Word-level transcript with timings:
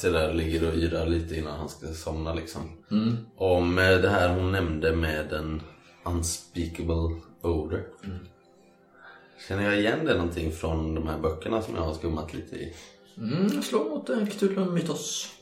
sig 0.00 0.12
där 0.12 0.34
ligger 0.34 0.68
och 0.68 0.74
yrar 0.74 1.06
lite 1.06 1.36
innan 1.36 1.58
han 1.58 1.68
ska 1.68 1.86
somna 1.86 2.34
liksom. 2.34 2.62
Mm. 2.90 3.16
Om 3.36 3.78
eh, 3.78 3.84
det 3.98 4.08
här 4.08 4.28
hon 4.34 4.52
nämnde 4.52 4.96
med 4.96 5.32
en 5.32 5.62
unspeakable 6.04 7.20
odor. 7.42 7.86
Känner 9.48 9.64
jag 9.64 9.78
igen 9.78 10.04
det 10.04 10.14
någonting 10.14 10.52
från 10.52 10.94
de 10.94 11.06
här 11.06 11.18
böckerna 11.18 11.62
som 11.62 11.74
jag 11.74 11.82
har 11.82 11.94
skummat 11.94 12.34
lite 12.34 12.56
i? 12.56 12.74
Mm, 13.18 13.62
slå 13.62 13.84
mot 13.84 14.30
Cthulhu 14.30 14.64
Mythos. 14.70 15.34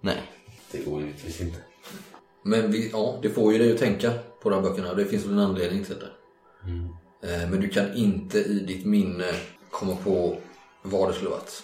Nej, 0.00 0.22
det 0.72 0.78
går 0.78 1.00
givetvis 1.00 1.40
inte. 1.40 1.58
Men 2.44 2.70
vi, 2.70 2.90
ja, 2.92 3.18
det 3.22 3.30
får 3.30 3.52
ju 3.52 3.58
dig 3.58 3.72
att 3.72 3.78
tänka 3.78 4.12
på 4.42 4.50
de 4.50 4.54
här 4.56 4.70
böckerna. 4.70 4.94
Det 4.94 5.04
finns 5.04 5.24
väl 5.24 5.32
en 5.32 5.38
anledning 5.38 5.84
till 5.84 5.96
det. 5.98 6.10
Eh, 7.22 7.50
Men 7.50 7.60
du 7.60 7.68
kan 7.68 7.94
inte 7.94 8.38
i 8.38 8.60
ditt 8.60 8.86
minne 8.86 9.32
komma 9.70 9.96
på 10.04 10.36
vad 10.82 11.08
det 11.08 11.14
skulle 11.14 11.30
varit. 11.30 11.62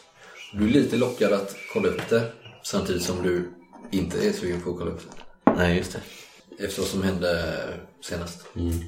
Du 0.53 0.65
är 0.65 0.69
lite 0.69 0.97
lockad 0.97 1.33
att 1.33 1.57
kolla 1.73 1.89
upp 1.89 2.09
det 2.09 2.33
samtidigt 2.63 3.03
som 3.03 3.23
du 3.23 3.53
inte 3.91 4.29
är 4.29 4.33
sugen 4.33 4.61
på 4.61 4.71
att 4.71 4.79
kolla 4.79 4.91
upp 4.91 5.01
det. 5.45 5.53
Nej, 5.53 5.77
just 5.77 5.93
det. 5.93 6.65
Efter 6.65 6.83
vad 6.83 6.91
som 6.91 7.03
hände 7.03 7.55
senast. 8.01 8.47
Mm. 8.57 8.81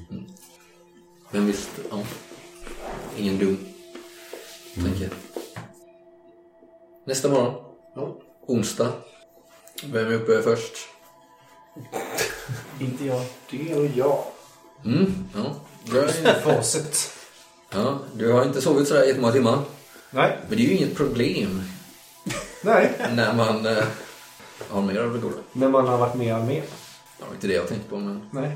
Men 1.31 1.47
visst, 1.47 1.69
ja. 1.91 2.03
Ingen 3.17 3.37
dum 3.37 3.57
tanke. 4.75 5.09
Nästa 7.05 7.29
morgon. 7.29 7.53
Onsdag. 8.47 8.91
Vem 9.83 10.07
är 10.07 10.13
uppe 10.13 10.41
först? 10.41 10.73
Inte 12.79 13.05
jag. 13.05 13.25
Det 13.51 13.71
är 13.71 13.91
jag. 13.95 14.23
Mm, 14.85 15.29
ja. 15.35 15.55
Du 15.85 15.99
har, 15.99 16.07
Facit. 16.41 17.11
ja, 17.69 17.99
du 18.13 18.31
har 18.31 18.45
inte 18.45 18.61
sovit 18.61 18.87
sådär 18.87 19.03
jättemånga 19.03 19.33
timmar. 19.33 19.59
Nej. 20.15 20.37
Men 20.47 20.57
det 20.57 20.63
är 20.63 20.67
ju 20.67 20.77
inget 20.77 20.95
problem 20.95 21.61
Nej. 22.63 22.91
när 23.15 23.33
man 23.33 23.65
eh, 23.65 23.83
har 24.69 24.81
mer 24.81 24.99
av 24.99 25.13
det 25.13 25.19
goda. 25.19 25.35
Men 25.53 25.71
man 25.71 25.87
har 25.87 25.97
varit 25.97 26.15
med 26.15 26.45
med. 26.45 26.63
Det 27.17 27.25
var 27.27 27.33
inte 27.33 27.47
det 27.47 27.53
jag 27.53 27.67
tänkte 27.67 27.89
på 27.89 27.97
men... 27.97 28.29
Nej. 28.31 28.55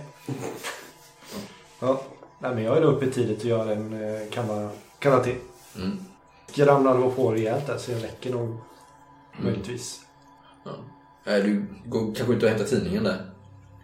Ja. 1.80 2.02
Nej, 2.40 2.56
men 2.56 2.64
jag 2.64 2.78
är 2.78 2.82
nog 2.82 2.94
uppe 2.94 3.12
tidigt 3.12 3.40
och 3.40 3.46
gör 3.46 3.72
en 3.72 3.94
eh, 3.94 4.30
kanna, 4.32 4.70
kanna 5.00 5.20
till. 5.20 5.36
Mm. 5.76 6.06
Skramlar 6.48 6.98
nog 6.98 7.16
på 7.16 7.32
rejält 7.32 7.68
där 7.68 7.78
så 7.78 7.92
jag 7.92 8.04
räcker 8.04 8.32
nog 8.32 8.58
möjligtvis. 9.44 10.02
Ja. 10.64 10.72
Du 11.24 11.66
går 11.86 12.16
kanske 12.16 12.34
ut 12.34 12.44
och 12.44 12.50
hämtar 12.50 12.66
tidningen 12.66 13.04
där. 13.04 13.32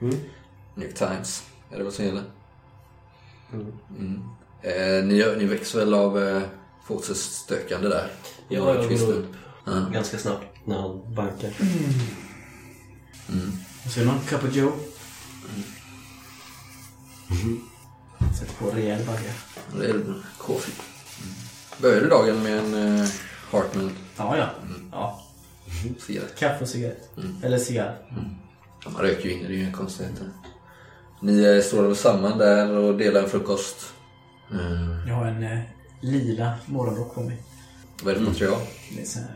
Mm. 0.02 0.16
New 0.76 0.88
York 0.88 0.96
Times. 0.96 1.44
Är 1.72 1.78
det 1.78 1.84
vad 1.84 1.94
som 1.94 2.06
gäller? 2.06 2.24
Mm. 3.54 3.74
Mm. 4.00 4.22
Eh, 4.62 5.06
ni, 5.06 5.38
ni 5.38 5.46
väcks 5.46 5.76
väl 5.76 5.94
av 5.94 6.24
eh, 6.24 6.42
Forses 6.88 7.18
stökande 7.24 7.88
där? 7.90 8.12
Ja, 8.50 8.76
jag 8.76 8.90
går 8.90 9.12
upp 9.14 9.26
Ja. 9.66 9.86
ganska 9.94 10.18
snabbt 10.18 10.46
när 10.66 10.76
han 10.82 11.14
bankar. 11.16 11.50
Så 13.90 14.00
är 14.00 14.06
det 14.06 14.12
någon 14.12 14.20
cup 14.28 14.44
of 14.44 14.56
Joe. 14.56 14.72
Sätter 18.40 18.54
på 18.60 18.70
rejäl 18.70 19.06
bagge. 19.06 19.34
Det 19.80 19.86
är 19.90 20.04
coffee. 20.38 20.74
Börjar 21.82 22.02
du 22.02 22.10
dagen 22.10 22.44
med 22.44 22.58
en 22.60 23.00
eh, 23.02 23.08
Hartman 23.52 23.92
Ja, 24.18 24.38
ja. 24.38 24.50
ja. 24.92 25.22
cigarett? 26.00 26.40
Kaffe 26.40 26.64
och 26.64 26.70
cigarett. 26.70 27.10
Eller 27.44 27.58
cigarr. 27.58 27.98
Ja, 28.84 28.90
Man 28.90 29.02
röker 29.02 29.24
ju 29.30 29.32
inne, 29.32 29.48
det 29.48 29.54
är 29.54 29.58
ju 29.58 29.64
inga 29.64 29.74
konstigheter. 29.74 30.30
Ni 31.22 31.44
eh, 31.44 31.62
står 31.62 31.84
väl 31.84 31.96
samman 31.96 32.38
där 32.38 32.72
och 32.78 32.98
delar 32.98 33.24
en 33.24 33.30
frukost. 33.30 33.94
Mm. 34.52 35.08
Jag 35.08 35.16
har 35.16 35.26
en 35.26 35.44
eh, 35.44 35.60
lila 36.06 36.54
morgonrock 36.66 37.14
på 37.16 37.22
mig. 37.24 37.42
Vad 38.04 38.14
är 38.16 38.20
det 38.20 38.26
för 38.26 38.32
material? 38.32 38.60
Det 38.96 39.02
är 39.02 39.06
så 39.06 39.20
här, 39.20 39.28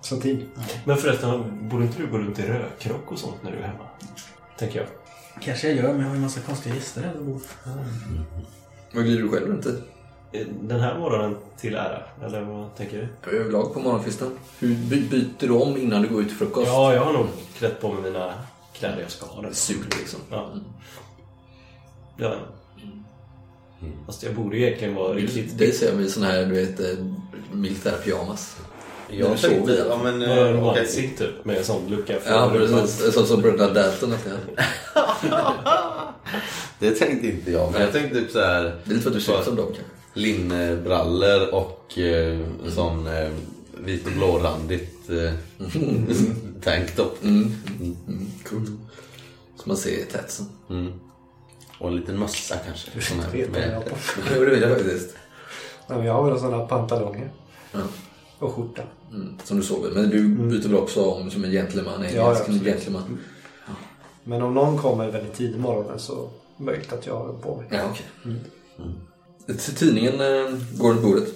Satin. 0.00 0.48
Men 0.84 0.96
förresten, 0.96 1.68
borde 1.68 1.84
inte 1.84 1.98
du 2.02 2.06
gå 2.06 2.18
runt 2.18 2.38
i 2.38 2.42
rökrock 2.42 3.12
och 3.12 3.18
sånt 3.18 3.42
när 3.42 3.50
du 3.52 3.58
är 3.58 3.62
hemma? 3.62 3.84
Tänker 4.58 4.78
jag. 4.78 4.88
kanske 5.42 5.68
jag 5.68 5.76
gör, 5.76 5.92
men 5.92 6.00
jag 6.00 6.06
har 6.06 6.10
ju 6.14 6.16
en 6.16 6.22
massa 6.22 6.40
konstiga 6.40 6.74
gäster 6.74 7.02
här. 7.02 7.14
och- 7.34 7.42
Vad 8.94 9.04
glider 9.04 9.22
du 9.22 9.28
själv 9.28 9.46
runt 9.46 9.66
i? 9.66 9.78
Eh, 10.32 10.46
Den 10.60 10.80
här 10.80 10.98
morgonen 10.98 11.36
till 11.60 11.74
ära, 11.74 12.02
eller 12.24 12.40
vad 12.40 12.76
tänker 12.76 12.96
du? 12.98 13.08
Jag 13.24 13.34
är 13.34 13.38
överlag 13.40 13.74
på 13.74 13.80
morgonkvisten. 13.80 14.38
Hur 14.58 14.74
by- 14.74 15.08
byter 15.08 15.46
du 15.46 15.50
om 15.50 15.76
innan 15.76 16.02
du 16.02 16.08
går 16.08 16.22
ut 16.22 16.28
till 16.28 16.36
frukost? 16.36 16.66
Ja, 16.66 16.94
jag 16.94 17.04
har 17.04 17.12
nog 17.12 17.26
klätt 17.58 17.80
på 17.80 17.92
mig 17.92 18.02
mina 18.02 18.34
kläder 18.72 19.00
jag 19.02 19.10
ska 19.10 19.26
ha. 19.26 19.52
Surt 19.52 19.98
liksom. 19.98 20.20
Ja. 20.30 20.50
Det 22.18 22.24
har 22.24 22.38
jag 23.82 23.96
nog. 23.96 24.06
Fast 24.06 24.22
jag 24.22 24.34
borde 24.34 24.56
ju 24.56 24.66
egentligen 24.66 24.94
vara 24.94 25.14
riktigt... 25.14 25.58
Det 25.58 25.72
ser 25.72 25.86
jag 25.86 25.96
med 25.96 26.10
sån 26.10 26.22
här, 26.22 26.44
du 26.44 26.54
vet, 26.54 26.80
eh, 26.80 26.86
militär 27.52 27.96
pyjamas. 28.04 28.56
När 29.10 29.16
du 29.18 29.24
Jag 29.24 29.38
i 29.38 29.40
tänkte, 29.40 29.84
ja 29.88 30.00
men... 30.02 30.22
Okej. 30.22 30.54
onesie 30.54 31.10
typ, 31.18 31.44
med 31.44 31.56
en 31.56 31.64
sån 31.64 31.88
lucka 31.88 32.20
för 32.20 32.30
Ja, 32.30 32.50
precis. 32.52 33.14
Sånt 33.14 33.28
som 33.28 33.42
bröderna 33.42 33.72
Dalton. 33.74 34.14
Det 36.78 36.90
tänkte 36.90 37.26
inte 37.26 37.50
jag, 37.50 37.72
men 37.72 37.80
jag 37.80 37.92
tänkte 37.92 38.20
typ 38.20 38.30
så 38.30 38.40
här 38.40 38.62
Det 38.62 38.90
är 38.90 38.94
lite 38.94 39.00
för 39.00 39.10
att 39.10 39.16
du 39.16 39.20
ser 39.20 39.38
ut 39.38 39.44
som 39.44 39.56
dem 39.56 39.66
kanske. 39.66 39.82
linnebrallor 40.14 41.54
och 41.54 41.98
eh, 41.98 42.38
en 42.64 42.72
sån 42.74 43.06
eh, 43.06 43.30
vit 43.84 44.06
och 44.06 44.12
blårandigt 44.12 45.10
eh, 45.10 45.32
tanktop. 46.64 47.18
Mm. 47.24 47.52
Mm. 47.80 48.26
Coolt. 48.44 48.70
Så 49.56 49.62
man 49.68 49.76
ser 49.76 50.04
tätsen. 50.04 50.46
Mm. 50.70 50.92
Och 51.82 51.88
en 51.88 51.96
liten 51.96 52.18
mössa 52.18 52.56
kanske. 52.66 53.00
Sån 53.00 53.20
här 53.20 53.30
Vet 53.32 53.48
vad 53.50 53.60
jag 53.62 53.68
har 53.68 53.78
med, 53.78 53.88
på. 53.88 53.96
Jo, 54.36 54.44
det 54.44 54.56
jag 54.58 54.70
faktiskt. 54.70 55.16
Ja, 55.86 55.96
men 55.96 56.06
jag 56.06 56.12
har 56.14 56.30
väl 56.30 56.40
sådana 56.40 56.66
pantalonger. 56.66 57.30
Ja. 57.72 57.80
Och 58.38 58.54
skjorta. 58.54 58.82
Mm. 59.10 59.38
Som 59.44 59.56
du 59.56 59.62
sover. 59.62 59.90
Men 59.90 60.10
du 60.10 60.28
byter 60.28 60.68
väl 60.68 60.76
också 60.76 61.04
om 61.04 61.30
som 61.30 61.44
en 61.44 61.50
gentleman? 61.50 62.02
En 62.02 62.14
Ja, 62.16 62.30
absolut. 62.30 62.62
gentleman. 62.64 63.18
Men 64.24 64.42
om 64.42 64.54
någon 64.54 64.78
kommer 64.78 65.10
väldigt 65.10 65.34
tidigt 65.34 65.60
morgonen 65.60 65.98
så 65.98 66.28
möjligt 66.56 66.92
att 66.92 67.06
jag 67.06 67.14
har 67.14 67.32
på 67.32 67.56
mig. 67.56 67.66
Ja, 67.70 67.78
okej. 67.90 68.06
Mm. 68.24 69.58
Tidningen 69.76 70.20
eh, 70.20 70.58
går 70.78 70.90
runt 70.90 71.02
bordet. 71.02 71.28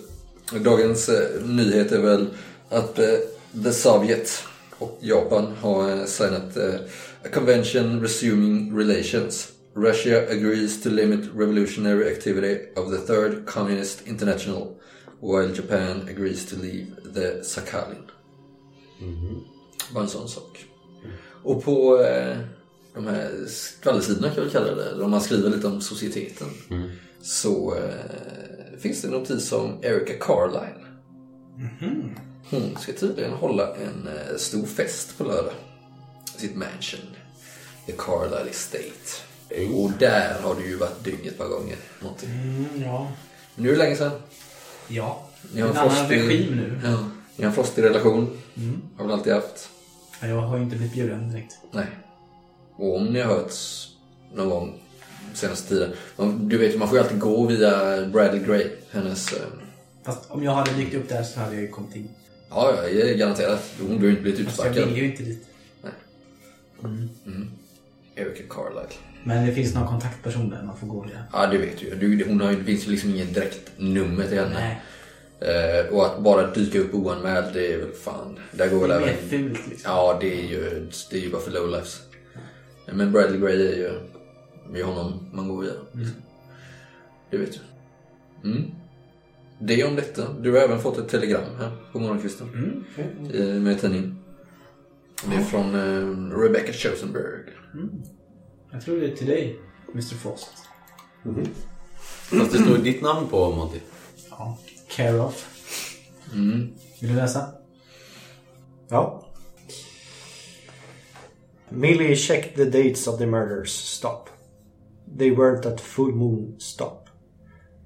Dagens 0.64 1.08
eh, 1.08 1.42
nyhet 1.46 1.92
är 1.92 2.00
väl 2.02 2.26
att 2.68 2.98
eh, 2.98 3.04
The 3.64 3.72
Soviet 3.72 4.44
och 4.78 4.98
Japan 5.00 5.46
har 5.60 6.06
signat 6.06 6.56
a 7.24 7.28
convention 7.34 8.00
resuming 8.02 8.78
relations. 8.78 9.48
Russia 9.76 10.26
agrees 10.28 10.82
to 10.82 10.90
limit 10.90 11.30
revolutionary 11.34 12.10
activity 12.10 12.68
of 12.76 12.90
the 12.90 12.98
Third 12.98 13.46
Communist 13.46 14.06
International 14.06 14.80
while 15.20 15.52
Japan 15.52 16.08
agrees 16.08 16.46
to 16.46 16.56
leave 16.56 17.14
the 17.14 17.44
Sakhalin. 17.44 18.10
Bara 19.94 20.04
en 20.04 20.10
sån 20.10 20.28
sak. 20.28 20.64
Och 21.42 21.64
på 21.64 22.02
eh, 22.02 22.38
de 22.94 23.06
här 23.06 23.46
skvallersidorna 23.46 24.30
kan 24.30 24.44
vi 24.44 24.50
kalla 24.50 24.74
det, 24.74 24.94
där 24.98 25.08
man 25.08 25.20
skriver 25.20 25.50
lite 25.50 25.66
om 25.66 25.80
societeten. 25.80 26.48
Så 27.22 27.74
eh, 27.74 28.78
finns 28.78 29.02
det 29.02 29.08
en 29.08 29.14
notis 29.14 29.52
om 29.52 29.78
Erica 29.82 30.14
Carlisle. 30.20 30.86
Hon 32.50 32.76
ska 32.76 32.92
tydligen 32.92 33.32
hålla 33.32 33.76
en 33.76 34.08
eh, 34.08 34.36
stor 34.36 34.66
fest 34.66 35.18
på 35.18 35.24
lördag. 35.24 35.54
Sitt 36.36 36.56
mansion. 36.56 37.00
The 37.86 37.92
Carlisle 37.92 38.50
Estate. 38.50 39.25
Och 39.74 39.90
där 39.98 40.40
har 40.42 40.54
du 40.54 40.66
ju 40.66 40.76
varit 40.76 41.04
dygn 41.04 41.28
ett 41.28 41.38
par 41.38 41.48
gånger. 41.48 41.76
Någonting. 42.00 42.30
Mm, 42.30 42.66
ja. 42.84 43.12
Nu 43.54 43.68
är 43.68 43.72
det 43.72 43.78
länge 43.78 43.96
sedan. 43.96 44.10
Ja. 44.88 45.28
Ni 45.54 45.60
har 45.60 45.68
En 45.68 45.74
en 45.76 45.80
annan 45.82 45.96
frostig- 45.96 46.28
regim 46.28 46.56
nu. 46.56 46.80
Ja, 46.84 47.10
ni 47.36 47.44
har 47.44 47.50
en 47.50 47.54
frostig 47.54 47.82
relation. 47.82 48.38
Har 48.96 49.04
väl 49.04 49.12
alltid 49.14 49.32
haft. 49.32 49.68
Ja, 50.20 50.26
Jag 50.26 50.40
har 50.40 50.56
ju 50.56 50.62
inte 50.62 50.76
blivit 50.76 50.94
bjuden 50.94 51.30
direkt. 51.30 51.54
Nej. 51.72 51.86
Och 52.76 52.96
om 52.96 53.04
ni 53.06 53.20
har 53.20 53.34
hörts 53.34 53.88
någon 54.34 54.48
gång 54.50 54.80
senaste 55.34 55.68
tiden. 55.68 55.92
Du 56.48 56.58
vet, 56.58 56.78
man 56.78 56.88
får 56.88 56.98
ju 56.98 57.04
alltid 57.04 57.18
gå 57.20 57.46
via 57.46 58.06
Bradley 58.06 58.44
Gray. 58.44 58.66
Hennes... 58.90 59.32
Eh, 59.32 59.38
Fast 60.04 60.30
om 60.30 60.42
jag 60.44 60.52
hade 60.52 60.72
dykt 60.72 60.94
upp 60.94 61.08
där 61.08 61.22
så 61.22 61.40
hade 61.40 61.54
jag 61.54 61.62
ju 61.62 61.68
kommit 61.68 61.96
in. 61.96 62.08
ja, 62.50 62.74
ja, 62.76 62.88
jag 62.88 63.08
är 63.10 63.14
garanterat. 63.14 63.70
Hon 63.80 63.96
har 63.96 64.04
ju 64.04 64.10
inte 64.10 64.22
blivit 64.22 64.46
Fast 64.46 64.58
jag 64.58 64.66
utsparkad. 64.66 64.94
vill 64.94 65.02
ju 65.02 65.10
inte 65.10 65.22
dit. 65.22 65.46
Erica 68.16 68.42
Carlisle. 68.50 68.96
Men 69.26 69.46
det 69.46 69.52
finns 69.52 69.74
någon 69.74 69.86
kontaktperson 69.86 70.50
där 70.50 70.62
man 70.62 70.76
får 70.76 70.86
gå 70.86 71.02
via. 71.02 71.24
Ja, 71.32 71.46
det 71.46 71.58
vet 71.58 71.78
du 72.00 72.24
hon 72.28 72.40
har 72.40 72.52
det 72.52 72.64
finns 72.64 72.86
ju 72.86 72.90
liksom 72.90 73.10
ingen 73.10 73.32
direkt 73.32 73.70
nummer 73.76 74.26
till 74.26 74.38
henne. 74.38 74.54
Nej. 74.54 74.82
Eh, 75.40 75.94
och 75.94 76.06
att 76.06 76.22
bara 76.22 76.50
dyka 76.50 76.78
upp 76.78 76.94
oanmäld, 76.94 77.46
det 77.54 77.72
är 77.72 77.78
väl 77.78 77.92
fan... 77.92 78.38
Där 78.52 78.68
går 78.68 78.80
väl 78.80 78.88
Det 78.88 78.94
är 78.94 79.00
även... 79.00 79.08
mer 79.08 79.28
fult 79.28 79.68
liksom. 79.68 79.90
Ja, 79.92 80.18
det 80.20 80.40
är 80.40 80.48
ju, 80.48 80.90
det 81.10 81.16
är 81.16 81.20
ju 81.20 81.30
bara 81.30 81.42
för 81.42 81.50
lowlifes. 81.50 82.02
Men 82.92 83.12
Bradley 83.12 83.40
Gray 83.40 83.66
är 83.66 83.76
ju 83.76 83.90
med 84.70 84.84
honom 84.84 85.30
man 85.32 85.48
går 85.48 85.62
via. 85.62 85.72
Det 87.30 87.36
vet 87.38 87.52
du. 87.52 88.50
Mm. 88.50 88.70
Det 89.58 89.84
om 89.84 89.96
detta. 89.96 90.32
Du 90.40 90.52
har 90.52 90.58
även 90.58 90.80
fått 90.80 90.98
ett 90.98 91.08
telegram 91.08 91.56
här 91.58 91.70
på 91.92 91.98
morgonkvisten. 91.98 92.48
Mm. 92.54 93.30
Eh, 93.34 93.62
Med 93.62 93.80
tidningen. 93.80 94.18
Det 95.30 95.36
är 95.36 95.40
från 95.40 95.74
eh, 95.74 96.38
Rebecca 96.38 96.72
Chosenberg. 96.72 97.42
Jag 98.76 98.84
tror 98.84 98.96
det 98.96 99.06
är 99.06 99.16
till 99.16 99.26
dig, 99.26 99.58
Mr 99.92 100.02
Frost. 100.02 100.50
Fast 102.04 102.52
det 102.52 102.58
står 102.58 102.78
ditt 102.78 103.02
namn 103.02 103.28
på 103.28 103.50
Monty. 103.50 103.80
Ja. 104.30 104.58
care 104.88 105.20
of. 105.20 105.48
Mm. 106.32 106.74
Vill 107.00 107.10
du 107.10 107.16
läsa? 107.16 107.52
Ja. 108.88 109.24
Millie 111.68 112.16
checked 112.16 112.54
the 112.54 112.64
dates 112.64 113.06
of 113.06 113.18
the 113.18 113.26
murders. 113.26 113.70
Stop. 113.70 114.28
They 115.18 115.30
weren't 115.30 115.66
at 115.66 115.80
full 115.80 116.12
moon. 116.12 116.60
Stop. 116.60 117.08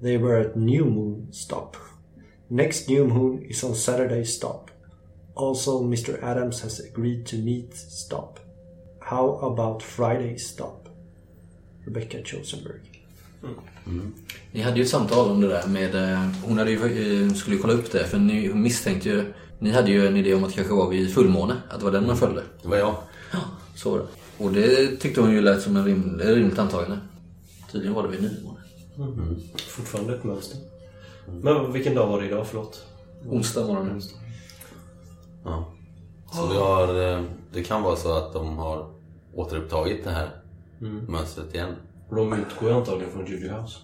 They 0.02 0.18
were 0.18 0.40
at 0.40 0.56
new 0.56 0.84
moon. 0.84 1.32
Stop. 1.32 1.76
Next 2.48 2.88
new 2.88 3.04
moon 3.04 3.42
is 3.42 3.64
on 3.64 3.74
Saturday. 3.74 4.24
Stop. 4.24 4.70
Also, 5.34 5.82
Mr. 5.82 6.22
Adams 6.22 6.62
has 6.62 6.80
agreed 6.80 7.26
to 7.26 7.36
meet. 7.36 7.74
Stop. 7.74 8.40
How 9.00 9.38
about 9.42 9.82
Friday? 9.82 10.36
Stop. 10.36 10.79
Rebecca 11.84 12.18
Chosenberg. 12.24 12.80
Ni 14.52 14.60
hade 14.60 14.76
ju 14.76 14.82
ett 14.82 14.88
samtal 14.88 15.30
om 15.30 15.40
det 15.40 15.48
där 15.48 15.66
med... 15.68 15.94
eh, 15.94 16.28
Hon 16.44 16.58
hade 16.58 16.70
ju, 16.70 16.76
eh, 17.26 17.32
skulle 17.34 17.56
ju 17.56 17.62
kolla 17.62 17.74
upp 17.74 17.92
det 17.92 18.04
för 18.06 18.18
ni 18.18 18.54
misstänkte 18.54 19.08
ju... 19.08 19.32
Ni 19.58 19.70
hade 19.70 19.90
ju 19.90 20.06
en 20.06 20.16
idé 20.16 20.34
om 20.34 20.44
att 20.44 20.50
det 20.50 20.56
kanske 20.56 20.74
var 20.74 20.90
vid 20.90 21.14
fullmåne. 21.14 21.56
Att 21.70 21.78
det 21.78 21.84
var 21.84 21.92
den 21.92 22.06
man 22.06 22.16
följde. 22.16 22.42
Det 22.62 22.68
var 22.68 22.76
jag. 22.76 22.94
Så 23.74 23.90
var 23.90 23.98
det. 23.98 24.06
Och 24.44 24.52
det 24.52 24.96
tyckte 24.96 25.20
hon 25.20 25.32
ju 25.32 25.40
lät 25.40 25.62
som 25.62 25.76
en 25.76 25.84
rim, 25.84 26.20
ett 26.20 26.26
rimligt 26.26 26.58
antagande. 26.58 26.98
Tydligen 27.72 27.94
var 27.94 28.02
det 28.02 28.08
vid 28.08 28.22
nymåne. 28.22 28.58
Fortfarande 29.68 30.14
ett 30.14 30.24
mönster. 30.24 30.58
Men 31.42 31.72
vilken 31.72 31.94
dag 31.94 32.06
var 32.06 32.20
det 32.20 32.26
idag? 32.26 32.46
Förlåt. 32.46 32.84
Onsdag 33.28 33.66
morgon. 33.66 34.02
Ja. 35.44 35.72
Så 36.32 36.46
vi 36.46 36.56
har, 36.56 37.12
eh, 37.18 37.24
det 37.52 37.62
kan 37.62 37.82
vara 37.82 37.96
så 37.96 38.12
att 38.12 38.32
de 38.32 38.58
har 38.58 38.90
återupptagit 39.34 40.04
det 40.04 40.10
här 40.10 40.30
mönstret 40.88 41.54
igen. 41.54 41.74
De 42.10 42.32
utgår 42.32 42.68
ju 42.70 42.74
antagligen 42.76 43.12
från 43.12 43.26
Judy 43.26 43.48
House. 43.48 43.78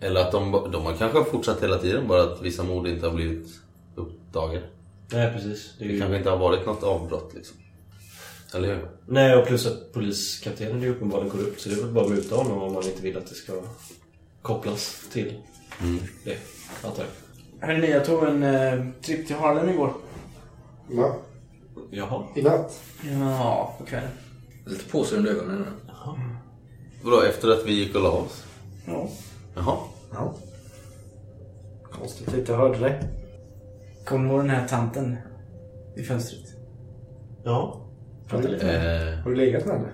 Eller 0.00 0.20
att 0.20 0.32
de, 0.32 0.68
de 0.72 0.84
har 0.84 0.96
kanske 0.96 1.24
fortsatt 1.24 1.62
hela 1.62 1.78
tiden, 1.78 2.08
bara 2.08 2.22
att 2.22 2.42
vissa 2.42 2.62
mord 2.62 2.86
inte 2.86 3.06
har 3.06 3.14
blivit 3.14 3.46
uppdagade. 3.94 4.64
Nej, 5.12 5.32
precis. 5.32 5.74
Det 5.78 5.84
Det 5.84 5.92
ju... 5.92 6.00
kanske 6.00 6.16
inte 6.16 6.30
har 6.30 6.36
varit 6.36 6.66
något 6.66 6.82
avbrott 6.82 7.32
liksom. 7.34 7.56
Eller 8.54 8.68
hur? 8.68 8.88
Nej, 9.06 9.36
och 9.36 9.46
plus 9.46 9.66
att 9.66 9.92
poliskaptenen 9.92 10.76
är 10.78 10.84
ju 10.86 10.90
uppenbarligen 10.90 11.30
korrupt. 11.30 11.60
Så 11.60 11.68
det 11.68 11.74
är 11.74 11.80
väl 11.82 11.92
bara 11.92 12.04
att 12.04 12.10
muta 12.10 12.36
honom 12.36 12.62
om 12.62 12.72
man 12.72 12.84
inte 12.84 13.02
vill 13.02 13.16
att 13.16 13.26
det 13.26 13.34
ska 13.34 13.52
kopplas 14.42 15.08
till 15.12 15.34
det, 16.24 16.36
antar 16.82 17.04
jag. 17.04 17.66
Hörrni, 17.66 17.90
jag 17.90 18.04
tog 18.04 18.24
en 18.24 18.42
eh, 18.42 18.84
tripp 19.02 19.26
till 19.26 19.36
Harlem 19.36 19.68
igår. 19.68 19.92
Va? 20.90 21.14
Jaha. 21.90 22.24
I 22.34 22.42
natt? 22.42 22.82
Ja, 23.20 23.74
på 23.78 23.84
kvällen. 23.86 24.10
Lite 24.66 24.84
påse 24.84 25.16
under 25.16 25.30
ögonen 25.30 25.58
nu. 25.58 25.83
Vadå, 27.02 27.22
efter 27.22 27.48
att 27.48 27.66
vi 27.66 27.72
gick 27.72 27.94
och 27.94 28.02
la 28.02 28.10
oss? 28.10 28.44
Ja. 28.86 29.08
Jaha. 29.54 29.76
Ja. 30.12 30.34
Konstigt 31.92 32.28
att 32.28 32.34
jag 32.34 32.40
inte 32.42 32.54
hörde 32.54 32.78
dig. 32.78 33.02
Kommer 34.06 34.24
du 34.24 34.30
ihåg 34.30 34.40
den 34.40 34.50
här 34.50 34.68
tanten 34.68 35.16
i 35.96 36.02
fönstret? 36.02 36.54
Ja. 37.44 37.80
Med 38.32 38.42
henne. 38.44 39.12
Eh, 39.12 39.18
Har 39.18 39.30
du 39.30 39.36
legat 39.36 39.66
med 39.66 39.76
henne? 39.76 39.92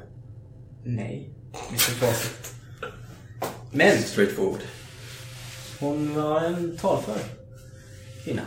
Nej, 0.84 1.30
Mr. 1.68 1.78
Facit. 1.78 2.54
Men 3.72 3.98
Straight 3.98 4.32
forward. 4.32 4.60
hon 5.80 6.14
var 6.14 6.40
en 6.40 6.76
talför 6.76 7.18
kvinna. 8.24 8.42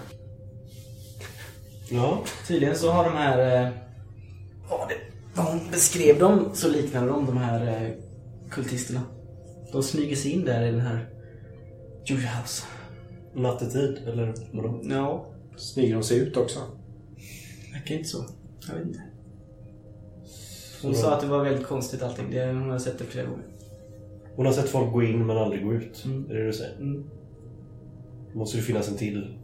Ja. 1.90 2.24
Tydligen 2.48 2.76
så 2.76 2.92
har 2.92 3.04
de 3.04 3.14
här... 3.18 3.66
Eh, 3.66 3.70
vad, 4.70 4.90
det, 4.90 4.96
vad 5.36 5.46
hon 5.46 5.60
beskrev 5.72 6.20
dem 6.20 6.50
så 6.54 6.70
liknade 6.70 7.08
de 7.08 7.26
de 7.26 7.38
här 7.38 7.68
eh, 7.68 7.92
kultisterna. 8.50 9.02
De 9.72 9.84
smyger 9.84 10.16
sig 10.16 10.32
in 10.32 10.46
där 10.46 10.68
i 10.68 10.72
den 10.72 10.82
här 10.82 11.10
Julia 12.06 12.30
House. 12.30 12.64
Nattetid, 13.36 13.98
eller 14.08 14.34
vadå? 14.54 14.82
Ja, 14.84 15.26
Smyger 15.56 15.94
de 15.94 16.04
sig 16.04 16.18
ut 16.18 16.38
också? 16.38 16.60
verkar 17.74 17.96
inte 17.96 18.10
så. 18.10 18.26
Jag 18.68 18.76
vet 18.76 18.88
inte. 18.88 19.02
Hon 20.82 20.96
sa 20.96 21.14
att 21.14 21.22
det 21.22 21.28
var 21.28 21.44
väldigt 21.44 21.68
konstigt 21.68 22.02
allting. 22.04 22.32
Det, 22.32 22.46
hon 22.48 22.70
har 22.70 22.80
sett 22.80 22.98
det 23.00 23.04
flera 23.04 23.26
gånger. 23.26 23.46
Hon 24.36 24.46
har 24.46 24.54
sett 24.54 24.70
folk 24.70 24.94
gå 24.94 25.04
in 25.04 25.26
men 25.26 25.38
aldrig 25.38 25.64
gå 25.64 25.74
ut. 25.74 26.06
Mm. 26.06 26.26
Är 26.30 26.34
det 26.34 26.40
det 26.40 26.46
du 26.46 26.54
säger? 26.54 26.76
Mm. 26.78 27.04
Måste 28.34 28.58
det 28.58 28.64
finnas 28.64 28.90
en 28.90 28.98
till 28.98 29.38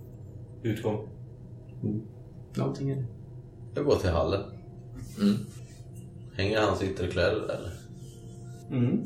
utgång? 0.63 1.07
Någonting 2.55 2.89
är 2.89 2.95
det. 2.95 3.05
jag 3.75 3.85
går 3.85 3.95
till 3.95 4.09
hallen. 4.09 4.41
Mm. 5.21 5.35
Hänger 6.39 6.61
hans 6.61 6.81
ytterkläder 6.81 7.47
där 7.47 7.55
eller? 7.55 7.71
Mm. 8.71 9.05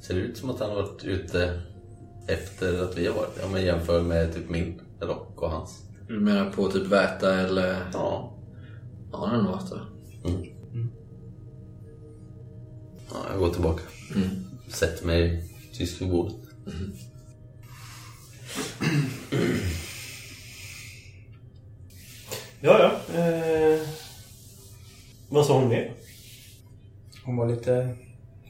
Ser 0.00 0.14
det 0.14 0.20
ut 0.20 0.36
som 0.36 0.50
att 0.50 0.60
han 0.60 0.70
har 0.70 0.76
varit 0.76 1.04
ute 1.04 1.60
efter 2.28 2.82
att 2.82 2.98
vi 2.98 3.06
har 3.06 3.14
varit? 3.14 3.44
Om 3.44 3.50
man 3.50 3.62
jämför 3.62 4.02
med 4.02 4.34
typ 4.34 4.48
min 4.48 4.80
rock 5.00 5.42
och 5.42 5.50
hans. 5.50 5.82
Du 6.08 6.20
menar 6.20 6.50
på 6.50 6.68
typ 6.68 6.86
Väta 6.86 7.40
eller... 7.40 7.90
Ja. 7.92 8.38
Ja, 9.12 9.18
det 9.18 9.26
har 9.26 9.42
nog 9.42 9.52
varit 9.52 9.70
det. 9.70 9.80
ja 13.10 13.16
jag 13.30 13.38
går 13.38 13.50
tillbaka. 13.50 13.82
Mm. 14.14 14.28
Sätter 14.68 15.06
mig 15.06 15.44
tyst 15.72 16.00
vid 16.00 16.10
bordet. 16.10 16.36
Ja, 22.60 22.78
ja. 22.78 23.18
Eh... 23.18 23.81
Vad 25.32 25.46
sa 25.46 25.58
hon 25.60 25.68
mer? 25.68 25.92
Hon 27.24 27.36
var 27.36 27.48
lite 27.48 27.96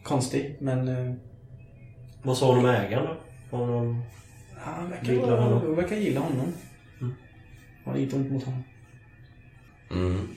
konstig, 0.02 0.56
men... 0.60 0.88
Eh, 0.88 1.14
Vad 2.22 2.38
sa 2.38 2.46
hon 2.46 2.58
om 2.58 2.66
ägaren 2.66 3.06
då? 3.06 3.16
Var 3.58 3.66
hon... 3.66 4.02
han 4.56 4.90
verkar, 4.90 5.12
Gillar 5.12 5.38
honom. 5.38 5.60
hon 5.60 5.76
verkar 5.76 5.96
gilla 5.96 6.20
honom. 6.20 6.52
Har 7.84 7.96
inget 7.96 8.12
ont 8.14 8.30
mot 8.30 8.44
honom. 8.44 8.62
Mm. 9.90 10.28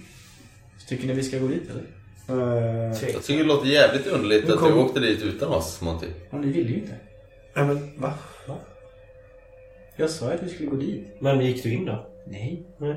Så 0.77 0.87
tycker 0.87 1.07
ni 1.07 1.13
vi 1.13 1.23
ska 1.23 1.39
gå 1.39 1.47
dit 1.47 1.69
eller? 1.69 1.83
Uh, 2.29 2.93
Jag 3.13 3.23
tycker 3.23 3.37
det 3.37 3.47
låter 3.47 3.67
jävligt 3.67 4.07
underligt 4.07 4.49
att 4.49 4.59
du 4.67 4.73
åkte 4.73 4.99
dit 4.99 5.21
utan 5.21 5.51
oss, 5.53 5.81
Monty. 5.81 6.07
Ja, 6.29 6.37
ni 6.37 6.47
ville 6.51 6.69
ju 6.69 6.75
inte. 6.75 6.95
nej 7.55 7.65
men 7.65 8.01
va? 8.01 8.13
Jag 9.97 10.09
sa 10.09 10.31
att 10.31 10.43
vi 10.43 10.49
skulle 10.49 10.69
gå 10.69 10.75
dit. 10.75 11.07
Men 11.19 11.41
gick 11.45 11.63
du 11.63 11.73
in 11.73 11.85
då? 11.85 12.07
Nej. 12.27 12.65
Nej. 12.77 12.95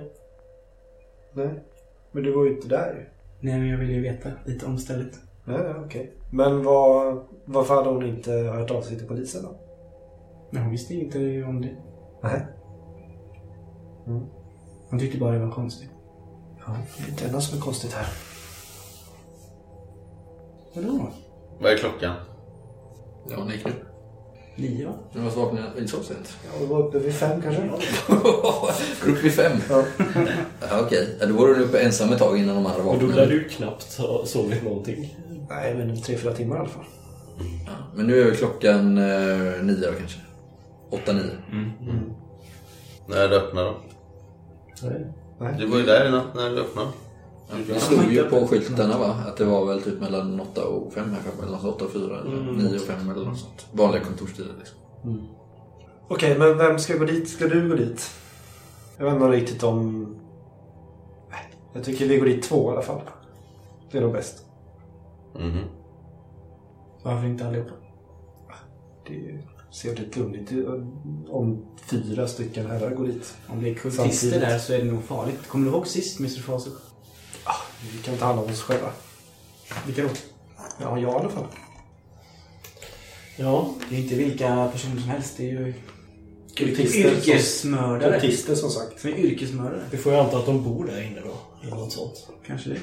Nej. 1.33 1.51
Men 2.13 2.23
du 2.23 2.33
var 2.33 2.45
ju 2.45 2.51
inte 2.51 2.69
där 2.69 2.95
ju. 2.95 3.05
Nej, 3.41 3.59
men 3.59 3.69
jag 3.69 3.79
ville 3.79 3.93
ju 3.93 4.01
veta 4.01 4.29
lite 4.45 4.67
om 4.67 4.79
stället. 4.79 5.21
Nej, 5.45 5.59
nej 5.59 5.75
okej. 5.85 6.13
Men 6.31 6.65
vad, 6.65 7.25
varför 7.45 7.75
hade 7.75 7.89
hon 7.89 8.07
inte 8.07 8.33
hört 8.33 8.71
av 8.71 8.83
sig 8.83 8.99
till 8.99 9.07
polisen 9.07 9.43
då? 9.43 9.61
Men 10.51 10.63
hon 10.63 10.71
visste 10.71 10.95
inte 10.95 11.19
om 11.45 11.63
det. 11.63 11.77
Nej. 12.23 12.47
Hon 14.91 14.99
tyckte 14.99 15.19
bara 15.19 15.33
det 15.33 15.39
var 15.39 15.51
konstigt. 15.51 15.91
Ja, 16.67 16.77
det 16.97 17.05
är 17.05 17.09
inte 17.11 17.27
enda 17.27 17.41
som 17.41 17.59
är 17.59 17.63
konstigt 17.63 17.93
här. 17.93 18.07
Vadå? 20.75 21.09
Vad 21.61 21.73
är 21.73 21.77
klockan? 21.77 22.15
Ja, 23.29 23.37
hon 23.37 23.49
gick 23.49 23.65
nu. 23.65 23.73
Nio 24.59 24.87
va? 24.89 24.95
Du 25.13 25.21
måste 25.21 25.39
vakna 25.39 25.61
inte 25.79 25.89
så 25.91 26.03
sent. 26.03 26.37
Ja, 26.45 26.51
vi 26.61 26.67
var 26.67 26.79
uppe 26.89 26.99
vid 26.99 27.15
fem 27.15 27.43
kanske? 27.43 27.63
Upp 29.11 29.25
vid 29.25 29.33
fem? 29.33 29.53
Ja. 29.71 29.85
Ja, 30.71 30.81
okej. 30.87 31.17
Ja, 31.21 31.27
då 31.27 31.35
var 31.35 31.47
du 31.49 31.55
uppe 31.55 31.79
ensam 31.79 32.13
ett 32.13 32.19
tag 32.19 32.39
innan 32.39 32.55
de 32.55 32.67
andra 32.67 32.79
Och 32.83 32.85
då 32.99 33.07
vaknade. 33.07 33.15
lär 33.27 33.27
du 33.27 33.45
knappt 33.49 33.99
ha 33.99 34.27
sovit 34.27 34.63
någonting. 34.65 35.17
Nej, 35.51 35.75
men 35.75 36.03
tre, 36.03 36.17
fyra 36.17 36.33
timmar 36.35 36.57
i 36.57 36.59
alla 36.59 36.69
fall. 36.69 36.85
Ja, 37.67 37.73
men 37.95 38.07
nu 38.07 38.21
är 38.21 38.25
väl 38.25 38.37
klockan 38.37 38.99
eh, 38.99 39.63
nio 39.63 39.87
då 39.87 39.93
kanske. 39.99 40.19
Åtta, 40.91 41.13
nio. 41.13 41.31
När 43.07 43.29
det 43.29 43.37
öppnar 43.37 43.65
då? 43.65 43.75
Du 45.59 45.67
var 45.67 45.79
ju 45.79 45.85
där 45.85 46.07
i 46.09 46.11
natt 46.11 46.35
när 46.35 46.51
det 46.51 46.61
öppnade. 46.61 46.89
Ja, 47.51 47.57
det 47.67 47.81
stod 47.81 48.13
ju 48.13 48.25
på 48.25 48.47
skyltarna 48.47 48.99
va? 48.99 49.17
Att 49.27 49.37
det 49.37 49.45
var 49.45 49.67
väl 49.67 49.83
typ 49.83 50.01
mellan 50.01 50.41
åtta 50.41 50.65
och 50.65 50.93
fem 50.93 51.11
här 51.11 51.21
kanske. 51.25 51.43
Eller 51.43 51.53
något 51.53 51.61
sånt, 51.61 51.75
åtta 51.75 51.85
och 51.85 51.93
fyra 51.93 52.21
eller 52.21 52.53
nio 52.53 52.77
och 52.77 52.83
fem 52.83 53.11
eller 53.11 53.25
något 53.25 53.39
sånt. 53.39 53.67
Vanliga 53.73 54.05
kontorstider 54.05 54.53
liksom. 54.59 54.79
Okej, 56.09 56.39
men 56.39 56.59
vem 56.59 56.79
ska 56.79 56.97
gå 56.97 57.05
dit? 57.05 57.29
Ska 57.29 57.47
du 57.49 57.69
gå 57.69 57.75
dit? 57.75 58.11
Jag 58.99 59.05
vet 59.05 59.15
inte 59.15 59.29
riktigt 59.29 59.63
om... 59.63 60.07
Jag 61.75 61.85
tycker 61.85 62.07
vi 62.09 62.19
går 62.19 62.27
dit 62.27 62.43
två 62.43 62.71
i 62.71 62.73
alla 62.73 62.83
fall. 62.83 63.01
Det 63.91 63.99
är 63.99 64.03
nog 64.03 64.13
bäst. 64.13 64.45
Mhm. 65.39 65.65
Varför 67.03 67.27
inte 67.27 67.47
allihopa? 67.47 67.75
Det 69.07 69.39
ser 69.71 69.97
lite 69.97 70.19
lugnigt 70.21 70.53
ut 70.53 70.67
om 71.29 71.67
fyra 71.91 72.29
stycken 72.29 72.67
herrar 72.67 72.95
går 72.95 73.07
dit. 73.07 73.37
Om 73.49 73.63
det 73.63 73.71
är 73.71 73.75
kultister 73.75 74.41
där 74.41 74.59
så 74.59 74.73
är 74.73 74.79
det 74.79 74.93
nog 74.93 75.05
farligt. 75.05 75.49
Kommer 75.49 75.67
du 75.67 75.73
ihåg 75.73 75.87
sist, 75.87 76.21
Mr. 76.21 76.41
Facit? 76.41 76.73
Vi 77.83 78.03
kan 78.03 78.17
ta 78.17 78.25
hand 78.25 78.39
om 78.41 78.45
oss 78.45 78.63
själva. 78.63 78.93
Vilka 79.87 80.03
då? 80.03 80.09
Ja, 80.81 80.99
jag 80.99 81.13
i 81.13 81.15
alla 81.15 81.29
fall. 81.29 81.47
Ja. 83.37 83.75
Det 83.91 83.97
är 83.97 84.01
inte 84.01 84.15
vilka 84.15 84.69
personer 84.73 85.01
som 85.01 85.11
helst. 85.11 85.37
Det 85.37 85.51
är 85.51 85.53
ju 85.53 85.75
Kultister 86.55 86.99
yrkesmördare. 86.99 88.21
Kultister 88.21 88.55
som 88.55 88.71
sagt. 88.71 89.01
Som 89.01 89.11
är 89.11 89.17
yrkesmördare. 89.17 89.83
Vi 89.91 89.97
får 89.97 90.13
ju 90.13 90.19
anta 90.19 90.39
att 90.39 90.47
de 90.47 90.65
bor 90.65 90.87
där 90.87 91.03
inne 91.03 91.21
då. 91.21 91.39
Eller 91.63 91.77
något 91.77 91.93
sånt. 91.93 92.29
Kanske 92.47 92.71
det. 92.71 92.81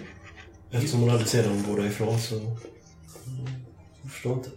Eftersom 0.71 0.99
hon 0.99 1.09
aldrig 1.09 1.27
ser 1.27 1.43
dem 1.43 1.63
gå 1.69 1.75
därifrån 1.75 2.19
så... 2.19 2.35
Jag 4.01 4.11
förstår 4.11 4.33
inte. 4.33 4.49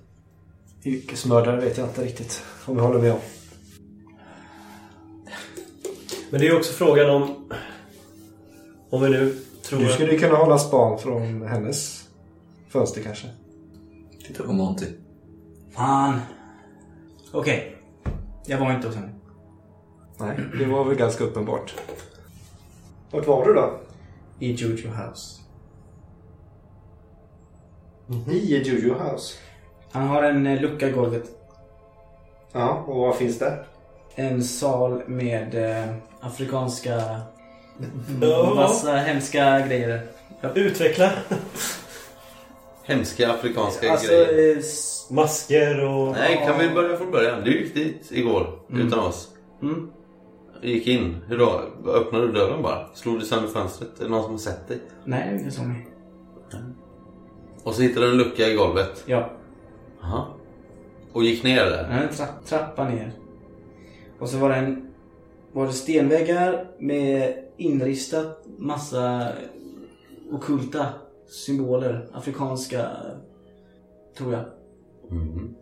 Yrkesmördare 0.85 1.61
vet 1.61 1.79
jag 1.79 1.89
inte 1.89 2.05
riktigt 2.05 2.43
om 2.65 2.77
jag 2.77 2.85
håller 2.85 3.01
med 3.01 3.13
om. 3.13 3.21
Men 6.31 6.41
det 6.41 6.47
är 6.47 6.51
ju 6.51 6.57
också 6.57 6.73
frågan 6.73 7.11
om... 7.11 7.53
Om 8.91 9.03
vi 9.03 9.09
nu 9.09 9.39
tror... 9.69 9.81
Du 9.81 9.89
skulle 9.89 10.13
ju 10.13 10.19
kunna 10.19 10.37
hålla 10.37 10.59
span 10.59 10.99
från 10.99 11.43
hennes 11.43 12.09
fönster 12.69 13.03
kanske. 13.03 13.29
Titta 14.27 14.43
på 14.45 14.53
Monty. 14.53 14.87
Fan. 15.71 16.21
Okej. 17.33 17.77
Jag 18.47 18.59
var 18.59 18.73
inte 18.73 18.87
hos 18.87 18.97
henne. 18.97 19.09
Nej, 20.19 20.39
det 20.59 20.65
var 20.67 20.85
väl 20.85 20.97
ganska 20.97 21.25
uppenbart. 21.25 21.75
Vart 23.11 23.27
var 23.27 23.45
du 23.45 23.55
då? 23.55 23.81
I 24.39 24.53
Juju 24.53 24.89
House. 24.89 25.41
I 28.31 28.57
Juju 28.57 28.95
House. 28.95 29.35
Han 29.93 30.09
har 30.09 30.23
en 30.23 30.47
eh, 30.47 30.61
lucka 30.61 30.89
i 30.89 30.93
golvet. 30.93 31.25
Ja, 32.53 32.85
och 32.87 32.97
vad 32.97 33.17
finns 33.17 33.39
där? 33.39 33.67
En 34.15 34.45
sal 34.45 35.03
med 35.07 35.55
eh, 35.55 35.95
afrikanska... 36.21 37.21
Ja. 38.21 38.53
Massa 38.55 38.93
hemska 38.97 39.61
grejer. 39.67 40.01
Utveckla 40.55 41.11
Hemska 42.85 43.33
afrikanska 43.33 43.91
Alltså, 43.93 44.07
grejer. 44.13 44.53
eh, 44.53 44.59
s- 44.59 45.07
masker 45.11 45.85
och... 45.85 46.13
Nej, 46.13 46.43
kan 46.47 46.59
vi 46.59 46.69
börja 46.71 46.97
från 46.97 47.11
början? 47.11 47.45
Du 47.45 47.59
gick 47.63 47.75
dit 47.75 48.09
igår 48.13 48.61
utan 48.73 48.99
oss. 48.99 49.29
mm. 49.63 49.91
Gick 50.63 50.87
in. 50.87 51.17
Hur 51.29 51.39
då? 51.39 51.63
Öppnade 51.87 52.27
du 52.27 52.33
dörren 52.33 52.63
bara? 52.63 52.87
Slog 52.95 53.21
du 53.21 53.27
sönder 53.27 53.49
fönstret? 53.49 54.01
Är 54.01 54.05
det 54.05 54.11
någon 54.11 54.23
som 54.23 54.33
har 54.33 54.39
sett 54.39 54.69
dig? 54.69 54.79
Nej, 55.05 55.39
ingen 55.41 55.53
som 55.53 55.69
mig. 55.69 55.89
Och 57.63 57.75
så 57.75 57.83
hittade 57.83 58.07
du 58.07 58.13
en 58.13 58.19
lucka 58.19 58.49
i 58.49 58.55
golvet. 58.55 59.05
Ja. 59.07 59.31
Aha. 60.03 60.29
Och 61.13 61.25
gick 61.25 61.43
ner 61.45 61.65
där. 61.65 61.85
En 61.85 62.09
tra- 62.09 62.45
trappa 62.47 62.89
ner. 62.89 63.13
Och 64.19 64.29
så 64.29 64.39
var 64.39 64.49
det 64.49 64.55
en... 64.57 64.91
Var 65.53 65.67
det 65.67 65.73
stenväggar 65.73 66.67
med 66.79 67.35
inristat 67.59 68.45
massa 68.59 69.33
okulta 70.33 70.87
symboler. 71.47 72.09
Afrikanska, 72.13 72.89
tror 74.17 74.33
jag. 74.33 74.45
Mm. 75.11 75.55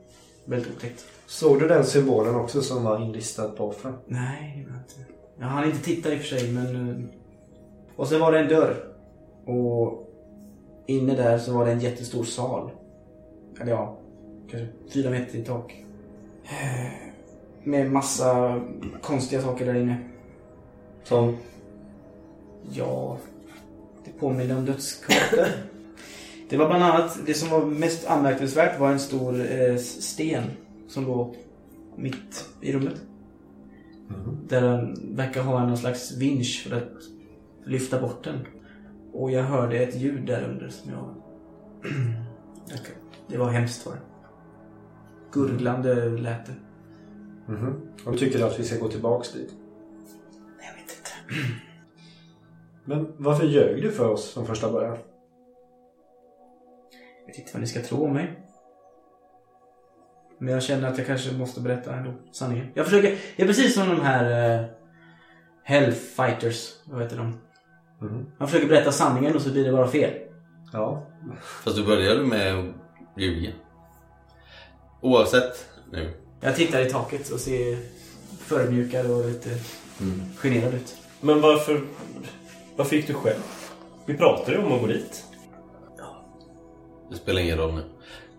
Väldigt 0.45 0.77
otäckt. 0.77 1.05
Såg 1.27 1.61
du 1.61 1.69
den 1.69 1.85
symbolen 1.85 2.35
också 2.35 2.63
som 2.63 2.85
var 2.85 3.03
inlistad 3.03 3.49
på 3.49 3.65
offren? 3.69 3.95
Nej, 4.07 4.59
inte. 4.69 5.13
Jag 5.39 5.47
hann 5.47 5.65
inte 5.65 5.85
titta 5.85 6.13
i 6.13 6.17
och 6.17 6.21
för 6.21 6.39
sig, 6.39 6.53
men... 6.53 6.91
eh, 6.91 7.05
Och 7.97 8.07
så 8.09 8.19
var 8.19 8.33
det 8.33 8.39
en 8.39 8.49
dörr. 8.49 8.85
Och 9.47 10.09
inne 10.87 11.15
där 11.15 11.39
så 11.39 11.53
var 11.53 11.67
det 11.67 11.73
en 11.73 11.81
jättestor 11.81 12.25
sal. 12.25 12.71
Eller 13.61 13.73
ja, 13.73 13.99
kanske 14.51 14.69
fyra 14.93 15.11
meter 15.11 15.39
i 15.39 15.45
tak. 15.45 15.85
Eh, 16.45 16.93
Med 17.65 17.91
massa 17.93 18.61
konstiga 19.03 19.43
saker 19.43 19.67
där 19.67 19.75
inne. 19.75 19.97
Som? 21.05 21.37
Ja, 22.73 23.19
det 24.05 24.11
påminner 24.11 24.57
om 24.57 24.65
dödskartor. 24.65 25.47
Det 26.49 26.57
var 26.57 26.67
bland 26.67 26.85
annat, 26.85 27.19
det 27.27 27.35
som 27.35 27.51
var 27.51 27.67
mest 27.67 28.07
anmärkningsvärt 28.07 28.81
var 28.81 28.93
en 28.93 29.01
stor 29.01 29.41
eh, 29.53 29.77
sten 29.77 30.43
som 30.89 31.05
låg 31.07 31.37
mitt 31.97 32.49
i 32.61 32.73
rummet. 32.73 33.03
Där 34.49 34.61
den 34.61 35.17
verkar 35.17 35.43
ha 35.43 35.67
någon 35.67 35.79
slags 35.79 36.17
vinsch 36.17 36.67
för 36.69 36.77
att 36.77 36.93
lyfta 37.65 38.01
bort 38.01 38.25
den. 38.25 38.47
Och 39.13 39.31
jag 39.31 39.43
hörde 39.43 39.79
ett 39.79 39.97
ljud 39.97 40.27
där 40.27 40.43
under 40.43 40.69
som 40.69 40.91
jag... 40.91 41.15
Okej. 42.65 42.97
Det 43.29 43.39
var 43.39 43.51
hemskt 43.51 43.87
var 43.87 43.93
det. 43.93 44.01
Gurglande 45.33 46.09
lät 46.09 46.47
det. 46.47 46.55
Mhm. 47.53 47.81
Och 48.05 48.13
du 48.13 48.19
tycker 48.19 48.47
att 48.47 48.59
vi 48.59 48.65
ska 48.65 48.79
gå 48.79 48.89
tillbaks 48.89 49.33
dit? 49.33 49.55
Jag 50.61 50.75
vet 50.75 50.97
inte. 50.99 51.66
Men 52.87 53.15
varför 53.17 53.45
ljög 53.45 53.83
du 53.83 53.93
för 53.93 54.09
oss 54.09 54.35
från 54.35 54.47
första 54.47 54.73
början? 54.73 54.97
Jag 57.21 57.27
vet 57.27 57.39
inte 57.39 57.51
vad 57.53 57.61
ni 57.61 57.67
ska 57.67 57.83
tro 57.83 58.05
om 58.05 58.13
mig. 58.13 58.41
Men 60.39 60.55
jag 60.55 60.63
känner 60.63 60.89
att 60.89 60.99
jag 60.99 61.07
kanske 61.07 61.33
måste 61.33 61.61
berätta 61.61 61.95
ändå 61.95 62.13
sanningen. 62.33 62.67
Jag 62.75 62.85
försöker, 62.85 63.09
jag 63.09 63.45
är 63.45 63.47
precis 63.47 63.75
som 63.75 63.89
de 63.89 64.01
här 64.01 64.61
uh, 64.61 64.67
Hellfighters, 65.63 66.73
vad 66.85 67.03
heter 67.03 67.17
de? 67.17 67.27
Mhm. 68.01 68.27
Man 68.39 68.49
försöker 68.49 68.69
berätta 68.69 68.93
sanningen 68.93 69.37
och 69.37 69.43
så 69.43 69.51
blir 69.51 69.65
det 69.65 69.73
bara 69.73 69.89
fel. 69.89 70.13
Ja. 70.73 71.07
Fast 71.65 71.77
du 71.77 71.85
började 71.85 72.23
med 72.23 72.59
att 72.59 72.67
ljuga. 73.17 73.53
Oavsett 75.01 75.69
nu. 75.93 76.13
Jag 76.41 76.57
tittar 76.57 76.81
i 76.87 76.91
taket 76.91 77.31
och 77.31 77.41
ser 77.41 77.79
förödmjukad 78.39 79.11
och 79.11 79.25
lite 79.25 79.51
generad 80.37 80.75
ut. 80.75 80.97
Men 81.21 81.41
varför... 81.41 81.81
Varför 82.77 82.97
gick 82.97 83.07
du 83.07 83.15
själv? 83.15 83.43
Vi 84.07 84.17
pratade 84.17 84.53
ju 84.53 84.65
om 84.65 84.73
att 84.73 84.81
gå 84.81 84.87
dit. 84.87 85.25
Det 87.11 87.17
spelar 87.17 87.41
ingen 87.41 87.59
roll 87.59 87.75
nu. 87.75 87.83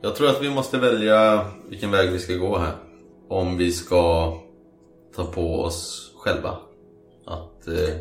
Jag 0.01 0.15
tror 0.15 0.29
att 0.29 0.41
vi 0.41 0.49
måste 0.49 0.77
välja 0.77 1.45
vilken 1.69 1.91
väg 1.91 2.11
vi 2.11 2.19
ska 2.19 2.33
gå 2.33 2.57
här. 2.57 2.73
Om 3.27 3.57
vi 3.57 3.71
ska 3.71 4.33
ta 5.15 5.25
på 5.25 5.61
oss 5.61 6.11
själva 6.17 6.57
att 7.25 7.67
eh, 7.67 7.95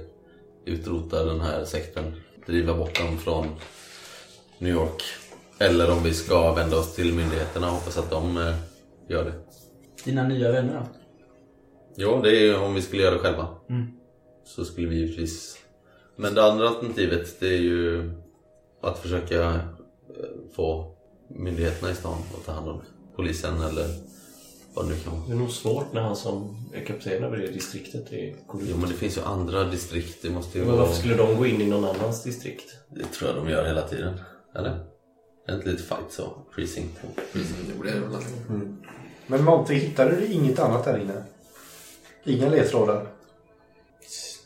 utrota 0.65 1.25
den 1.25 1.41
här 1.41 1.65
sekten. 1.65 2.15
Driva 2.47 2.75
bort 2.75 2.99
dem 2.99 3.19
från 3.19 3.47
New 4.59 4.73
York. 4.73 5.03
Eller 5.59 5.91
om 5.93 6.03
vi 6.03 6.15
ska 6.15 6.55
vända 6.55 6.79
oss 6.79 6.95
till 6.95 7.15
myndigheterna 7.15 7.67
och 7.67 7.73
hoppas 7.73 7.99
att 7.99 8.11
de 8.11 8.37
eh, 8.37 8.55
gör 9.09 9.25
det. 9.25 9.33
Dina 10.05 10.29
nya 10.29 10.53
vänner 10.53 10.75
då? 10.75 10.87
Ja, 11.95 12.21
det 12.23 12.37
är 12.37 12.41
ju 12.41 12.57
om 12.57 12.75
vi 12.75 12.83
skulle 12.83 13.03
göra 13.03 13.15
det 13.15 13.21
själva. 13.21 13.49
Mm. 13.69 13.87
Så 14.45 14.65
skulle 14.65 14.89
vi 14.89 14.97
givetvis... 14.97 15.59
Men 16.17 16.35
det 16.35 16.45
andra 16.45 16.69
alternativet 16.69 17.41
det 17.41 17.47
är 17.47 17.61
ju 17.61 18.11
att 18.81 18.99
försöka 18.99 19.45
eh, 19.45 19.61
få 20.57 20.95
myndigheterna 21.29 21.91
i 21.91 21.95
stan 21.95 22.19
att 22.39 22.47
ta 22.47 22.53
hand 22.53 22.69
om. 22.69 22.83
Polisen 23.17 23.63
eller 23.63 23.87
vad 24.75 24.85
det 24.85 24.89
nu 24.89 25.01
kan 25.01 25.13
vara. 25.13 25.27
Det 25.27 25.33
är 25.33 25.37
nog 25.37 25.51
svårt 25.51 25.93
när 25.93 26.01
han 26.01 26.17
som 26.17 26.57
är 26.75 26.85
kapten 26.85 27.25
över 27.25 27.37
det 27.37 27.47
distriktet 27.47 28.13
är 28.13 28.37
korrupt. 28.47 28.69
Jo 28.71 28.77
men 28.77 28.89
det 28.89 28.95
finns 28.95 29.17
ju 29.17 29.21
andra 29.23 29.65
distrikt. 29.65 30.23
Det 30.23 30.31
måste 30.31 30.59
ju 30.59 30.65
Men 30.65 30.75
vara... 30.75 30.87
varför 30.87 31.01
skulle 31.01 31.17
de 31.17 31.37
gå 31.37 31.47
in 31.47 31.61
i 31.61 31.67
någon 31.67 31.85
annans 31.85 32.23
distrikt? 32.23 32.77
Det 32.89 33.05
tror 33.05 33.31
jag 33.31 33.45
de 33.45 33.51
gör 33.51 33.67
hela 33.67 33.83
tiden. 33.83 34.21
Eller? 34.55 34.71
Är 34.71 35.53
det 35.53 35.55
inte 35.55 35.69
lite 35.69 35.83
fight 35.83 36.11
så? 36.13 36.33
Precinct 36.55 37.01
2. 37.01 37.09
Jo, 37.35 37.83
det 37.83 37.91
är 37.91 38.01
det 38.01 38.07
alltid. 38.07 38.77
Men 39.27 39.45
Monty, 39.45 39.75
hittade 39.75 40.17
du 40.17 40.27
inget 40.27 40.59
annat 40.59 40.85
där 40.85 40.99
inne? 40.99 41.25
Inga 42.25 42.49
ledtrådar? 42.49 43.07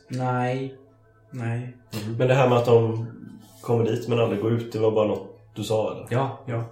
Nej. 0.08 0.76
Nej. 1.30 1.76
Men 2.18 2.28
det 2.28 2.34
här 2.34 2.48
med 2.48 2.58
att 2.58 2.64
de 2.66 3.06
kommer 3.60 3.84
dit 3.84 4.08
men 4.08 4.20
aldrig 4.20 4.40
går 4.42 4.52
ut, 4.52 4.72
det 4.72 4.78
var 4.78 4.90
bara 4.90 5.08
något 5.08 5.38
du 5.54 5.64
sa 5.64 5.92
eller? 5.92 6.06
Ja, 6.10 6.38
ja. 6.46 6.64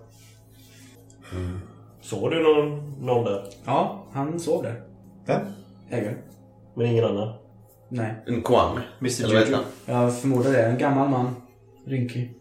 Såg 2.00 2.30
du 2.30 2.42
någon, 2.42 2.94
någon 3.00 3.24
där? 3.24 3.44
Ja, 3.64 4.04
han 4.12 4.40
sov 4.40 4.62
där. 4.62 4.82
Vem? 5.26 5.40
Ägaren. 5.90 6.18
Men 6.74 6.86
ingen 6.86 7.04
annan? 7.04 7.32
Nej. 7.88 8.14
En 8.26 8.42
Kwame. 8.42 8.80
Mr. 9.00 9.24
Eller 9.24 9.46
Juju. 9.46 9.56
Jag 9.86 10.20
förmodar 10.20 10.52
det. 10.52 10.62
En 10.62 10.78
gammal 10.78 11.08
man. 11.08 11.36
Rynkig. 11.86 12.34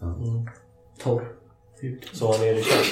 Ja. 0.00 0.14
Torr. 1.02 1.28
Hud. 1.80 2.04
Sov 2.12 2.32
han 2.32 2.40
nere 2.40 2.58
i 2.58 2.62
källaren? 2.62 2.86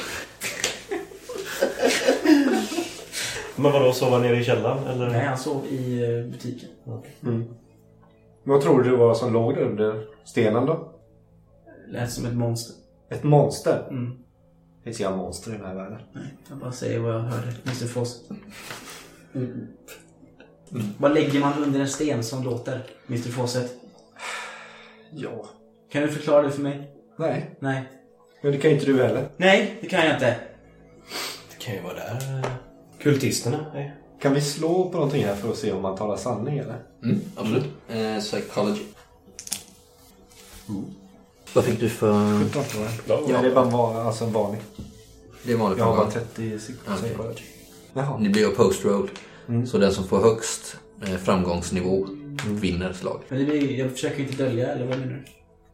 Men 3.56 3.73
vadå, 3.73 3.92
sov 3.92 4.11
han 4.12 4.23
nere 4.23 4.40
i 4.40 4.44
källaren 4.44 4.87
eller? 4.87 5.11
Nej, 5.11 5.26
han 5.26 5.38
sov 5.38 5.66
i 5.66 6.02
eh, 6.02 6.33
butiken. 6.33 6.68
Vad 8.45 8.61
tror 8.61 8.83
du 8.83 8.97
var 8.97 9.15
som 9.15 9.33
låg 9.33 9.55
där 9.55 9.63
under 9.63 10.07
stenen 10.25 10.67
då? 10.67 10.93
Lät 11.89 12.13
som 12.13 12.27
ett 12.27 12.35
monster. 12.35 12.77
Ett 13.09 13.23
monster? 13.23 13.87
Mm. 13.91 14.19
Det 14.79 14.85
finns 14.85 15.01
inga 15.01 15.17
monster 15.17 15.51
i 15.51 15.57
den 15.57 15.67
här 15.67 15.75
världen. 15.75 16.01
Nej, 16.13 16.35
jag 16.49 16.59
bara 16.59 16.73
säger 16.73 17.01
vad 17.01 17.15
jag 17.15 17.21
hörde. 17.21 17.49
Mr 17.67 17.87
Fawcett. 17.87 18.31
Mm. 19.35 19.67
Vad 20.99 21.15
lägger 21.15 21.41
man 21.41 21.63
under 21.63 21.81
en 21.81 21.89
sten 21.89 22.25
som 22.25 22.45
låter? 22.45 22.83
Mr 23.09 23.31
Fawcett. 23.31 23.73
Ja. 25.11 25.49
Kan 25.93 26.03
du 26.03 26.09
förklara 26.09 26.43
det 26.43 26.51
för 26.51 26.63
mig? 26.63 26.91
Nej. 27.19 27.57
Nej. 27.61 27.83
Men 28.43 28.53
det 28.53 28.59
kan 28.59 28.71
ju 28.71 28.77
inte 28.77 28.87
du 28.87 29.03
heller. 29.03 29.29
Nej, 29.37 29.79
det 29.81 29.87
kan 29.87 30.07
jag 30.07 30.15
inte. 30.15 30.37
Det 31.51 31.65
kan 31.65 31.75
ju 31.75 31.81
vara 31.81 31.95
där. 31.95 32.45
Kultisterna 32.99 33.67
är. 33.75 33.95
Kan 34.25 34.35
vi 34.35 34.40
slå 34.40 34.88
på 34.90 34.97
någonting 34.97 35.25
här 35.25 35.35
för 35.35 35.50
att 35.50 35.57
se 35.57 35.73
om 35.73 35.83
man 35.83 35.97
talar 35.97 36.16
sanning 36.16 36.59
eller? 36.59 36.83
Mm, 37.02 37.21
absolut. 37.37 37.64
Eh, 37.88 38.19
psychology. 38.21 38.81
Vad 41.54 41.64
fick 41.64 41.81
du 41.81 41.88
för... 41.88 42.45
17 42.45 42.64
tror 42.64 42.85
jag. 42.85 43.21
Ja. 43.31 43.43
Det 43.43 43.49
är 43.49 43.54
bara 43.54 43.64
van, 43.64 43.97
alltså 44.07 44.25
en 44.25 44.33
vanlig. 44.33 44.61
Det 45.43 45.52
är 45.52 45.57
vanligt 45.57 45.78
Jag 45.78 45.85
har 45.87 45.97
bara 45.97 46.11
fråga. 46.11 46.26
30 46.35 46.43
psy- 46.59 46.75
Okej. 46.87 47.02
psychology. 47.09 47.43
Jaha. 47.93 48.19
Ni 48.19 48.28
blir 48.28 48.43
ju 48.43 48.50
post-roll. 48.54 49.11
Mm. 49.49 49.66
Så 49.66 49.78
den 49.78 49.93
som 49.95 50.04
får 50.04 50.19
högst 50.23 50.76
eh, 51.02 51.16
framgångsnivå 51.16 52.07
vinner 52.47 52.93
slag. 52.93 53.21
Men 53.28 53.38
det 53.38 53.45
blir, 53.45 53.78
jag 53.78 53.90
försöker 53.90 54.21
inte 54.23 54.45
dölja, 54.45 54.69
eller 54.73 54.87
vad 54.87 54.99
menar 54.99 55.12
du? 55.12 55.25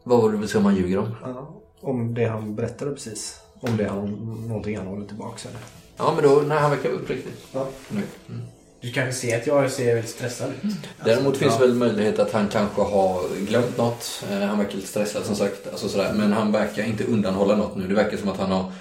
Vad 0.04 0.22
var 0.22 0.32
det 0.32 0.38
vill 0.38 0.48
säga 0.48 0.62
man 0.64 0.76
ljuger 0.76 0.98
om? 0.98 1.14
Ja, 1.22 1.54
om 1.80 2.14
det 2.14 2.24
han 2.24 2.54
berättade 2.54 2.90
precis. 2.90 3.40
Om 3.60 3.76
det 3.76 3.84
han, 3.88 4.06
någonting 4.48 4.76
han 4.76 4.86
håller 4.86 5.06
tillbaka 5.06 5.48
eller? 5.48 5.60
Ja, 6.00 6.12
men 6.14 6.24
då, 6.24 6.42
nej, 6.46 6.58
han 6.58 6.70
verkar 6.70 6.88
uppriktig. 6.88 7.32
Ja. 7.52 7.68
Nu. 7.88 8.02
Mm. 8.28 8.42
Du 8.80 8.90
kanske 8.90 9.12
ser 9.12 9.38
att 9.38 9.46
jag 9.46 9.70
ser 9.70 9.94
väldigt 9.94 10.10
stressad 10.10 10.50
ut. 10.50 10.74
Däremot 11.04 11.36
finns 11.36 11.54
ja. 11.54 11.60
väl 11.60 11.74
möjlighet 11.74 12.18
att 12.18 12.32
han 12.32 12.48
kanske 12.48 12.82
har 12.82 13.22
glömt 13.46 13.78
något. 13.78 14.24
Eh, 14.30 14.38
Han 14.38 14.58
verkar 14.58 14.74
lite 14.74 14.88
stressad 14.88 15.24
som 15.24 15.36
sagt. 15.36 15.68
Alltså 15.70 15.88
sådär. 15.88 16.12
Men 16.16 16.32
han 16.32 16.52
verkar 16.52 16.84
inte 16.84 17.04
undanhålla 17.04 17.56
något 17.56 17.76
nu. 17.76 17.88
Det 17.88 17.94
verkar 17.94 18.16
som 18.16 18.28
att 18.28 18.38
han 18.38 18.50
har 18.50 18.72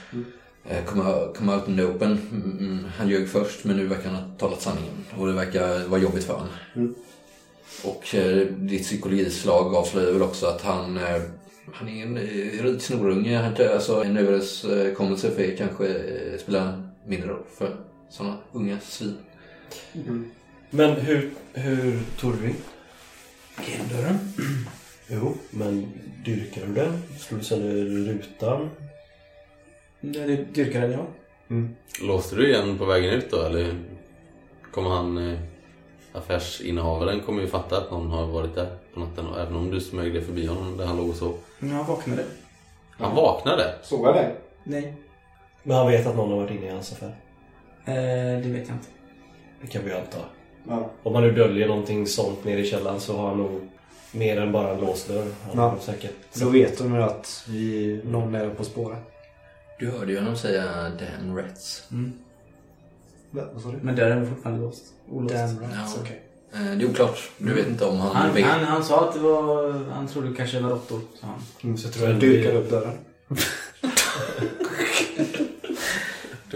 eh, 0.70 0.84
come, 0.86 1.54
out 1.54 1.68
in 1.68 1.78
the 1.78 1.84
open. 1.84 2.12
Mm, 2.32 2.58
mm, 2.60 2.86
Han 2.98 3.10
ljög 3.10 3.30
först 3.30 3.64
men 3.64 3.78
nu 3.78 3.88
verkar 3.88 4.10
han 4.10 4.16
ha 4.16 4.30
talat 4.38 4.62
sanningen. 4.62 5.06
Och 5.18 5.28
det 5.28 5.34
verkar 5.34 5.88
vara 5.88 6.02
jobbigt 6.02 6.24
för 6.24 6.34
honom. 6.34 6.50
Mm. 6.76 6.96
Och 7.84 8.16
eh, 8.16 8.48
ditt 8.48 8.84
psykologislag 8.84 9.76
avslöjar 9.76 10.12
väl 10.14 10.22
också 10.22 10.46
att 10.46 10.62
han, 10.62 10.98
eh, 10.98 11.22
han 11.74 11.90
är 11.90 12.04
en 12.04 12.18
eh, 12.18 12.64
rik 12.64 12.82
snorunge. 12.82 13.52
Alltså, 13.74 14.04
en 14.04 14.18
överenskommelse 14.18 15.32
för 15.32 15.42
er 15.42 15.56
kanske 15.58 15.88
eh, 15.88 16.40
spelar 16.40 16.89
mindre 17.10 17.30
roll 17.30 17.44
för 17.58 17.76
sådana 18.10 18.38
unga 18.52 18.80
svin. 18.80 19.18
Men 20.70 20.92
hur, 20.92 21.32
hur 21.54 22.00
tog 22.20 22.38
du 22.38 22.48
in? 22.50 22.56
Genom 23.68 23.88
dörren. 23.88 24.20
Jo, 25.12 25.34
men 25.50 25.92
dyrkade 26.26 26.66
du 26.68 26.74
den? 26.74 27.04
Slog 27.20 27.40
du 27.40 27.46
sönder 27.46 27.74
rutan? 27.74 28.70
Det 30.02 30.26
det 30.26 30.36
dyrkar 30.36 30.82
den 30.82 30.92
jag. 30.92 31.06
Låste 32.02 32.36
du 32.36 32.48
igen 32.48 32.78
på 32.78 32.86
vägen 32.86 33.14
ut 33.14 33.32
då 33.32 33.42
eller? 33.42 33.76
Kommer 34.72 34.90
han... 34.90 35.18
Eh, 35.32 35.40
affärsinnehavaren 36.14 37.22
kommer 37.22 37.42
ju 37.42 37.48
fatta 37.48 37.78
att 37.78 37.92
någon 37.92 38.12
har 38.12 38.26
varit 38.26 38.56
där 38.56 38.78
på 38.94 39.00
natten. 39.00 39.28
Och 39.28 39.40
även 39.40 39.56
om 39.56 39.72
du 39.72 39.80
smög 39.80 40.14
dig 40.14 40.22
förbi 40.22 40.46
honom 40.46 40.78
där 40.78 40.86
han 40.86 40.98
låg 40.98 41.10
och 41.10 41.16
sov. 41.16 41.38
Men 41.60 41.70
jag 41.70 41.84
vaknade. 41.84 42.26
Han 42.98 43.16
vaknade. 43.16 43.76
Såg 43.84 44.08
jag 44.08 44.16
dig? 44.16 44.36
Nej. 44.64 44.94
Men 45.64 45.78
han 45.78 45.88
vet 45.88 46.08
att 46.08 46.16
någon 46.16 46.30
har 46.30 46.38
varit 46.38 46.52
inne 46.52 46.66
i 46.66 46.70
hans 46.70 46.92
affär. 46.94 47.16
Eh, 47.86 48.44
det 48.44 48.50
vet 48.50 48.68
jag 48.68 48.76
inte. 48.76 48.88
Det 49.62 49.68
kan 49.68 49.86
vi 49.86 49.94
anta. 49.94 50.18
Ja. 50.68 50.90
Om 51.04 51.14
man 51.14 51.24
nu 51.24 51.32
döljer 51.32 51.68
någonting 51.68 52.08
sånt 52.08 52.44
nere 52.46 52.60
i 52.60 52.66
källaren 52.66 53.00
så 53.00 53.18
har 53.18 53.28
han 53.28 53.38
nog 53.38 53.62
mer 54.12 54.42
än 54.42 54.52
bara 54.52 54.74
en 54.74 54.80
låst 54.82 55.08
dörr. 55.08 55.26
Han 55.48 55.58
Ja. 55.58 55.76
säkert... 55.82 56.16
Då 56.34 56.50
vet 56.50 56.78
de 56.78 56.96
ju 56.96 57.02
att 57.04 57.46
vi, 57.50 58.02
någon 58.06 58.36
är 58.36 58.50
på 58.50 58.64
spåret. 58.64 59.00
Du 59.80 59.90
hörde 59.92 60.12
ju 60.12 60.18
honom 60.20 60.36
säga 60.36 60.64
damn 60.90 61.38
rats. 61.38 61.84
Mm. 61.92 62.14
Va, 63.32 63.42
Vad 63.54 63.62
sa 63.64 63.70
du? 63.72 63.78
Men 63.82 63.96
dörren 63.96 64.20
var 64.20 64.28
fortfarande 64.30 64.62
låst. 64.62 64.84
Olåst. 65.12 65.36
Damn 65.36 65.60
rats, 65.62 65.96
Ja. 65.96 66.02
okej. 66.02 66.22
Eh, 66.54 66.78
Det 66.78 66.86
är 66.86 66.90
oklart. 66.90 67.30
Du 67.38 67.54
vet 67.54 67.68
inte 67.68 67.86
om 67.86 67.98
han, 67.98 68.16
Han, 68.16 68.34
vet. 68.34 68.46
han, 68.46 68.64
han 68.64 68.84
sa 68.84 69.08
att 69.10 69.14
det 69.14 69.20
var... 69.20 69.72
Han 69.92 70.08
trodde 70.08 70.36
kanske 70.36 70.58
det 70.58 70.64
var 70.64 70.70
råttor, 70.70 71.00
sa 71.22 71.28
han. 71.28 71.40
Så 71.62 71.68
jag 71.68 71.80
Så 71.80 71.90
tror 71.90 72.10
jag 72.10 72.20
dyrkade 72.20 72.58
upp 72.58 72.70
dörren. 72.70 72.94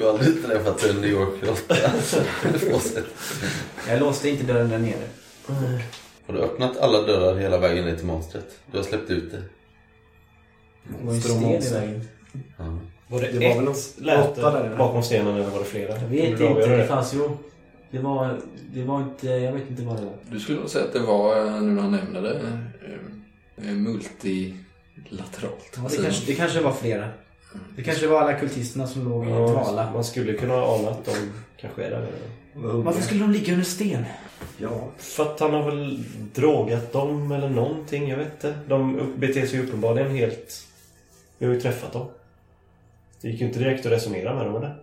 Du 0.03 0.07
har 0.07 0.13
aldrig 0.13 0.45
träffat 0.45 0.83
en 0.83 0.95
New 0.95 1.10
York-råtta? 1.10 1.75
Jag 3.89 4.00
låste 4.00 4.29
inte 4.29 4.43
dörren 4.43 4.69
där 4.69 4.77
nere. 4.77 5.07
Har 6.27 6.33
du 6.33 6.39
öppnat 6.39 6.77
alla 6.77 7.01
dörrar 7.01 7.36
hela 7.36 7.57
vägen 7.57 7.86
ner 7.86 7.95
till 7.95 8.05
monstret? 8.05 8.45
Du 8.72 8.77
har 8.77 8.83
släppt 8.83 9.10
ut 9.10 9.31
det? 9.31 9.43
Det 10.83 11.05
var 11.05 11.13
ju 11.13 11.22
sten 11.22 11.43
i 11.43 11.69
vägen. 11.69 12.07
Ja. 12.57 12.79
Var 13.07 13.22
det, 13.22 13.31
Det 13.31 13.39
var 13.39 13.72
ett 13.72 13.98
väl 13.98 14.05
läte 14.05 14.42
där 14.42 14.75
bakom 14.77 15.03
stenen 15.03 15.35
eller 15.35 15.50
var 15.50 15.59
det 15.59 15.66
flera? 15.66 16.01
Jag 16.01 16.07
vet 16.07 16.29
inte. 16.29 16.44
Det 16.44 16.77
det? 16.77 16.87
fanns 16.87 17.13
ju... 17.13 17.29
Det 17.92 18.00
var... 18.00 18.39
Det 18.74 18.83
var 18.83 19.01
inte... 19.01 19.27
Jag 19.27 19.53
vet 19.53 19.70
inte 19.70 19.81
vad 19.83 19.98
det 19.98 20.05
var. 20.05 20.16
Du 20.31 20.39
skulle 20.39 20.59
nog 20.59 20.70
säga 20.70 20.85
att 20.85 20.94
det 20.94 21.00
var, 21.00 21.46
eh, 21.46 21.61
nu 21.61 21.72
när 21.72 21.81
han 21.81 21.92
nämnde 21.92 22.22
det, 22.22 22.39
eh, 22.39 23.70
eh, 23.70 23.75
multilateralt. 23.75 25.72
Ja, 25.75 25.81
det, 25.89 26.03
kanske, 26.03 26.25
det 26.25 26.35
kanske 26.35 26.61
var 26.61 26.74
flera. 26.74 27.09
Det 27.75 27.83
kanske 27.83 28.07
var 28.07 28.22
alla 28.22 28.39
kultisterna 28.39 28.87
som 28.87 29.09
låg 29.09 29.27
i 29.27 29.29
Ja, 29.29 29.35
dvala. 29.48 29.92
man 29.94 30.03
skulle 30.03 30.33
kunna 30.33 30.53
ana 30.53 30.89
att 30.89 31.05
de 31.05 31.11
kanske 31.57 31.83
är 31.83 31.89
där. 31.92 32.07
Varför 32.55 33.01
skulle 33.01 33.20
de 33.20 33.31
ligga 33.31 33.53
under 33.53 33.66
sten? 33.66 34.05
Ja. 34.57 34.87
För 34.98 35.24
att 35.24 35.39
han 35.39 35.53
har 35.53 35.63
väl 35.72 36.03
drogat 36.33 36.92
dem 36.94 37.31
eller 37.31 37.50
någonting, 37.50 38.09
jag 38.09 38.18
vet 38.18 38.33
inte. 38.33 38.53
De 38.68 39.00
upp- 39.00 39.16
beter 39.16 39.46
sig 39.46 39.59
uppenbarligen 39.59 40.11
helt... 40.11 40.68
Vi 41.37 41.46
har 41.46 41.53
ju 41.53 41.61
träffat 41.61 41.94
dem. 41.94 42.07
Det 43.22 43.29
gick 43.29 43.42
ju 43.42 43.48
inte 43.48 43.59
direkt 43.59 43.85
att 43.85 43.92
resonera 43.92 44.35
med 44.35 44.46
dem 44.46 44.55
eller? 44.55 44.75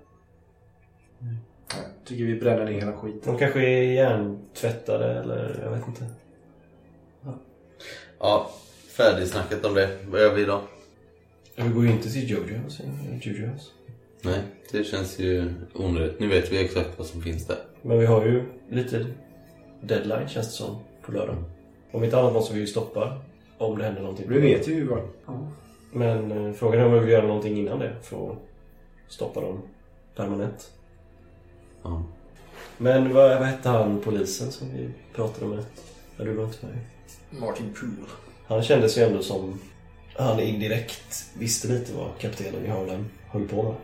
Jag 1.68 1.84
tycker 2.04 2.24
vi 2.24 2.40
bränner 2.40 2.64
ner 2.64 2.72
hela 2.72 2.92
skiten. 2.92 3.20
De 3.32 3.38
kanske 3.38 3.60
är 3.60 3.82
hjärntvättade 3.82 5.20
eller 5.20 5.60
jag 5.64 5.70
vet 5.70 5.86
inte. 5.88 6.06
ja, 8.18 8.50
färdigsnackat 8.96 9.64
om 9.64 9.74
det. 9.74 9.98
Vad 10.10 10.20
gör 10.20 10.34
vi 10.34 10.44
då? 10.44 10.62
Vi 11.62 11.68
går 11.68 11.84
ju 11.84 11.90
inte 11.90 12.10
till 12.10 12.30
Jojos. 12.30 12.80
Jojos. 13.22 13.72
Nej, 14.22 14.40
det 14.72 14.84
känns 14.84 15.18
ju 15.18 15.54
onödigt. 15.74 16.20
Nu 16.20 16.28
vet 16.28 16.52
vi 16.52 16.64
exakt 16.64 16.98
vad 16.98 17.06
som 17.06 17.22
finns 17.22 17.46
där. 17.46 17.58
Men 17.82 17.98
vi 17.98 18.06
har 18.06 18.26
ju 18.26 18.44
lite 18.70 19.06
deadline 19.80 20.28
känns 20.28 20.46
det 20.46 20.52
som 20.52 20.78
på 21.02 21.12
lördag. 21.12 21.36
Om 21.92 22.04
inte 22.04 22.18
annat 22.18 22.32
måste 22.32 22.54
vi 22.54 22.60
ju 22.60 22.66
stoppa 22.66 23.18
om 23.58 23.78
det 23.78 23.84
händer 23.84 24.02
någonting. 24.02 24.26
på 24.26 24.32
Vi 24.32 24.40
vet 24.40 24.68
ju 24.68 24.86
vad. 24.86 25.02
Men 25.92 26.46
eh, 26.46 26.52
frågan 26.52 26.80
är 26.80 26.86
om 26.86 26.92
vi 26.92 26.98
vill 27.00 27.08
göra 27.08 27.26
någonting 27.26 27.58
innan 27.58 27.78
det 27.78 27.96
för 28.02 28.32
att 28.32 28.38
stoppa 29.08 29.40
dem 29.40 29.62
permanent. 30.16 30.70
Ja. 31.82 32.02
Men 32.78 33.14
vad, 33.14 33.38
vad 33.38 33.48
hette 33.48 33.68
han 33.68 34.00
polisen 34.00 34.52
som 34.52 34.68
vi 34.76 34.90
pratade 35.14 35.46
med? 35.46 35.64
Ja, 36.16 36.24
du 36.24 36.32
var 36.32 36.44
inte 36.44 36.66
med. 36.66 36.78
Martin 37.40 37.74
Poole. 37.80 38.10
Han 38.46 38.62
kändes 38.62 38.98
ju 38.98 39.02
ändå 39.02 39.22
som 39.22 39.60
han 40.14 40.40
indirekt 40.40 41.30
visste 41.34 41.68
lite 41.68 41.92
vad 41.92 42.18
kaptenen 42.18 42.64
i 42.64 42.68
Harlem 42.68 43.04
höll 43.28 43.48
på 43.48 43.62
med. 43.62 43.74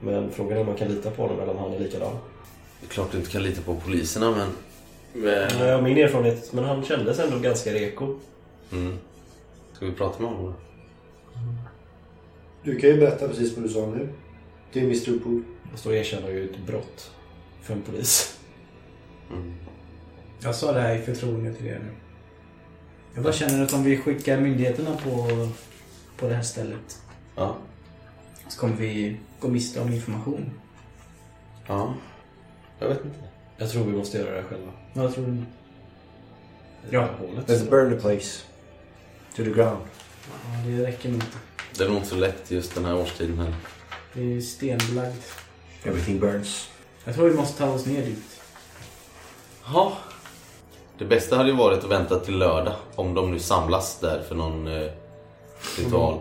Men 0.00 0.30
frågan 0.32 0.56
är 0.56 0.60
om 0.60 0.66
man 0.66 0.76
kan 0.76 0.88
lita 0.88 1.10
på 1.10 1.22
honom 1.22 1.40
eller 1.40 1.52
om 1.52 1.58
han 1.58 1.72
är 1.72 1.78
likadan. 1.78 2.16
Det 2.80 2.86
är 2.86 2.90
klart 2.90 3.12
du 3.12 3.18
inte 3.18 3.30
kan 3.30 3.42
lita 3.42 3.62
på 3.62 3.74
poliserna 3.74 4.30
men... 4.30 4.48
men... 5.12 5.66
Jag 5.66 5.74
har 5.74 5.82
min 5.82 5.98
erfarenhet, 5.98 6.52
men 6.52 6.64
han 6.64 6.84
kändes 6.84 7.18
ändå 7.18 7.38
ganska 7.38 7.74
reko. 7.74 8.18
Mm. 8.72 8.98
Ska 9.72 9.86
vi 9.86 9.92
prata 9.92 10.22
med 10.22 10.30
honom 10.30 10.46
då? 10.46 10.54
Du 12.62 12.76
kan 12.78 12.90
ju 12.90 13.00
berätta 13.00 13.28
precis 13.28 13.56
vad 13.56 13.64
du 13.64 13.68
sa 13.68 13.86
nu. 13.86 14.08
Det 14.72 14.80
är 14.80 14.84
Mr. 14.84 15.18
Pool. 15.18 15.42
Och 15.72 15.78
så 15.78 15.92
erkänner 15.92 16.28
ju 16.28 16.44
ett 16.44 16.66
brott 16.66 17.10
för 17.62 17.74
en 17.74 17.82
polis. 17.82 18.38
Mm. 19.30 19.54
Jag 20.40 20.54
sa 20.54 20.72
det 20.72 20.80
här 20.80 20.94
i 20.94 21.02
förtroende 21.02 21.54
till 21.54 21.66
er 21.66 21.80
nu. 21.84 21.90
Jag 23.18 23.22
bara 23.24 23.32
känner 23.32 23.64
att 23.64 23.72
om 23.72 23.84
vi 23.84 23.96
skickar 23.96 24.40
myndigheterna 24.40 24.96
på, 24.96 25.28
på 26.16 26.28
det 26.28 26.34
här 26.34 26.42
stället 26.42 27.02
Ja. 27.36 27.56
så 28.48 28.60
kommer 28.60 28.76
vi 28.76 29.16
gå 29.40 29.48
miste 29.48 29.80
om 29.80 29.92
information. 29.92 30.50
Ja. 31.66 31.94
Jag 32.78 32.88
vet 32.88 33.04
inte. 33.04 33.18
Jag 33.56 33.70
tror 33.70 33.84
vi 33.84 33.92
måste 33.92 34.18
göra 34.18 34.36
det 34.36 34.42
själva. 34.42 34.72
Vad 34.92 35.14
tror 35.14 35.26
du? 35.26 35.42
Ja. 36.90 37.08
Hålet. 37.18 37.46
Let's 37.48 37.70
burn 37.70 37.90
the 37.90 38.00
place. 38.00 38.42
To 39.36 39.44
the 39.44 39.50
ground. 39.50 39.78
Ja, 40.30 40.66
det 40.66 40.86
räcker 40.86 41.08
nog 41.08 41.16
inte. 41.18 41.36
Det 41.78 41.84
är 41.84 41.88
nog 41.88 41.96
inte 41.96 42.08
så 42.08 42.16
lätt 42.16 42.50
just 42.50 42.74
den 42.74 42.84
här 42.84 42.96
årstiden 42.96 43.38
heller. 43.38 43.56
Det 44.14 44.36
är 44.36 44.40
stenbelagd. 44.40 45.22
Everything 45.84 46.18
burns. 46.20 46.70
Jag 47.04 47.14
tror 47.14 47.28
vi 47.28 47.36
måste 47.36 47.58
ta 47.58 47.70
oss 47.70 47.86
ner 47.86 48.02
dit. 48.06 48.40
Ja. 49.64 49.98
Det 50.98 51.04
bästa 51.04 51.36
hade 51.36 51.48
ju 51.48 51.56
varit 51.56 51.84
att 51.84 51.90
vänta 51.90 52.18
till 52.18 52.38
lördag. 52.38 52.74
Om 52.94 53.14
de 53.14 53.30
nu 53.30 53.38
samlas 53.38 53.98
där 54.00 54.22
för 54.28 54.34
någon 54.34 54.66
eh, 54.66 54.88
ritual. 55.78 56.18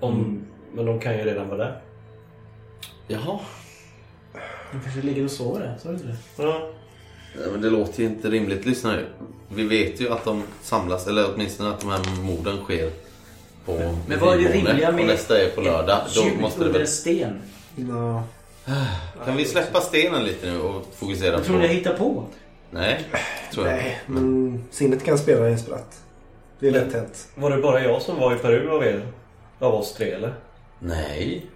Om, 0.00 0.42
Men 0.74 0.86
de 0.86 1.00
kan 1.00 1.18
ju 1.18 1.24
redan 1.24 1.48
vara 1.48 1.58
där. 1.58 1.80
Jaha. 3.06 3.38
De 4.72 4.80
kanske 4.82 5.02
ligger 5.02 5.24
och 5.24 5.30
sover 5.30 5.60
där, 5.60 5.76
sa 5.82 5.88
du 5.88 5.94
inte 5.94 6.06
det? 6.06 6.16
Ja. 6.36 6.70
Ja, 7.34 7.50
Men 7.52 7.60
det 7.60 7.70
låter 7.70 8.00
ju 8.00 8.08
inte 8.08 8.28
rimligt. 8.30 8.66
Lyssna 8.66 8.92
nu. 8.92 9.06
Vi 9.48 9.64
vet 9.64 10.00
ju 10.00 10.12
att 10.12 10.24
de 10.24 10.42
samlas, 10.62 11.06
eller 11.06 11.34
åtminstone 11.34 11.70
att 11.70 11.80
de 11.80 11.90
här 11.90 12.22
morden 12.22 12.56
sker 12.64 12.90
på 13.64 13.94
Men 14.08 14.20
vad 14.20 14.34
är 14.34 14.38
det 14.42 14.52
rimliga 14.52 14.92
med 14.92 15.00
Och 15.00 15.06
nästa 15.06 15.42
är 15.42 15.50
på 15.50 15.60
lördag. 15.60 16.00
Då 16.14 16.40
måste 16.40 16.64
det 16.64 16.70
väl... 16.70 16.80
en 16.80 16.86
sten. 16.86 17.42
No. 17.76 18.22
Kan 19.24 19.36
vi 19.36 19.44
släppa 19.44 19.80
stenen 19.80 20.24
lite 20.24 20.52
nu 20.52 20.60
och 20.60 20.86
fokusera 20.96 21.32
Jag 21.32 21.40
på... 21.40 21.46
tror 21.46 21.58
ni 21.58 21.66
jag 21.66 21.74
hittar 21.74 21.96
på. 21.96 22.24
Nej, 22.70 23.04
tror 23.52 23.66
jag 23.66 23.76
Nej, 23.76 24.00
men 24.06 24.64
sinnet 24.70 25.04
kan 25.04 25.18
spela 25.18 25.48
en 25.48 25.58
spratt. 25.58 26.00
Det 26.60 26.66
är 26.68 26.70
lätt 26.72 26.92
hänt. 26.94 27.28
Var 27.34 27.50
det 27.50 27.62
bara 27.62 27.80
jag 27.84 28.02
som 28.02 28.20
var 28.20 28.34
i 28.34 28.38
Peru 28.38 28.70
av 28.70 28.84
er? 28.84 29.06
Av 29.58 29.74
oss 29.74 29.94
tre 29.94 30.10
eller? 30.10 30.34
Nej. 30.78 31.46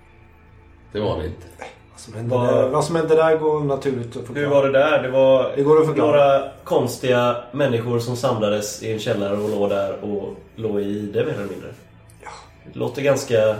Det 0.92 1.00
var 1.00 1.18
det 1.18 1.26
inte. 1.26 1.46
Vad 1.92 2.00
som 2.00 2.14
hände, 2.14 2.36
Vad- 2.36 2.54
där, 2.54 2.68
vad 2.68 2.84
som 2.84 2.96
hände 2.96 3.14
där 3.16 3.36
går 3.36 3.60
naturligt 3.60 4.16
att 4.16 4.36
Hur 4.36 4.46
var 4.46 4.66
det 4.66 4.72
där? 4.72 5.02
Det 5.02 5.10
var 5.10 5.52
Det 5.56 5.62
går 5.62 5.80
att 5.80 5.86
förklara. 5.86 6.10
några 6.28 6.50
konstiga 6.64 7.44
människor 7.52 7.98
som 7.98 8.16
samlades 8.16 8.82
i 8.82 8.92
en 8.92 8.98
källare 8.98 9.36
och 9.36 9.50
låg 9.50 9.70
där 9.70 10.04
och 10.04 10.34
låg 10.56 10.80
i 10.80 11.00
det 11.00 11.24
mer 11.24 11.32
eller 11.34 11.46
mindre. 11.46 11.74
Ja. 12.22 12.30
Det 12.72 12.78
låter 12.78 13.02
ganska 13.02 13.56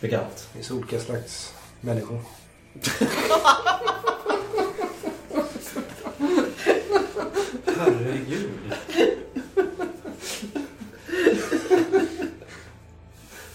bekant. 0.00 0.48
Det 0.52 0.56
finns 0.58 0.70
olika 0.70 0.98
slags 1.00 1.54
människor. 1.80 2.18
Herregud. 7.78 8.50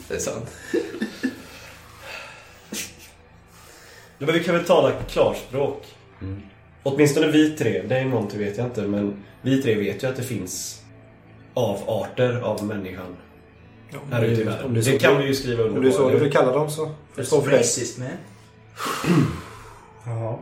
Det 0.07 0.15
är 0.15 0.19
sant. 0.19 0.49
Men 4.17 4.33
vi 4.33 4.43
kan 4.43 4.55
väl 4.55 4.65
tala 4.65 4.91
klarspråk? 4.91 5.85
Åtminstone 6.83 7.27
vi 7.27 7.49
tre, 7.57 7.81
det 7.87 7.97
är 7.97 8.05
Monty 8.05 8.37
vet 8.37 8.57
jag 8.57 8.67
inte, 8.67 8.81
men 8.81 9.23
vi 9.41 9.61
tre 9.61 9.75
vet 9.75 10.03
ju 10.03 10.07
att 10.07 10.15
det 10.15 10.23
finns 10.23 10.81
avarter 11.53 12.41
av 12.41 12.65
människan 12.65 13.15
här 14.11 14.23
ute 14.23 14.41
i 14.41 14.43
världen. 14.43 14.65
Om 14.65 14.73
det 14.73 14.83
så 14.83 14.99
kan 14.99 15.17
vi 15.17 15.25
ju 15.27 15.35
skriva 15.35 15.63
under 15.63 15.77
Om 15.77 15.83
det 15.83 15.89
är 15.89 15.91
så 15.91 16.01
eller 16.01 16.11
du 16.11 16.17
hur? 16.17 16.23
vill 16.23 16.33
kalla 16.33 16.51
dem 16.51 16.69
så. 16.69 16.91
Det 17.15 17.25
står 17.25 17.41
för 17.41 17.49
dig. 17.49 17.59
Racist 17.59 17.97
man. 17.97 18.07
Ja. 20.05 20.39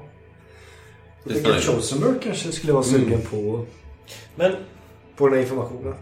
Jag 1.27 1.43
tänker 1.43 1.61
Chosenberg 1.61 2.13
kanske 2.23 2.51
skulle 2.51 2.73
vara 2.73 2.83
sugen 2.83 3.21
på, 3.21 3.65
Men 4.35 4.55
på 5.15 5.25
den 5.27 5.35
här 5.35 5.41
informationen. 5.43 5.93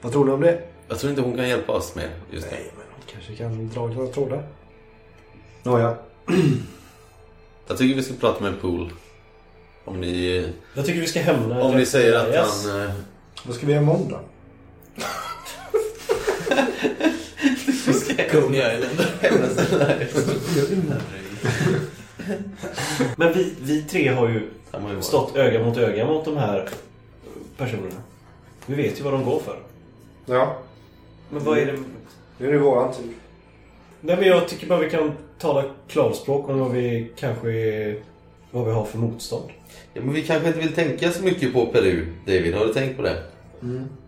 Vad 0.00 0.12
tror 0.12 0.24
ni 0.24 0.30
om 0.32 0.40
det? 0.40 0.62
Jag 0.88 0.98
tror 0.98 1.10
inte 1.10 1.22
hon 1.22 1.36
kan 1.36 1.48
hjälpa 1.48 1.72
oss 1.72 1.94
med 1.94 2.08
just 2.30 2.50
det. 2.50 2.54
Nej, 2.56 2.70
men 2.76 2.84
hon 2.90 3.02
kanske 3.12 3.34
kan 3.34 3.68
dra 3.68 3.86
några 3.86 4.12
trådar. 4.12 4.48
Nåja. 5.62 5.96
Jag 7.66 7.78
tycker 7.78 7.96
vi 7.96 8.02
ska 8.02 8.14
prata 8.14 8.42
med 8.44 8.60
Pool. 8.60 8.92
Om 9.84 10.00
ni, 10.00 10.48
jag 10.74 10.86
tycker 10.86 11.00
vi 11.00 11.06
ska 11.06 11.20
hämna... 11.20 11.62
om 11.62 11.76
ni 11.76 11.86
säger 11.86 12.14
att 12.16 12.28
Yes. 12.28 12.66
han... 12.68 12.82
eh, 12.86 12.90
Vad 13.46 13.56
ska 13.56 13.66
vi 13.66 13.72
göra 13.72 13.82
imorgon 13.82 14.08
då? 14.08 14.20
Coney 18.32 18.60
Island. 18.60 19.00
Men 23.16 23.32
vi, 23.32 23.54
vi 23.60 23.82
tre 23.82 24.08
har 24.08 24.28
ju 24.28 24.40
stått 25.00 25.36
öga 25.36 25.64
mot 25.64 25.76
öga 25.76 26.06
mot 26.06 26.24
de 26.24 26.36
här 26.36 26.68
personerna. 27.56 28.02
Vi 28.66 28.74
vet 28.74 29.00
ju 29.00 29.04
vad 29.04 29.12
de 29.12 29.24
går 29.24 29.40
för. 29.40 29.58
Ja, 30.26 30.56
Men 31.30 31.44
vad 31.44 31.58
är 31.58 31.66
det... 31.66 31.78
nu 32.38 32.48
är 32.48 32.52
det 32.52 32.58
våran 32.58 32.92
tur. 32.94 33.12
Nej 34.00 34.16
men 34.16 34.28
jag 34.28 34.48
tycker 34.48 34.66
bara 34.66 34.78
vi 34.78 34.90
kan 34.90 35.12
tala 35.38 35.64
klarspråk 35.88 36.48
om 36.48 36.58
vad 36.58 36.70
vi 36.72 37.10
kanske 37.16 37.52
är, 37.52 37.96
vad 38.50 38.66
vi 38.66 38.72
har 38.72 38.84
för 38.84 38.98
motstånd. 38.98 39.50
Ja, 39.94 40.02
men 40.04 40.14
vi 40.14 40.22
kanske 40.22 40.48
inte 40.48 40.60
vill 40.60 40.72
tänka 40.72 41.10
så 41.10 41.22
mycket 41.22 41.52
på 41.52 41.66
Peru, 41.66 42.06
David. 42.26 42.54
Har 42.54 42.66
du 42.66 42.72
tänkt 42.72 42.96
på 42.96 43.02
det? 43.02 43.22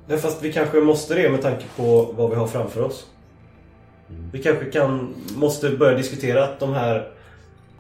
Nej, 0.07 0.19
fast 0.19 0.43
vi 0.43 0.53
kanske 0.53 0.81
måste 0.81 1.15
det 1.15 1.31
med 1.31 1.43
tanke 1.43 1.65
på 1.77 2.13
vad 2.17 2.31
vi 2.31 2.37
har 2.37 2.47
framför 2.47 2.83
oss. 2.83 3.07
Vi 4.33 4.43
kanske 4.43 4.65
kan, 4.65 5.15
måste 5.37 5.71
börja 5.71 5.97
diskutera 5.97 6.45
att 6.45 6.61
de 6.61 6.73
här 6.73 7.09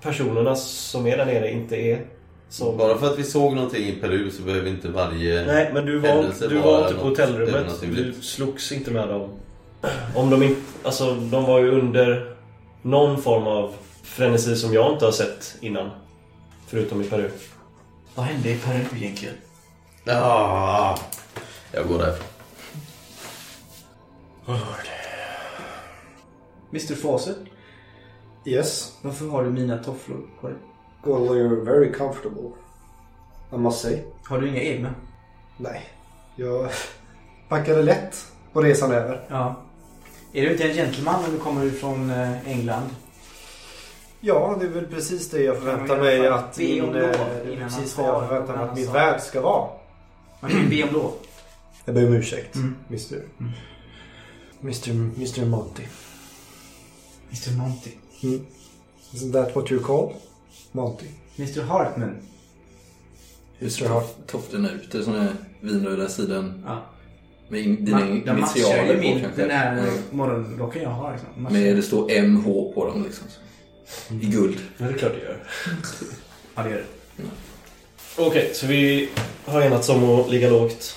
personerna 0.04 0.56
som 0.56 1.06
är 1.06 1.16
där 1.16 1.26
nere 1.26 1.50
inte 1.50 1.76
är 1.76 2.06
som... 2.48 2.76
Bara 2.76 2.98
för 2.98 3.06
att 3.06 3.18
vi 3.18 3.24
såg 3.24 3.54
någonting 3.54 3.84
i 3.84 3.92
Peru 3.92 4.30
så 4.30 4.42
behöver 4.42 4.70
inte 4.70 4.88
varje... 4.88 5.44
Nej, 5.46 5.70
men 5.74 5.86
du 5.86 5.98
var, 5.98 6.08
du 6.48 6.58
var 6.58 6.78
inte 6.78 6.94
på 6.94 7.04
något 7.04 7.18
hotellrummet. 7.18 7.80
Du 7.80 8.14
slogs 8.22 8.72
inte 8.72 8.90
med 8.90 9.08
dem. 9.08 9.28
Om 10.14 10.30
de 10.30 10.42
inte... 10.42 10.60
Alltså, 10.82 11.14
de 11.14 11.44
var 11.44 11.58
ju 11.58 11.70
under 11.70 12.36
någon 12.82 13.22
form 13.22 13.46
av 13.46 13.74
frenesi 14.02 14.56
som 14.56 14.74
jag 14.74 14.92
inte 14.92 15.04
har 15.04 15.12
sett 15.12 15.56
innan. 15.60 15.90
Förutom 16.66 17.00
i 17.00 17.04
Peru. 17.04 17.30
Vad 18.14 18.26
hände 18.26 18.50
i 18.50 18.56
Peru 18.56 18.84
egentligen? 18.96 19.34
Ah, 20.06 20.98
jag 21.72 21.88
går 21.88 21.98
därifrån. 21.98 22.26
Mr 26.72 26.94
Fawcett, 26.94 27.36
Yes. 28.44 28.92
varför 29.02 29.28
har 29.28 29.44
du 29.44 29.50
mina 29.50 29.78
tofflor 29.78 30.20
på 30.40 30.48
dig? 30.48 30.56
Well, 31.02 31.14
you're 31.28 31.64
very 31.64 31.92
comfortable. 31.92 32.50
I 33.52 33.56
must 33.56 33.80
say. 33.80 34.02
Har 34.24 34.40
du 34.40 34.48
inga 34.48 34.60
egna? 34.62 34.94
Nej. 35.56 35.82
Jag 36.36 36.68
packade 37.48 37.82
lätt 37.82 38.26
på 38.52 38.62
resan 38.62 38.90
över. 38.92 39.26
Ja. 39.28 39.56
Är 40.32 40.42
du 40.42 40.52
inte 40.52 40.64
en 40.68 40.74
gentleman 40.74 41.24
om 41.24 41.30
du 41.32 41.38
kommer 41.38 41.70
från 41.70 42.10
eh, 42.10 42.48
England? 42.48 42.88
Ja, 44.20 44.56
det 44.60 44.66
är 44.66 44.70
väl 44.70 44.86
precis 44.86 45.30
det 45.30 45.42
jag 45.42 45.58
förväntar 45.58 46.00
mig 46.00 46.28
att 46.28 46.56
be 46.56 46.80
om 46.82 46.92
min, 46.92 47.02
lov 47.02 47.04
eh, 47.04 47.58
precis 47.58 47.94
det 47.94 48.02
jag 48.02 48.14
tar 48.14 48.26
förväntar 48.26 48.56
mig 48.56 48.64
att 48.68 48.76
min 48.76 48.92
värld 48.92 49.20
ska 49.20 49.40
vara. 49.40 49.70
Man 50.40 50.50
kan 50.50 50.60
ju 50.60 50.68
be 50.68 50.88
om 50.88 50.94
lov. 50.94 51.12
Jag 51.84 51.94
ber 51.94 52.06
om 52.06 52.12
ursäkt, 52.12 52.54
Mm. 52.56 52.76
Mr. 52.88 53.22
Mr. 54.62 54.90
Mr. 54.90 55.44
Monty. 55.46 55.82
Mr 57.30 57.58
Monty. 57.58 57.90
Mm. 58.24 58.46
Isn't 59.14 59.32
that 59.32 59.56
what 59.56 59.70
you're 59.70 59.82
called? 59.82 60.14
Monty. 60.72 61.06
Mr 61.36 61.62
Hartman. 61.62 62.16
Hur 63.58 63.68
ser 63.68 64.02
toften 64.26 64.66
ut? 64.66 64.92
Det 64.92 64.98
är 64.98 65.02
sån 65.02 65.14
här 65.20 65.32
vinröda 65.60 66.08
sidan 66.08 66.62
Ja. 66.66 66.82
med 67.48 67.60
in, 67.60 67.84
dina 67.84 67.98
Ma- 68.00 68.24
de 68.24 68.40
matchar 68.40 68.56
initialer 68.56 68.94
på 68.94 69.00
min, 69.00 69.20
kanske? 69.20 69.42
den 69.42 69.50
här 69.50 69.78
Mm. 69.78 69.94
morgonrocken 70.10 70.82
jag 70.82 70.90
har. 70.90 71.12
Liksom. 71.12 71.42
Matchar. 71.42 71.58
Med 71.58 71.76
det 71.76 71.82
står 71.82 72.10
MH 72.22 72.44
på 72.74 72.86
dem 72.86 73.02
liksom. 73.04 73.26
I 74.20 74.26
guld. 74.26 74.56
Ja, 74.78 74.86
det 74.86 74.92
är 74.94 74.98
klart 74.98 75.12
det 75.12 75.20
gör. 75.26 75.42
Ja, 76.54 76.62
det 76.62 76.70
gör 76.70 76.84
det. 77.16 77.22
Okej, 78.18 78.50
så 78.54 78.66
vi 78.66 79.08
har 79.44 79.62
enats 79.62 79.88
om 79.88 80.04
att 80.04 80.30
ligga 80.30 80.50
lågt. 80.50 80.96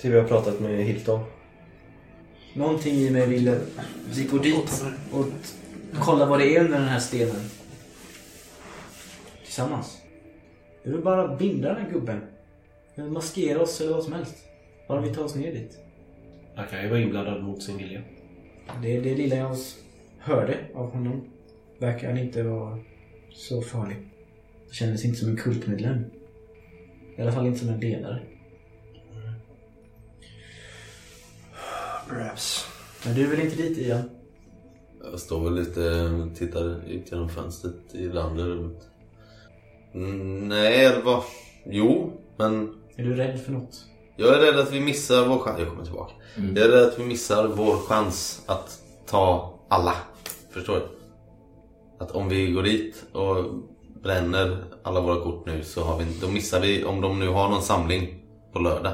Till 0.00 0.10
vi 0.12 0.18
har 0.18 0.24
pratat 0.28 0.60
med 0.60 0.84
Hilton. 0.84 1.20
Någonting 2.54 2.94
i 2.94 3.10
mig 3.10 3.26
ville 3.26 3.60
vi 4.10 4.24
går 4.24 4.38
dit 4.38 4.84
och 5.12 5.24
kolla 6.00 6.26
vad 6.26 6.40
det 6.40 6.56
är 6.56 6.64
under 6.64 6.78
den 6.78 6.88
här 6.88 7.00
stenen. 7.00 7.50
Tillsammans. 9.44 9.98
Vi 10.82 10.90
vill 10.90 11.00
bara 11.00 11.36
binda 11.36 11.68
den 11.74 11.82
här 11.82 11.90
gubben. 11.90 12.20
Maskera 12.96 13.60
oss 13.60 13.80
eller 13.80 13.92
vad 13.92 14.04
som 14.04 14.12
helst. 14.12 14.36
Bara 14.88 15.00
vi 15.00 15.14
tar 15.14 15.24
oss 15.24 15.34
ner 15.34 15.52
dit. 15.52 15.78
Han 16.54 16.66
kan 16.66 16.82
ju 16.82 16.88
vara 16.88 17.00
inblandad 17.00 17.42
mot 17.42 17.62
sin 17.62 17.76
vilja. 17.76 18.00
Det 18.82 18.96
är 18.96 19.02
det 19.02 19.14
lilla 19.14 19.36
jag 19.36 19.56
hörde 20.18 20.58
av 20.74 20.90
honom. 20.90 21.30
Verkar 21.78 22.08
han 22.08 22.18
inte 22.18 22.42
vara 22.42 22.78
så 23.32 23.62
farlig. 23.62 23.96
Kändes 24.70 25.04
inte 25.04 25.18
som 25.18 25.28
en 25.28 25.36
kultmedlem. 25.36 26.04
I 27.16 27.22
alla 27.22 27.32
fall 27.32 27.46
inte 27.46 27.58
som 27.58 27.68
en 27.68 27.80
ledare. 27.80 28.22
Perhaps. 32.08 32.66
Men 33.04 33.14
du 33.14 33.26
vill 33.26 33.40
inte 33.40 33.56
dit 33.56 33.78
Ian? 33.78 34.10
Jag 35.10 35.20
står 35.20 35.44
väl 35.44 35.54
lite 35.54 36.02
och 36.02 36.36
tittar 36.36 36.90
ut 36.90 37.12
genom 37.12 37.28
fönstret 37.28 37.94
i 37.94 38.08
det 38.08 38.22
andra 38.22 38.44
rummet. 38.44 38.88
Mm, 39.94 40.48
nej, 40.48 40.88
det 40.88 41.02
var... 41.04 41.24
Jo, 41.66 42.12
men 42.36 42.74
Är 42.96 43.04
du 43.04 43.14
rädd 43.14 43.40
för 43.40 43.52
något? 43.52 43.84
jag 44.16 44.34
är 44.34 44.40
rädd 44.40 44.60
att 44.60 44.72
vi 44.72 44.80
missar 44.80 45.28
vår 45.28 45.38
chans. 45.38 45.58
Jag 45.58 45.68
kommer 45.68 45.84
tillbaka. 45.84 46.12
Jag 46.36 46.58
är 46.58 46.68
rädd 46.68 46.88
att 46.88 46.98
vi 46.98 47.04
missar 47.04 47.48
vår 47.48 47.76
chans 47.76 48.42
att 48.46 48.78
ta 49.06 49.54
alla. 49.68 49.94
Förstår 50.50 50.74
du? 50.74 50.82
Att 52.04 52.10
om 52.10 52.28
vi 52.28 52.52
går 52.52 52.62
dit 52.62 53.04
och 53.12 53.44
bränner 54.02 54.64
alla 54.82 55.00
våra 55.00 55.20
kort 55.20 55.46
nu 55.46 55.64
så 55.64 55.82
har 55.84 55.98
vi, 55.98 56.04
då 56.20 56.28
missar 56.28 56.60
vi 56.60 56.84
om 56.84 57.00
de 57.00 57.18
nu 57.18 57.28
har 57.28 57.48
någon 57.48 57.62
samling 57.62 58.24
på 58.52 58.58
lördag. 58.58 58.92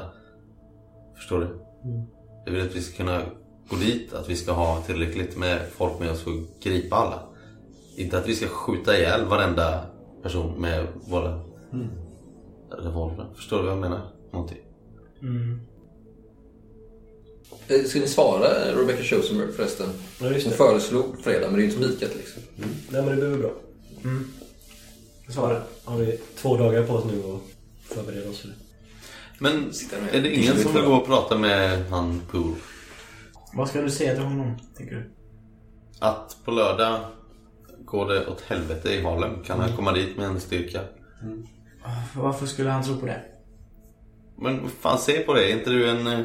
Förstår 1.15 1.39
du? 1.39 1.59
Jag 2.45 2.51
vill 2.53 2.61
att 2.65 2.75
vi 2.75 2.81
ska 2.81 2.97
kunna 2.97 3.21
gå 3.69 3.75
dit, 3.75 4.13
att 4.13 4.29
vi 4.29 4.35
ska 4.35 4.51
ha 4.51 4.81
tillräckligt 4.81 5.37
med 5.37 5.59
folk 5.77 5.99
med 5.99 6.11
oss 6.11 6.21
för 6.21 6.31
att 6.31 6.63
gripa 6.63 6.95
alla. 6.95 7.19
Inte 7.95 8.17
att 8.17 8.27
vi 8.27 8.35
ska 8.35 8.47
skjuta 8.47 8.97
ihjäl 8.97 9.25
varenda 9.25 9.85
person 10.23 10.61
med 10.61 10.87
våra 11.07 11.39
revolver. 12.77 13.25
Förstår 13.35 13.57
du 13.57 13.63
vad 13.63 13.71
jag 13.71 13.79
menar? 13.81 14.01
Någonting. 14.31 14.57
Eh, 17.67 17.83
Ska 17.83 17.99
ni 17.99 18.07
svara 18.07 18.47
Rebecca 18.81 19.03
Chosenberg 19.03 19.51
förresten? 19.51 19.87
Ja, 20.21 20.27
just 20.31 20.47
Hon 20.47 20.55
föreslog 20.55 21.05
fredag, 21.23 21.47
men 21.47 21.55
det 21.55 21.61
är 21.61 21.65
inte 21.65 21.87
spikat 21.87 22.15
liksom. 22.15 22.41
Nej, 22.89 23.01
men 23.01 23.05
det 23.05 23.15
blir 23.15 23.27
väl 23.29 23.39
bra. 23.39 23.51
Svara. 25.29 25.61
Har 25.83 25.97
vi 25.97 26.19
två 26.35 26.57
dagar 26.57 26.83
på 26.83 26.93
oss 26.93 27.05
nu 27.05 27.23
och 27.23 27.41
förbereda 27.83 28.29
oss 28.29 28.39
för 28.39 28.47
det. 28.47 28.53
Men 29.39 29.71
är 30.11 30.21
det 30.21 30.35
ingen 30.35 30.57
som 30.57 30.73
vill 30.73 30.83
gå 30.83 30.93
och 30.93 31.05
prata 31.05 31.37
med 31.37 31.85
han 31.89 32.21
Pool? 32.31 32.55
Vad 33.55 33.69
ska 33.69 33.81
du 33.81 33.89
säga 33.89 34.13
till 34.13 34.23
honom, 34.23 34.57
tänker 34.77 34.95
du? 34.95 35.11
Att 35.99 36.37
på 36.45 36.51
lördag 36.51 36.99
går 37.85 38.07
det 38.07 38.27
åt 38.27 38.41
helvete 38.41 38.89
i 38.89 39.03
Harlem. 39.03 39.43
Kan 39.43 39.59
han 39.59 39.75
komma 39.75 39.91
dit 39.91 40.17
med 40.17 40.25
en 40.25 40.39
styrka? 40.39 40.81
Varför 42.15 42.45
skulle 42.45 42.69
han 42.69 42.83
tro 42.83 42.97
på 42.97 43.05
det? 43.05 43.21
Men 44.37 44.61
vad 44.61 44.71
fan, 44.71 44.97
se 44.97 45.19
på 45.19 45.33
det. 45.33 45.51
Är 45.51 45.57
inte 45.57 45.69
du 45.69 45.89
en 45.89 46.07
eh, 46.07 46.19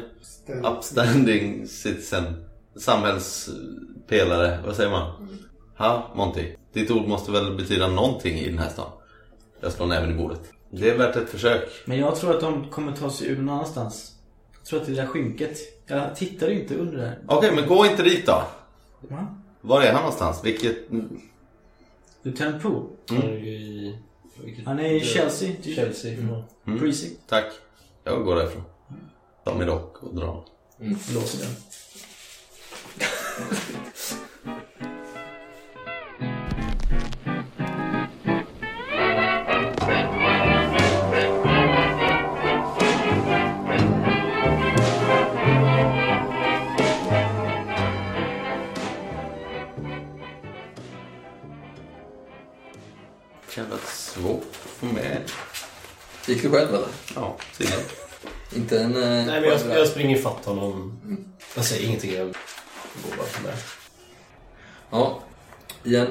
upstanding 0.77 1.67
citizen? 1.67 2.45
Samhällspelare, 2.75 4.59
vad 4.65 4.75
säger 4.75 4.91
man? 4.91 5.29
Ha, 5.77 6.11
Monty? 6.15 6.55
Ditt 6.73 6.91
ord 6.91 7.07
måste 7.07 7.31
väl 7.31 7.57
betyda 7.57 7.87
någonting 7.87 8.37
i 8.37 8.49
den 8.49 8.59
här 8.59 8.69
stan? 8.69 8.91
Jag 9.61 9.71
slår 9.71 9.87
näven 9.87 10.11
i 10.11 10.13
bordet. 10.13 10.41
Det 10.71 10.89
är 10.89 10.97
värt 10.97 11.15
ett 11.15 11.29
försök. 11.29 11.69
Men 11.85 11.97
jag 11.97 12.15
tror 12.15 12.35
att 12.35 12.41
de 12.41 12.69
kommer 12.69 12.91
ta 12.91 13.09
sig 13.09 13.27
ur 13.27 13.37
någon 13.37 13.49
annanstans. 13.49 14.15
Jag 14.57 14.65
tror 14.65 14.81
att 14.81 14.87
det 14.87 14.93
där 14.93 15.05
skynket... 15.05 15.57
Jag 15.91 16.15
tittar 16.15 16.49
inte 16.49 16.75
under 16.75 16.97
där. 16.97 17.19
Okej, 17.27 17.51
men 17.55 17.67
gå 17.67 17.85
inte 17.85 18.03
dit 18.03 18.25
då. 18.25 18.43
Va? 18.99 19.27
Var 19.61 19.81
är 19.81 19.85
han 19.93 19.95
någonstans? 20.01 20.39
Vilket... 20.43 20.77
Lieutenant 22.23 22.63
Poole? 22.63 22.85
I... 23.23 23.99
vilket- 24.43 24.65
Han 24.65 24.79
är 24.79 24.89
i 24.93 24.99
Chelsea. 24.99 25.51
Chelsea. 25.63 26.11
Ja. 26.13 26.43
Mm. 26.67 26.79
Precinct. 26.79 27.19
Tack. 27.29 27.45
Jag 28.03 28.23
går 28.25 28.35
därifrån. 28.35 28.63
Ta 29.43 29.55
min 29.57 29.67
rock 29.67 30.03
och 30.03 30.15
dra. 30.15 30.45
Låser 31.13 31.39
den. 31.45 31.55
Gick 56.27 56.41
du 56.41 56.49
själv 56.49 56.69
eller? 56.75 56.87
Ja, 57.15 57.35
Silja. 57.57 57.75
Inte 58.55 58.79
en... 58.79 58.95
eh, 58.95 59.09
Nej, 59.25 59.41
men 59.41 59.43
jag, 59.43 59.59
jag 59.79 59.87
springer 59.87 60.17
ifatt 60.17 60.45
honom. 60.45 60.99
Jag 61.55 61.65
säger 61.65 61.87
ingenting. 61.87 62.13
Jag 62.13 62.25
går 62.27 63.17
bara 63.17 63.25
från 63.27 63.43
där. 63.45 63.55
Ja, 64.91 65.19
igen. 65.83 66.07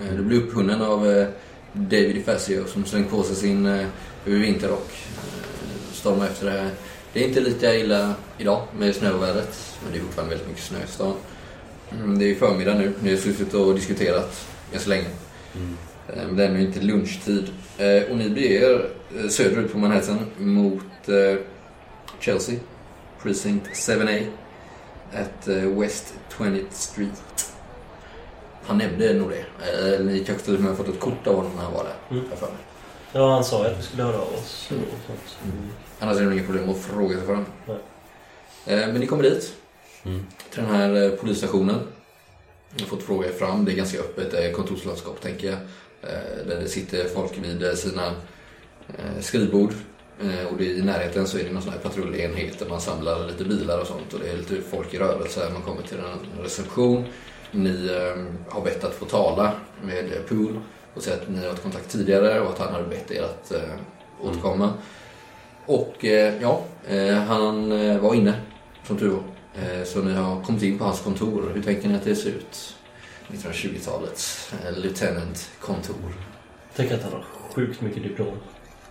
Eh, 0.00 0.14
Du 0.16 0.22
blir 0.22 0.38
upphunnen 0.38 0.82
av 0.82 1.10
eh, 1.10 1.28
David 1.72 2.24
Facio 2.24 2.64
som 2.66 2.84
slängt 2.84 3.10
på 3.10 3.22
sig 3.22 3.36
sin 3.36 3.86
vinterrock. 4.24 4.90
Stormar 5.92 6.26
efter 6.26 6.46
det 6.46 6.52
här. 6.60 6.70
Det 7.12 7.24
är 7.24 7.28
inte 7.28 7.40
lika 7.40 7.74
illa 7.74 8.14
idag 8.38 8.62
med 8.78 8.94
snövädret, 8.96 9.76
men 9.82 9.92
det 9.92 9.98
är 9.98 10.02
fortfarande 10.02 10.30
väldigt 10.34 10.48
mycket 10.48 10.64
snö 10.64 10.78
i 10.78 10.86
stan. 10.92 11.14
Mm, 11.92 12.18
Det 12.18 12.24
är 12.24 12.28
ju 12.28 12.34
förmiddag 12.36 12.74
nu. 12.74 12.92
Ni 13.02 13.10
har 13.10 13.16
suttit 13.20 13.54
och 13.54 13.74
diskuterat 13.74 14.46
ganska 14.72 14.90
länge. 14.90 15.06
Men 16.16 16.36
det 16.36 16.44
är 16.44 16.48
ännu 16.48 16.60
inte 16.60 16.80
lunchtid. 16.80 17.48
Och 18.10 18.16
ni 18.16 18.30
beger 18.30 18.90
söderut 19.30 19.72
på 19.72 19.78
Manhattan 19.78 20.18
mot 20.36 21.08
eh, 21.08 21.38
Chelsea. 22.20 22.56
Precinct 23.22 23.66
7A. 23.66 24.26
At 25.12 25.48
eh, 25.48 25.78
West 25.80 26.14
20th 26.38 26.70
Street. 26.70 27.52
Han 28.66 28.78
nämnde 28.78 29.14
nog 29.14 29.30
det. 29.30 29.94
Eh, 29.94 30.04
Ni 30.04 30.24
kanske 30.24 30.44
till 30.44 30.54
och 30.54 30.60
med 30.60 30.70
har 30.70 30.76
fått 30.76 30.88
ett 30.88 31.00
kort 31.00 31.26
av 31.26 31.34
honom 31.36 31.52
när 31.56 31.62
han 31.62 31.72
var 31.72 31.84
där. 31.84 31.94
Mm. 32.10 32.24
för 32.36 32.46
mig. 32.46 32.56
Ja, 33.12 33.30
han 33.34 33.44
sa 33.44 33.64
ju 33.64 33.70
att 33.72 33.78
vi 33.78 33.82
skulle 33.82 34.02
höra 34.02 34.16
av 34.16 34.28
oss. 34.34 34.68
och 34.70 34.76
sånt. 35.06 35.38
Annars 35.98 36.16
är 36.20 36.26
det 36.26 36.34
inga 36.34 36.46
problem 36.46 36.70
att 36.70 36.78
fråga 36.80 37.16
sig 37.16 37.26
för 37.26 37.34
honom. 37.34 37.50
Eh, 38.66 38.78
Men 38.78 38.94
ni 38.94 39.06
kommer 39.06 39.22
dit. 39.22 39.52
Mm. 40.04 40.26
Till 40.50 40.62
den 40.62 40.74
här 40.74 41.02
eh, 41.04 41.10
polisstationen. 41.10 41.80
Ni 42.74 42.82
har 42.82 42.88
fått 42.88 43.02
fråga 43.02 43.28
er 43.28 43.32
fram. 43.32 43.64
Det 43.64 43.72
är 43.72 43.76
ganska 43.76 43.98
öppet 43.98 44.54
kontorslandskap 44.56 45.20
tänker 45.20 45.46
jag. 45.46 45.56
Eh, 46.12 46.46
Där 46.48 46.60
det 46.60 46.68
sitter 46.68 47.04
folk 47.08 47.38
vid 47.38 47.62
eh, 47.64 47.72
sina 47.74 48.06
eh, 48.06 48.12
skrivbord. 49.20 49.72
Eh, 50.20 50.46
Och 50.54 50.60
i 50.60 50.82
närheten 50.82 51.26
så 51.26 51.38
är 51.38 51.44
det 51.44 51.52
någon 51.52 51.62
sån 51.62 51.72
här 51.72 51.78
patrullenhet 51.78 52.58
där 52.58 52.68
man 52.68 52.80
samlar 52.80 53.26
lite 53.26 53.44
bilar 53.44 53.80
och 53.80 53.86
sånt. 53.86 54.14
Och 54.14 54.20
det 54.20 54.28
är 54.32 54.36
lite 54.36 54.54
folk 54.70 54.94
i 54.94 54.98
rörelse. 54.98 55.50
Man 55.52 55.62
kommer 55.62 55.82
till 55.82 55.98
en 55.98 56.42
reception. 56.42 57.04
Ni 57.50 57.86
eh, 57.86 58.52
har 58.54 58.60
bett 58.64 58.84
att 58.84 58.94
få 58.94 59.04
tala 59.04 59.52
med 59.82 60.04
eh, 60.04 60.22
Pool 60.28 60.60
och 60.94 61.02
säga 61.02 61.16
att 61.16 61.28
ni 61.28 61.38
har 61.42 61.48
haft 61.48 61.62
kontakt 61.62 61.90
tidigare 61.90 62.40
och 62.40 62.50
att 62.50 62.58
han 62.58 62.72
hade 62.74 62.88
bett 62.88 63.10
er 63.10 63.22
att 63.22 63.52
eh, 63.52 63.60
återkomma. 64.22 64.72
Och 65.66 66.04
eh, 66.04 66.34
ja, 66.42 66.64
eh, 66.88 67.14
han 67.14 67.72
eh, 67.72 67.98
var 68.00 68.14
inne 68.14 68.34
som 68.86 68.98
tur 68.98 69.08
var. 69.10 69.22
Eh, 69.62 69.84
så 69.84 70.02
ni 70.02 70.12
har 70.14 70.42
kommit 70.42 70.62
in 70.62 70.78
på 70.78 70.84
hans 70.84 71.00
kontor. 71.00 71.50
Hur 71.54 71.62
tänker 71.62 71.88
ni 71.88 71.94
att 71.96 72.04
det 72.04 72.16
ser 72.16 72.30
ut? 72.30 72.74
1920-talets 73.28 74.52
eh, 74.64 74.78
lieutenant-kontor. 74.78 76.12
Tänk 76.76 76.92
att 76.92 77.02
han 77.02 77.12
har 77.12 77.24
sjukt 77.54 77.80
mycket 77.80 78.02
diplom. 78.02 78.36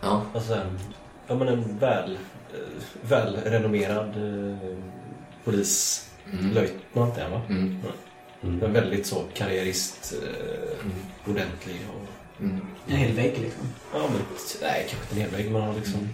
Ja, 0.02 0.22
Alltså 0.34 0.54
en, 0.54 0.80
ja, 1.28 1.36
men 1.36 1.48
en 1.48 1.78
väl, 1.80 2.12
eh, 2.54 2.60
välrenommerad 3.02 4.08
eh, 4.08 4.58
polislöjtnant 5.44 7.18
är 7.18 7.22
han 7.22 7.32
va? 7.32 7.42
mm. 7.50 7.82
En 8.42 8.74
väldigt 8.74 9.06
så 9.08 9.24
karriärist, 9.34 10.14
eh, 10.24 11.32
ordentlig 11.32 11.76
och... 11.96 12.42
Mm. 12.42 12.62
En 12.88 12.96
hel 12.96 13.12
vägg 13.16 13.34
liksom. 13.42 13.64
Ja 13.94 14.00
men, 14.00 14.22
nej 14.62 14.88
kanske 14.90 14.98
inte 15.04 15.16
en 15.16 15.22
hel 15.22 15.30
vägg 15.30 15.52
men 15.52 15.62
han 15.62 15.76
liksom... 15.76 16.10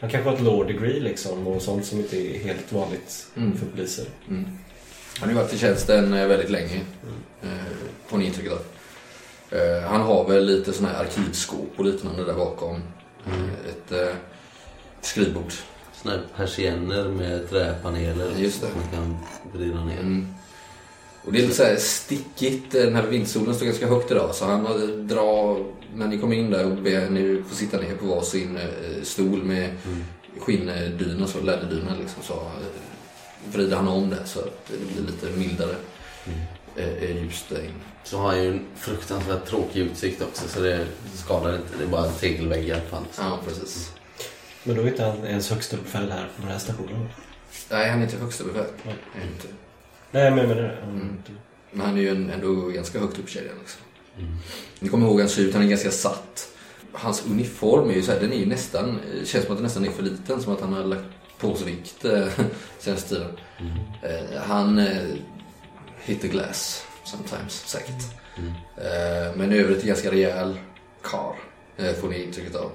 Han 0.00 0.10
kanske 0.10 0.28
har 0.30 0.36
ett 0.36 0.42
law 0.42 0.66
degree 0.66 1.00
liksom 1.00 1.46
och 1.46 1.62
sånt 1.62 1.86
som 1.86 1.98
inte 1.98 2.16
är 2.16 2.38
helt 2.44 2.72
vanligt 2.72 3.26
Mm. 3.36 3.56
för 3.58 3.66
poliser. 3.66 4.04
Mm. 4.28 4.44
Han 5.20 5.28
har 5.28 5.36
ju 5.36 5.42
varit 5.42 5.54
i 5.54 5.58
tjänsten 5.58 6.12
eh, 6.14 6.26
väldigt 6.26 6.50
länge. 6.50 6.80
Eh, 7.42 7.48
får 8.06 8.18
ni 8.18 8.24
intrycket 8.26 8.52
av. 8.52 8.58
Eh, 9.58 9.82
han 9.88 10.00
har 10.00 10.28
väl 10.28 10.46
lite 10.46 10.72
såna 10.72 10.88
här 10.88 11.00
arkivskåp 11.04 11.70
och 11.76 11.84
liknande 11.84 12.24
där 12.24 12.34
bakom. 12.34 12.82
Eh, 13.26 13.68
ett 13.70 13.92
eh, 13.92 14.16
skrivbord. 15.00 15.52
Såna 16.02 16.14
här 16.14 16.22
persienner 16.36 17.08
med 17.08 17.50
träpaneler 17.50 18.30
Just 18.38 18.60
det. 18.60 18.66
som 18.66 18.76
man 18.80 18.88
kan 18.92 19.16
vrida 19.52 19.84
ner. 19.84 20.00
Mm. 20.00 20.26
Och 21.24 21.32
det 21.32 21.38
är 21.38 21.42
lite 21.42 21.54
så 21.54 21.64
här 21.64 21.76
stickigt. 21.76 22.72
Den 22.72 22.94
här 22.94 23.02
vindsolen 23.02 23.54
står 23.54 23.66
ganska 23.66 23.86
högt 23.88 24.10
idag. 24.10 24.34
Så 24.34 24.44
han 24.44 24.66
har- 24.66 25.02
drar, 25.02 25.64
när 25.94 26.06
ni 26.08 26.18
kommer 26.18 26.36
in 26.36 26.50
där 26.50 26.64
och 26.66 26.76
ber 26.76 27.10
ni 27.10 27.42
får 27.48 27.56
sitta 27.56 27.76
ner 27.80 27.94
på 27.96 28.06
varsin 28.06 28.56
eh, 28.56 29.02
stol 29.02 29.42
med 29.42 29.70
skinndyna, 30.40 31.26
så 31.26 31.40
läderdyna 31.40 31.90
liksom. 32.00 32.22
Så 32.22 32.32
eh, 32.34 33.52
vrider 33.52 33.76
han 33.76 33.88
om 33.88 34.10
det 34.10 34.26
så 34.26 34.38
att 34.40 34.66
det 34.70 34.76
blir 34.94 35.06
lite 35.12 35.38
mildare 35.38 35.74
eh, 36.26 36.32
ljus 36.76 37.44
där 37.48 37.58
inne. 37.58 37.72
Så 38.04 38.18
har 38.18 38.26
han 38.28 38.42
ju 38.42 38.48
en 38.50 38.66
fruktansvärt 38.76 39.46
tråkig 39.46 39.80
utsikt 39.80 40.22
också 40.22 40.48
så 40.48 40.60
det 40.60 40.86
skadar 41.14 41.56
inte. 41.56 41.76
Det 41.78 41.84
är 41.84 41.88
bara 41.88 42.06
en 42.06 42.12
tegelvägg 42.14 42.68
i 42.68 42.72
alla 42.72 42.82
fall. 42.82 43.04
Ja, 43.18 43.40
precis. 43.46 43.92
Men 44.64 44.76
då 44.76 44.82
är 44.82 44.86
inte 44.88 45.04
han 45.04 45.24
ens 45.26 45.50
högsta 45.50 45.76
befäl 45.76 46.10
här 46.12 46.24
på 46.36 46.42
den 46.42 46.50
här 46.50 46.58
stationen. 46.58 47.08
Nej, 47.70 47.90
han 47.90 47.98
är 47.98 48.04
inte 48.04 48.16
högsta 48.16 48.44
befäl. 48.44 48.64
Nej. 48.84 48.94
Är 49.14 49.20
han 49.20 49.28
inte. 49.28 49.48
Nej 50.10 50.30
men 50.30 50.38
jag 50.38 50.48
menar 50.48 50.62
det. 50.62 50.76
Mm. 50.82 51.16
Men 51.70 51.86
han 51.86 51.96
är 51.96 52.00
ju 52.00 52.08
en- 52.08 52.30
ändå 52.30 52.54
ganska 52.68 52.98
högt 53.00 53.18
upp 53.18 53.28
i 53.28 53.32
kedjan. 53.32 53.54
Liksom. 53.60 53.80
Ni 54.80 54.88
kommer 54.88 55.06
ihåg 55.06 55.14
hur 55.14 55.20
han 55.22 55.28
ser 55.30 55.42
ut, 55.42 55.54
han 55.54 55.62
är 55.62 55.68
ganska 55.68 55.90
satt. 55.90 56.48
Hans 56.92 57.24
uniform 57.26 57.90
är 57.90 57.94
ju 57.94 58.02
så 58.02 58.12
här, 58.12 58.20
den 58.20 58.32
är 58.32 58.36
ju 58.36 58.46
nästan, 58.46 58.98
känns 59.24 59.44
som 59.44 59.52
att 59.52 59.58
den 59.58 59.62
nästan 59.62 59.86
är 59.86 59.90
för 59.90 60.02
liten. 60.02 60.42
Som 60.42 60.52
att 60.52 60.60
han 60.60 60.72
har 60.72 60.84
lagt 60.84 61.04
på 61.38 61.54
sig 61.56 61.66
vikt 61.66 62.04
eh, 62.04 62.28
senaste 62.78 63.08
tiden. 63.08 63.30
Eh, 64.02 64.40
han 64.46 64.78
eh, 64.78 65.02
hit 66.04 66.20
the 66.20 66.28
glass 66.28 66.84
sometimes, 67.04 67.52
säkert. 67.66 68.02
Eh, 68.76 69.36
men 69.36 69.52
i 69.52 69.58
övrigt 69.58 69.82
är 69.82 69.86
ganska 69.86 70.10
rejäl 70.10 70.58
karl 71.02 71.36
eh, 71.76 71.92
får 71.94 72.08
ni 72.08 72.22
intrycket 72.24 72.54
av. 72.56 72.70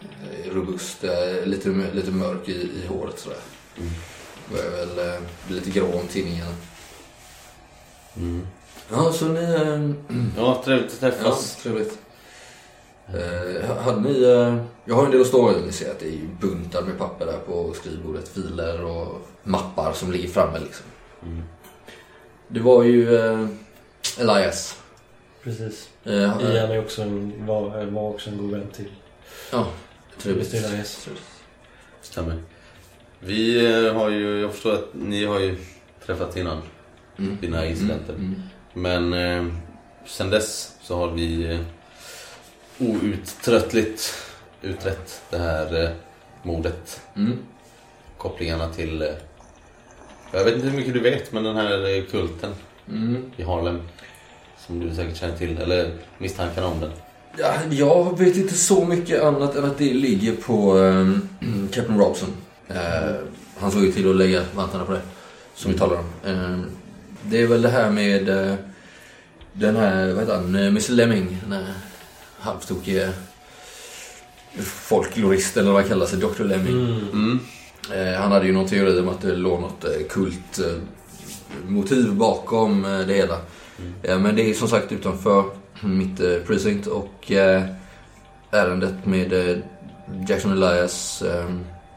Eh, 0.00 0.50
robust, 0.54 1.04
eh, 1.04 1.44
lite, 1.46 1.68
lite 1.92 2.10
mörk 2.10 2.48
i, 2.48 2.52
i 2.52 2.86
håret 2.86 3.18
sådär. 3.18 3.38
Börjar 4.52 4.70
väl 4.70 4.98
eh, 5.14 5.20
bli 5.46 5.54
lite 5.60 5.70
grå 5.70 5.86
om 6.00 6.06
tinningarna. 6.06 6.54
Mm. 8.16 8.46
Ja, 8.90 9.12
så 9.12 9.24
ni... 9.28 9.40
Eh, 9.54 10.16
Ja, 10.36 10.62
trevligt 10.64 10.92
att 10.92 11.02
Ja, 11.02 11.10
träffas. 11.10 11.56
trevligt. 11.62 11.98
Eh, 13.08 13.76
hade 13.84 14.00
ni... 14.00 14.22
Eh, 14.22 14.64
jag 14.84 14.94
har 14.94 15.04
en 15.04 15.10
del 15.10 15.20
att 15.20 15.26
stå 15.26 15.52
i. 15.52 15.66
Ni 15.66 15.72
ser 15.72 15.90
att 15.90 15.98
det 16.00 16.08
är 16.08 16.20
buntar 16.40 16.82
med 16.82 16.98
papper 16.98 17.26
där 17.26 17.38
på 17.38 17.72
skrivbordet. 17.74 18.28
Filer 18.28 18.84
och 18.84 19.20
mappar 19.42 19.92
som 19.92 20.12
ligger 20.12 20.28
framme 20.28 20.58
liksom. 20.58 20.86
Mm. 21.22 21.42
Det 22.48 22.60
var 22.60 22.82
ju 22.82 23.16
eh, 23.16 23.46
Elias. 24.18 24.78
Precis. 25.42 25.88
Eh, 26.04 26.12
Ian 26.40 26.70
är 26.70 26.78
också 26.80 27.02
en, 27.02 27.46
var, 27.46 27.84
var 27.84 28.02
också 28.02 28.30
en 28.30 28.38
god 28.38 28.50
vän 28.50 28.66
till 28.72 28.92
Ja, 29.52 29.66
trevligt. 30.18 30.54
Mr. 30.54 30.66
Elias. 30.68 31.08
Stämmer. 32.00 32.42
Vi 33.20 33.66
eh, 33.66 33.94
har 33.94 34.10
ju, 34.10 34.40
jag 34.40 34.52
förstår 34.52 34.74
att 34.74 34.88
ni 34.92 35.24
har 35.24 35.40
ju 35.40 35.56
träffats 36.06 36.36
innan. 36.36 36.62
Mm. 37.18 37.38
Dina 37.40 37.66
incidenter. 37.66 38.14
Mm. 38.14 38.42
Men 38.72 39.12
eh, 39.12 39.54
sen 40.06 40.30
dess 40.30 40.76
så 40.82 40.96
har 40.96 41.10
vi 41.10 41.52
eh, 41.52 41.60
outtröttligt 42.78 44.14
utrett 44.62 45.22
det 45.30 45.38
här 45.38 45.84
eh, 45.84 45.90
mordet. 46.42 47.00
Mm. 47.16 47.38
Kopplingarna 48.18 48.72
till... 48.72 49.12
Jag 50.32 50.44
vet 50.44 50.54
inte 50.54 50.66
hur 50.66 50.76
mycket 50.76 50.94
du 50.94 51.00
vet, 51.00 51.32
men 51.32 51.44
den 51.44 51.56
här 51.56 52.04
kulten 52.10 52.50
Mm. 52.90 53.22
i 53.36 53.42
Harlem. 53.42 53.80
Som 54.66 54.80
du 54.80 54.94
säkert 54.94 55.16
känner 55.16 55.36
till, 55.36 55.58
eller 55.58 55.90
misstankar 56.18 56.62
om 56.62 56.80
den. 56.80 56.90
Ja, 57.38 57.54
jag 57.70 58.18
vet 58.18 58.36
inte 58.36 58.54
så 58.54 58.84
mycket 58.84 59.22
annat 59.22 59.56
än 59.56 59.64
att 59.64 59.78
det 59.78 59.92
ligger 59.94 60.32
på 60.36 60.78
eh, 60.78 61.08
Captain 61.72 61.98
Robson. 61.98 62.28
Eh, 62.68 63.14
han 63.58 63.70
såg 63.70 63.84
ju 63.84 63.92
till 63.92 64.10
att 64.10 64.16
lägga 64.16 64.42
vantarna 64.54 64.84
på 64.84 64.92
det. 64.92 65.00
Som 65.54 65.72
vi 65.72 65.78
talar 65.78 65.96
om. 65.96 66.04
Eh, 66.30 66.58
det 67.22 67.42
är 67.42 67.46
väl 67.46 67.62
det 67.62 67.68
här 67.68 67.90
med 67.90 68.28
eh, 68.28 68.54
den 69.52 69.76
här, 69.76 70.06
vad 70.12 70.18
heter 70.18 70.34
han, 70.36 70.54
eh, 70.54 70.66
Mr 70.66 70.92
Lemming. 70.92 71.38
Den 71.42 71.52
här 71.52 71.72
halvtokiga 72.38 73.12
folklorist 74.62 75.56
eller 75.56 75.70
vad 75.72 75.80
han 75.80 75.88
kallar 75.88 76.06
sig, 76.06 76.18
Dr 76.18 76.44
Lemming. 76.44 76.74
Mm. 77.12 77.32
Eh, 77.32 77.57
han 78.18 78.32
hade 78.32 78.46
ju 78.46 78.52
någon 78.52 78.66
teori 78.68 79.00
om 79.00 79.08
att 79.08 79.20
det 79.20 79.34
låg 79.36 79.60
något 79.60 79.84
eh, 79.84 80.06
kult 80.08 80.58
eh, 80.58 80.80
motiv 81.68 82.14
bakom 82.14 82.84
eh, 82.84 82.98
det 83.06 83.14
hela. 83.14 83.36
Eh, 84.02 84.18
men 84.18 84.36
det 84.36 84.50
är 84.50 84.54
som 84.54 84.68
sagt 84.68 84.92
utanför 84.92 85.44
mitt 85.80 86.20
eh, 86.20 86.36
precinct 86.46 86.86
och 86.86 87.32
eh, 87.32 87.62
ärendet 88.50 89.06
med 89.06 89.32
eh, 89.32 89.56
Jackson 90.28 90.52
Elias 90.52 91.22
eh, 91.22 91.44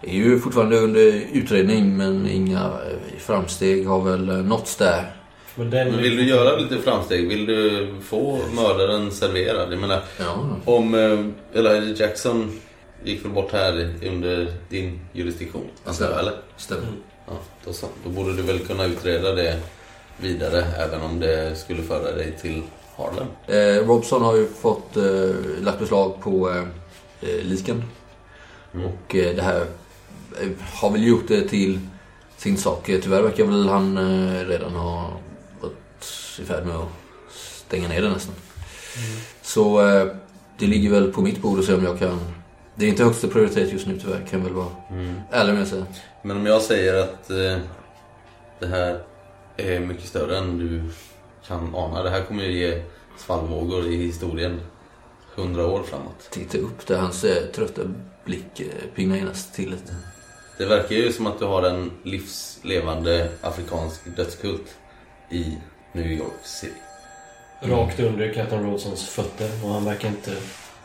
är 0.01 0.13
ju 0.15 0.39
fortfarande 0.39 0.77
under 0.77 1.21
utredning 1.33 1.97
men 1.97 2.27
inga 2.29 2.59
eh, 2.59 3.19
framsteg 3.19 3.87
har 3.87 4.01
väl 4.01 4.29
eh, 4.29 4.35
nåtts 4.35 4.75
där. 4.75 5.11
Men 5.55 5.69
den... 5.69 5.91
Men 5.91 6.01
vill 6.01 6.17
du 6.17 6.23
göra 6.23 6.57
lite 6.57 6.77
framsteg? 6.77 7.27
Vill 7.27 7.45
du 7.45 7.87
få 8.03 8.39
mördaren 8.55 9.11
serverad? 9.11 9.73
Jag 9.73 9.79
menar, 9.79 10.01
Ja, 10.19 10.49
om 10.65 10.93
eh, 10.95 11.59
Elijah 11.59 12.01
Jackson 12.01 12.59
gick 13.03 13.25
väl 13.25 13.31
bort 13.31 13.51
här 13.51 13.95
under 14.03 14.53
din 14.69 14.99
jurisdiktion? 15.13 15.67
Jag, 15.85 16.19
eller? 16.19 16.33
stämmer. 16.57 16.87
Ja, 17.27 17.33
då, 17.65 17.73
så. 17.73 17.87
då 18.03 18.09
borde 18.09 18.33
du 18.35 18.41
väl 18.41 18.59
kunna 18.59 18.85
utreda 18.85 19.35
det 19.35 19.59
vidare 20.17 20.65
även 20.77 21.01
om 21.01 21.19
det 21.19 21.55
skulle 21.55 21.83
föra 21.83 22.11
dig 22.11 22.37
till 22.41 22.63
Harlem. 22.95 23.27
Eh, 23.47 23.87
Robson 23.87 24.21
har 24.21 24.35
ju 24.35 24.47
fått 24.47 24.97
eh, 24.97 25.03
lagt 25.61 25.79
beslag 25.79 26.21
på 26.21 26.49
eh, 26.49 26.63
eh, 27.29 27.43
liken. 27.43 27.83
Och 28.73 29.15
eh, 29.15 29.35
det 29.35 29.41
här 29.41 29.65
eh, 30.41 30.49
har 30.73 30.89
väl 30.89 31.07
gjort 31.07 31.27
det 31.27 31.47
till 31.47 31.79
sin 32.37 32.57
sak. 32.57 32.89
Eh, 32.89 32.99
Tyvärr 33.01 33.21
verkar 33.21 33.45
väl 33.45 33.69
han 33.69 33.97
eh, 33.97 34.47
redan 34.47 34.75
ha 34.75 35.11
varit 35.61 36.05
i 36.41 36.45
färd 36.45 36.65
med 36.65 36.75
att 36.75 36.89
stänga 37.67 37.87
ner 37.87 38.01
det 38.01 38.09
nästan. 38.09 38.35
Så 39.41 39.89
eh, 39.89 40.07
det 40.59 40.67
ligger 40.67 40.89
väl 40.89 41.11
på 41.13 41.21
mitt 41.21 41.41
bord 41.41 41.59
att 41.59 41.65
se 41.65 41.73
om 41.73 41.83
jag 41.83 41.99
kan... 41.99 42.19
Det 42.75 42.85
är 42.85 42.89
inte 42.89 43.03
högsta 43.03 43.27
prioritet 43.27 43.71
just 43.71 43.87
nu 43.87 43.99
tyvärr, 43.99 44.25
kan 44.29 44.39
jag 44.39 44.45
väl 44.45 44.53
vara 44.53 44.69
ärlig 45.31 45.53
med 45.53 45.63
att 45.63 45.69
säga. 45.69 45.85
Men 46.21 46.37
om 46.37 46.45
jag 46.45 46.61
säger 46.61 47.03
att 47.03 47.29
eh, 47.29 47.57
det 48.59 48.67
här 48.67 49.03
är 49.57 49.79
mycket 49.79 50.05
större 50.05 50.37
än 50.37 50.57
du 50.57 50.83
kan 51.47 51.75
ana. 51.75 52.03
Det 52.03 52.09
här 52.09 52.23
kommer 52.23 52.43
ju 52.43 52.51
ge 52.51 52.83
svallvågor 53.17 53.87
i 53.87 53.95
historien 53.95 54.61
hundra 55.35 55.67
år 55.67 55.83
framåt. 55.83 56.29
Titta 56.31 56.57
upp 56.57 56.87
där 56.87 56.97
hans 56.97 57.23
eh, 57.23 57.43
trötta 57.43 57.81
blick 58.25 58.59
eh, 58.59 58.67
piggnar 58.95 59.15
genast 59.15 59.53
till 59.53 59.69
lite. 59.69 59.95
Det 60.57 60.65
verkar 60.65 60.95
ju 60.95 61.13
som 61.13 61.27
att 61.27 61.39
du 61.39 61.45
har 61.45 61.63
en 61.63 61.91
livslevande 62.03 63.29
afrikansk 63.41 64.15
dödskult 64.15 64.75
i 65.29 65.57
New 65.93 66.11
York 66.11 66.43
City. 66.43 66.73
Rakt 67.61 67.99
under 67.99 68.33
Captain 68.33 68.63
Rodsons 68.63 69.07
fötter 69.07 69.49
och 69.63 69.69
han 69.69 69.85
verkar 69.85 70.09
inte 70.09 70.31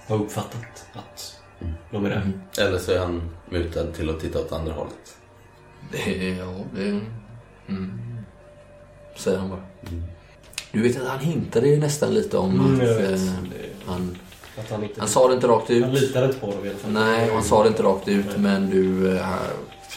ha 0.09 0.17
uppfattat 0.17 0.87
att 0.93 1.36
de 1.91 2.05
är 2.07 2.11
där. 2.11 2.33
Eller 2.67 2.79
så 2.79 2.93
är 2.93 2.99
han 2.99 3.23
mutad 3.51 3.87
till 3.93 4.11
att 4.11 4.21
titta 4.21 4.39
åt 4.41 4.53
andra 4.53 4.73
hållet. 4.73 5.17
Det, 5.93 6.29
ja, 6.29 6.55
det... 6.75 7.01
Mm. 7.69 7.99
Säger 9.17 9.39
han 9.39 9.51
bara. 9.51 9.63
Du 10.73 10.83
vet 10.83 11.01
att 11.03 11.09
han 11.09 11.19
hintade 11.19 11.69
ju 11.69 11.77
nästan 11.81 12.15
lite 12.15 12.39
om 12.39 12.51
Mm, 12.61 12.75
att... 12.75 12.81
vet. 12.81 13.11
Eh, 13.11 13.43
Det- 13.51 13.87
han, 13.87 14.17
Att 14.59 14.71
han 14.71 14.83
inte... 14.83 15.01
han 15.01 15.09
sa 15.09 15.29
det 15.29 15.35
inte 15.35 15.49
rakt 15.49 15.71
ut. 15.71 15.85
Han 15.85 15.95
litade 15.95 16.27
inte 16.27 16.39
på 16.39 16.47
dem 16.51 16.65
i 16.65 16.69
alla 16.69 16.79
fall. 16.79 16.93
Nej, 16.93 17.31
han 17.33 17.43
sa 17.43 17.63
det 17.63 17.69
inte 17.69 17.83
rakt 17.83 18.09
ut, 18.09 18.37
men 18.39 18.71
du... 18.71 19.17
eh, 19.17 19.27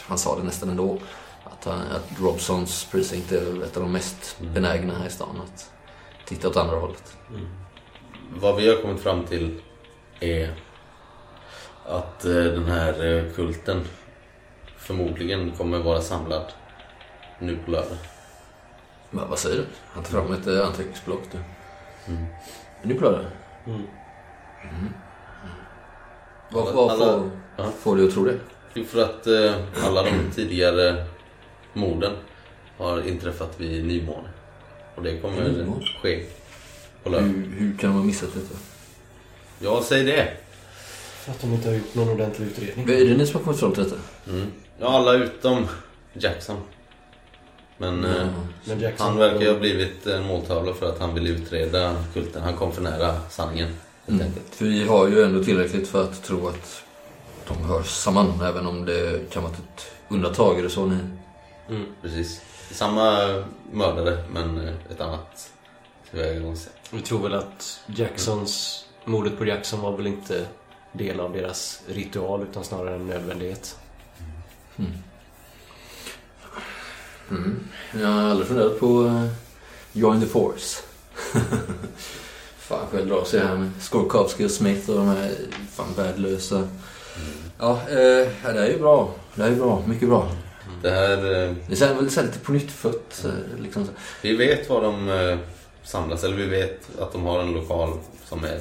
Han 0.08 0.18
sa 0.18 0.36
det 0.38 0.42
nästan 0.42 0.68
ändå. 0.70 0.98
Att, 1.44 1.64
han, 1.64 1.80
att 1.80 2.20
Robsons 2.20 2.84
precinct 2.90 3.32
är 3.32 3.62
ett 3.64 3.76
av 3.76 3.82
de 3.82 3.92
mest 3.92 4.36
benägna 4.54 4.98
här 4.98 5.06
i 5.06 5.10
stan 5.10 5.40
att 5.44 5.70
titta 6.26 6.48
åt 6.48 6.56
andra 6.56 6.76
hållet. 6.76 7.16
Vad 8.34 8.56
vi 8.56 8.68
har 8.68 8.82
kommit 8.82 9.00
fram 9.00 9.24
till 9.24 9.60
är 10.20 10.54
att 11.90 12.24
eh, 12.24 12.32
den 12.34 12.64
här 12.64 13.04
eh, 13.04 13.32
kulten 13.34 13.84
förmodligen 14.76 15.50
kommer 15.50 15.78
vara 15.78 16.00
samlad 16.00 16.52
nu 17.38 17.58
på 17.64 17.70
lördag. 17.70 17.96
Men 19.10 19.28
vad 19.28 19.38
säger 19.38 19.56
du? 19.56 19.64
Han 19.94 20.04
tar 20.04 20.10
fram 20.10 20.32
ett 20.32 20.46
eh, 20.46 20.66
anteckningsblock 20.66 21.22
nu. 21.32 21.40
Nu 22.82 22.94
på 22.94 23.04
lördag? 23.04 23.24
Mm. 23.66 23.82
Vad, 26.50 26.74
vad 26.74 26.90
Alla- 26.90 27.04
får, 27.18 27.30
ja. 27.56 27.70
får 27.80 27.96
du 27.96 28.06
att 28.08 28.14
tro 28.14 28.24
det? 28.24 28.38
Jo, 28.74 28.84
För 28.84 29.02
att 29.02 29.26
eh, 29.26 29.54
alla 29.86 30.02
de 30.02 30.10
tidigare 30.34 31.04
morden 31.72 32.12
har 32.78 33.08
inträffat 33.08 33.60
vid 33.60 33.86
nymåne. 33.86 34.28
Och 34.94 35.02
det 35.02 35.18
kommer 35.20 35.86
ske 36.02 36.24
på 37.02 37.08
lördag. 37.10 37.26
Hur, 37.26 37.52
hur 37.58 37.76
kan 37.78 37.90
de 37.90 37.96
ha 37.96 38.04
missat 38.04 38.34
detta? 38.34 38.58
Ja, 39.58 39.82
säg 39.84 40.04
det. 40.04 40.32
För 41.30 41.36
att 41.36 41.40
de 41.40 41.54
inte 41.54 41.68
har 41.68 41.74
gjort 41.74 41.94
någon 41.94 42.08
ordentlig 42.08 42.46
utredning. 42.46 42.88
Är 42.88 43.04
det 43.04 43.16
ni 43.16 43.26
som 43.26 43.36
har 43.36 43.44
kommit 43.44 43.60
fram 43.60 43.72
till 43.72 43.84
detta? 43.84 43.96
Mm. 44.28 44.46
Ja, 44.78 44.86
alla 44.86 45.12
utom 45.12 45.66
Jackson. 46.12 46.56
Men 47.78 48.04
eh, 48.04 48.26
Men 48.64 48.80
Jackson... 48.80 49.06
han 49.06 49.18
verkar 49.18 49.40
ju 49.40 49.52
ha 49.52 49.58
blivit 49.58 50.06
en 50.06 50.26
måltavla 50.26 50.74
för 50.74 50.88
att 50.88 50.98
han 50.98 51.14
vill 51.14 51.26
utreda 51.26 52.04
kulten. 52.14 52.42
Han 52.42 52.56
kom 52.56 52.72
för 52.72 52.82
nära 52.82 53.20
sanningen. 53.28 53.68
Mm. 54.08 54.32
För 54.50 54.64
vi 54.64 54.84
har 54.84 55.08
ju 55.08 55.22
ändå 55.22 55.44
tillräckligt 55.44 55.88
för 55.88 56.02
att 56.02 56.22
tro 56.22 56.48
att 56.48 56.82
de 57.48 57.64
hörs 57.64 57.86
samman, 57.86 58.40
även 58.42 58.66
om 58.66 58.84
det 58.84 59.30
kan 59.32 59.42
vara 59.42 59.52
ett 59.52 59.92
undantag. 60.08 60.62
Det 60.62 60.70
så 60.70 60.86
ni... 60.86 60.96
Mm. 61.68 61.86
Precis. 62.02 62.40
Samma 62.70 63.26
mördare, 63.72 64.24
men 64.32 64.58
eh, 64.58 64.74
ett 64.90 65.00
annat 65.00 65.50
tillvägagångssätt. 66.10 66.76
Vi 66.90 67.00
tror 67.00 67.22
väl 67.22 67.34
att 67.34 67.80
Jacksons... 67.86 68.86
Mordet 69.04 69.38
på 69.38 69.44
Jackson 69.44 69.80
var 69.80 69.96
väl 69.96 70.06
inte 70.06 70.46
del 70.92 71.20
av 71.20 71.32
deras 71.32 71.80
ritual 71.88 72.42
utan 72.50 72.64
snarare 72.64 72.94
en 72.94 73.06
nödvändighet. 73.06 73.76
Mm. 77.30 77.60
Jag 78.00 78.06
har 78.08 78.22
aldrig 78.22 78.48
funderat 78.48 78.80
på 78.80 78.86
uh, 79.02 79.26
Join 79.92 80.20
the 80.20 80.26
Force. 80.26 80.82
fan, 82.58 82.86
själv 82.90 83.08
drar 83.08 83.24
sig 83.24 83.40
här 83.40 83.56
med 83.56 83.70
Skorkovsky 83.80 84.44
och 84.44 84.50
Smith 84.50 84.90
och 84.90 84.96
de 84.96 85.06
här 85.08 85.30
fan 85.72 85.94
värdelösa. 85.96 86.68
Ja, 87.58 87.72
eh, 87.88 88.28
det 88.42 88.60
är 88.60 88.66
ju 88.68 88.78
bra. 88.78 89.14
Det 89.34 89.42
är 89.42 89.48
ju 89.50 89.56
bra. 89.56 89.82
Mycket 89.86 90.08
bra. 90.08 90.30
Det 90.82 90.90
här... 90.90 91.42
eh, 91.44 91.54
Det 91.68 91.76
känns 91.76 92.18
väl 92.18 92.26
lite 92.26 92.38
på 92.38 92.52
nytt 92.52 92.70
fött. 92.70 93.24
eh, 93.24 93.60
Liksom. 93.62 93.88
Vi 94.22 94.36
vet 94.36 94.68
var 94.68 94.82
de 94.82 95.08
eh, 95.08 95.38
samlas, 95.82 96.24
eller 96.24 96.36
vi 96.36 96.46
vet 96.46 97.00
att 97.00 97.12
de 97.12 97.24
har 97.24 97.40
en 97.40 97.52
lokal 97.52 97.92
som 98.24 98.44
är 98.44 98.60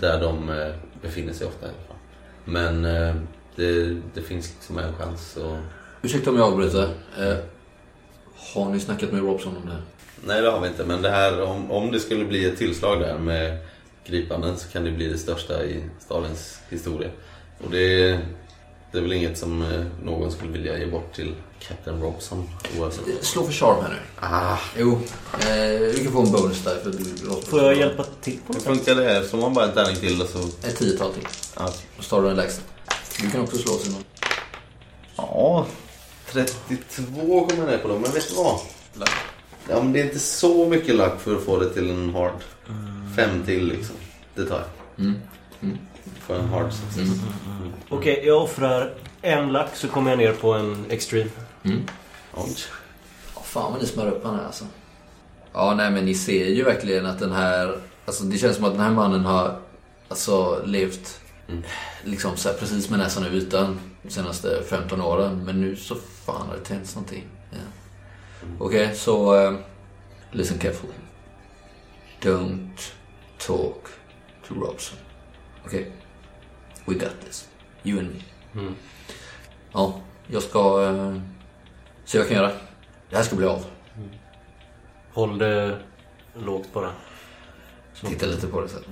där 0.00 0.20
de 0.20 0.48
eh, 0.50 0.74
befinner 1.02 1.32
sig 1.32 1.46
ofta 1.46 1.66
i 1.66 1.68
alla 1.68 1.78
fall. 1.88 1.96
Men 2.44 2.84
eh, 2.84 3.14
det, 3.56 3.96
det 4.14 4.22
finns 4.22 4.54
liksom 4.54 4.78
en 4.78 4.94
chans 4.94 5.36
att... 5.36 5.58
Ursäkta 6.02 6.30
om 6.30 6.36
jag 6.36 6.46
avbryter. 6.46 6.88
Eh, 7.18 7.36
har 8.54 8.70
ni 8.72 8.80
snackat 8.80 9.12
med 9.12 9.22
Robson 9.22 9.56
om 9.56 9.66
det 9.66 9.72
här? 9.72 9.82
Nej, 10.24 10.42
det 10.42 10.50
har 10.50 10.60
vi 10.60 10.68
inte. 10.68 10.84
Men 10.84 11.02
det 11.02 11.10
här, 11.10 11.42
om, 11.42 11.70
om 11.70 11.92
det 11.92 12.00
skulle 12.00 12.24
bli 12.24 12.44
ett 12.44 12.58
tillslag 12.58 13.00
där 13.00 13.18
med 13.18 13.58
gripanden 14.06 14.56
så 14.56 14.68
kan 14.68 14.84
det 14.84 14.90
bli 14.90 15.08
det 15.08 15.18
största 15.18 15.64
i 15.64 15.82
stadens 15.98 16.60
historia. 16.68 17.10
Och 17.64 17.70
det, 17.70 18.18
det 18.92 18.98
är 18.98 19.02
väl 19.02 19.12
inget 19.12 19.38
som 19.38 19.62
eh, 19.62 19.84
någon 20.04 20.32
skulle 20.32 20.52
vilja 20.52 20.78
ge 20.78 20.86
bort 20.86 21.14
till 21.14 21.34
Captain 21.60 22.02
Robson 22.02 22.48
oavsett. 22.78 23.08
Eh, 23.08 23.14
Slå 23.20 23.44
för 23.44 23.52
charm 23.52 23.82
här 23.82 23.88
nu. 23.90 23.96
Ah, 24.26 24.58
Jo, 24.78 25.00
eh, 25.32 25.94
du 25.94 26.00
kan 26.04 26.12
få 26.12 26.20
en 26.22 26.32
bonus 26.32 26.64
där 26.64 26.76
för 26.82 26.90
du 26.90 27.40
Får 27.46 27.62
jag 27.62 27.76
hjälpa 27.76 28.04
till 28.20 28.38
på 28.46 28.52
hur 28.52 28.54
något 28.54 28.62
sätt? 28.62 28.72
funkar 28.76 28.94
det 28.94 29.04
här? 29.08 29.22
Slår 29.22 29.40
man 29.40 29.54
bara 29.54 29.64
en 29.66 29.74
tärning 29.74 29.96
till 29.96 30.22
och 30.22 30.28
så... 30.28 30.38
Ett 30.38 30.76
tiotal 30.78 31.12
till. 31.12 31.26
Ja, 31.56 31.72
Och 31.98 32.04
så 32.04 32.10
tar 32.16 32.22
du 32.22 32.28
den 32.28 32.36
lägsta. 32.36 32.62
Du 33.20 33.30
kan 33.30 33.40
också 33.40 33.56
slå 33.58 33.72
Simon. 33.72 34.04
Ja, 35.16 35.66
32 36.32 37.46
kommer 37.46 37.62
jag 37.62 37.66
ner 37.70 37.78
på 37.78 37.88
då. 37.88 37.94
Men 37.98 38.12
vet 38.12 38.28
du 38.28 38.34
vad? 38.34 38.60
Ja, 39.70 39.82
men 39.82 39.92
det 39.92 40.00
är 40.00 40.04
inte 40.04 40.18
så 40.18 40.68
mycket 40.68 40.94
lack 40.94 41.20
för 41.20 41.36
att 41.36 41.42
få 41.44 41.58
det 41.58 41.70
till 41.74 41.90
en 41.90 42.10
hard. 42.14 42.32
Fem 43.16 43.42
till 43.46 43.66
liksom. 43.68 43.96
Det 44.34 44.44
tar 44.44 44.56
jag. 44.96 45.04
Mm. 45.06 45.78
För 46.28 46.38
en 46.38 46.48
hard 46.48 46.72
success. 46.72 47.08
Okej, 47.88 48.22
jag 48.26 48.42
offrar 48.42 48.94
en 49.22 49.52
lack 49.52 49.76
så 49.76 49.88
kommer 49.88 50.10
jag 50.10 50.18
ner 50.18 50.32
på 50.32 50.52
en 50.52 50.86
extreme. 50.90 51.30
Mm. 51.62 51.82
Oj. 52.34 52.56
Ja, 53.34 53.42
fan 53.42 53.72
vad 53.72 53.82
ni 53.82 53.86
smör 53.88 54.06
upp 54.06 54.24
han 54.24 54.34
här 54.34 54.44
alltså. 54.44 54.64
Ja, 55.52 55.74
nej 55.74 55.90
men 55.90 56.04
ni 56.04 56.14
ser 56.14 56.46
ju 56.46 56.64
verkligen 56.64 57.06
att 57.06 57.18
den 57.18 57.32
här... 57.32 57.78
Alltså 58.04 58.24
det 58.24 58.38
känns 58.38 58.56
som 58.56 58.64
att 58.64 58.72
den 58.72 58.80
här 58.80 58.90
mannen 58.90 59.24
har 59.24 59.60
alltså 60.08 60.62
levt 60.64 61.20
liksom 62.04 62.36
så 62.36 62.48
här, 62.48 62.56
precis 62.56 62.90
med 62.90 62.98
näsan 62.98 63.26
i 63.26 63.28
ytan 63.36 63.80
de 64.02 64.10
senaste 64.10 64.62
15 64.62 65.00
åren. 65.00 65.44
Men 65.44 65.60
nu 65.60 65.76
så 65.76 65.94
fan 66.24 66.48
har 66.48 66.54
det 66.54 66.64
tänts 66.64 66.94
någonting. 66.94 67.24
Ja. 67.50 67.58
Okej, 68.58 68.94
så... 68.94 69.36
eh, 69.40 69.54
listen 70.30 70.58
carefully. 70.58 70.92
Don't 72.22 72.90
talk 73.46 73.86
to 74.48 74.54
Robson. 74.54 74.98
Okej? 75.66 75.92
We 76.88 76.94
got 76.94 77.20
this. 77.20 77.48
You 77.82 77.98
and 77.98 78.08
me. 78.08 78.22
Mm. 78.60 78.74
Ja, 79.72 80.00
jag 80.26 80.42
ska 80.42 80.84
eh, 80.84 81.20
se 82.04 82.18
vad 82.18 82.24
jag 82.24 82.28
kan 82.28 82.36
göra. 82.36 82.52
Det 83.10 83.16
här 83.16 83.22
ska 83.22 83.36
bli 83.36 83.46
av. 83.46 83.64
Håll 85.12 85.38
det 85.38 85.78
lågt 86.34 86.72
bara. 86.72 86.92
Titta 88.06 88.26
lite 88.26 88.46
på 88.46 88.60
det 88.60 88.68
sen. 88.68 88.82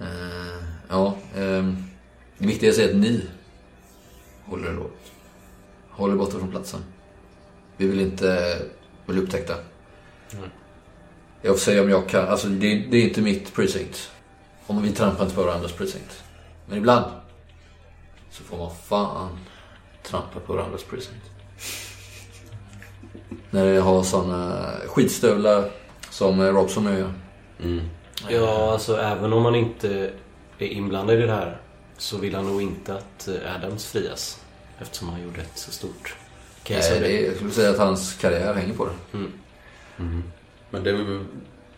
Eh, 0.00 0.64
ja, 0.88 1.16
um, 1.36 1.84
det 2.38 2.46
viktigaste 2.46 2.84
är 2.84 2.88
att 2.88 2.96
ni 2.96 3.22
håller 4.44 4.68
det 4.68 4.74
lågt. 4.74 5.12
Håller 5.90 6.14
er 6.14 6.18
borta 6.18 6.38
från 6.38 6.50
platsen. 6.50 6.80
Vi 7.76 7.86
vill 7.86 8.00
inte 8.00 8.58
bli 9.06 9.20
upptäckta. 9.20 9.54
Jag 11.42 11.54
får 11.54 11.60
säga 11.60 11.82
om 11.82 11.90
jag 11.90 12.08
kan. 12.08 12.28
Alltså 12.28 12.48
det, 12.48 12.86
det 12.90 12.96
är 12.96 13.08
inte 13.08 13.22
mitt 13.22 13.54
precinct. 13.54 14.10
Om 14.66 14.82
vi 14.82 14.92
trampar 14.92 15.24
inte 15.24 15.36
på 15.36 15.42
varandras 15.42 15.72
precinct. 15.72 16.25
Men 16.66 16.78
ibland 16.78 17.04
så 18.30 18.42
får 18.42 18.56
man 18.56 18.70
fan 18.84 19.38
trampa 20.02 20.40
på 20.40 20.52
varandras 20.52 20.84
precinct. 20.84 21.30
När 23.50 23.66
jag 23.66 23.82
har 23.82 24.02
såna 24.02 24.72
skitstövlar 24.86 25.70
som 26.10 26.42
Robson 26.42 26.84
nu 26.84 26.98
gör. 26.98 27.12
Mm. 27.62 27.84
Ja, 28.28 28.72
alltså 28.72 28.96
även 28.96 29.32
om 29.32 29.42
man 29.42 29.54
inte 29.54 30.10
är 30.58 30.66
inblandad 30.66 31.16
i 31.16 31.22
det 31.22 31.32
här 31.32 31.60
så 31.96 32.18
vill 32.18 32.34
han 32.34 32.44
nog 32.44 32.62
inte 32.62 32.94
att 32.94 33.28
eh, 33.28 33.54
Adams 33.54 33.86
frias. 33.86 34.40
Eftersom 34.78 35.08
han 35.08 35.22
gjorde 35.22 35.40
ett 35.40 35.58
så 35.58 35.70
stort 35.70 36.16
case 36.62 36.90
Nej, 36.90 37.00
det 37.00 37.22
är, 37.22 37.26
jag 37.26 37.36
skulle 37.36 37.50
säga 37.50 37.70
att 37.70 37.78
hans 37.78 38.14
karriär 38.14 38.54
hänger 38.54 38.74
på 38.74 38.86
det. 38.86 39.18
Men 40.70 40.84
det 40.84 40.92
vi, 40.92 41.24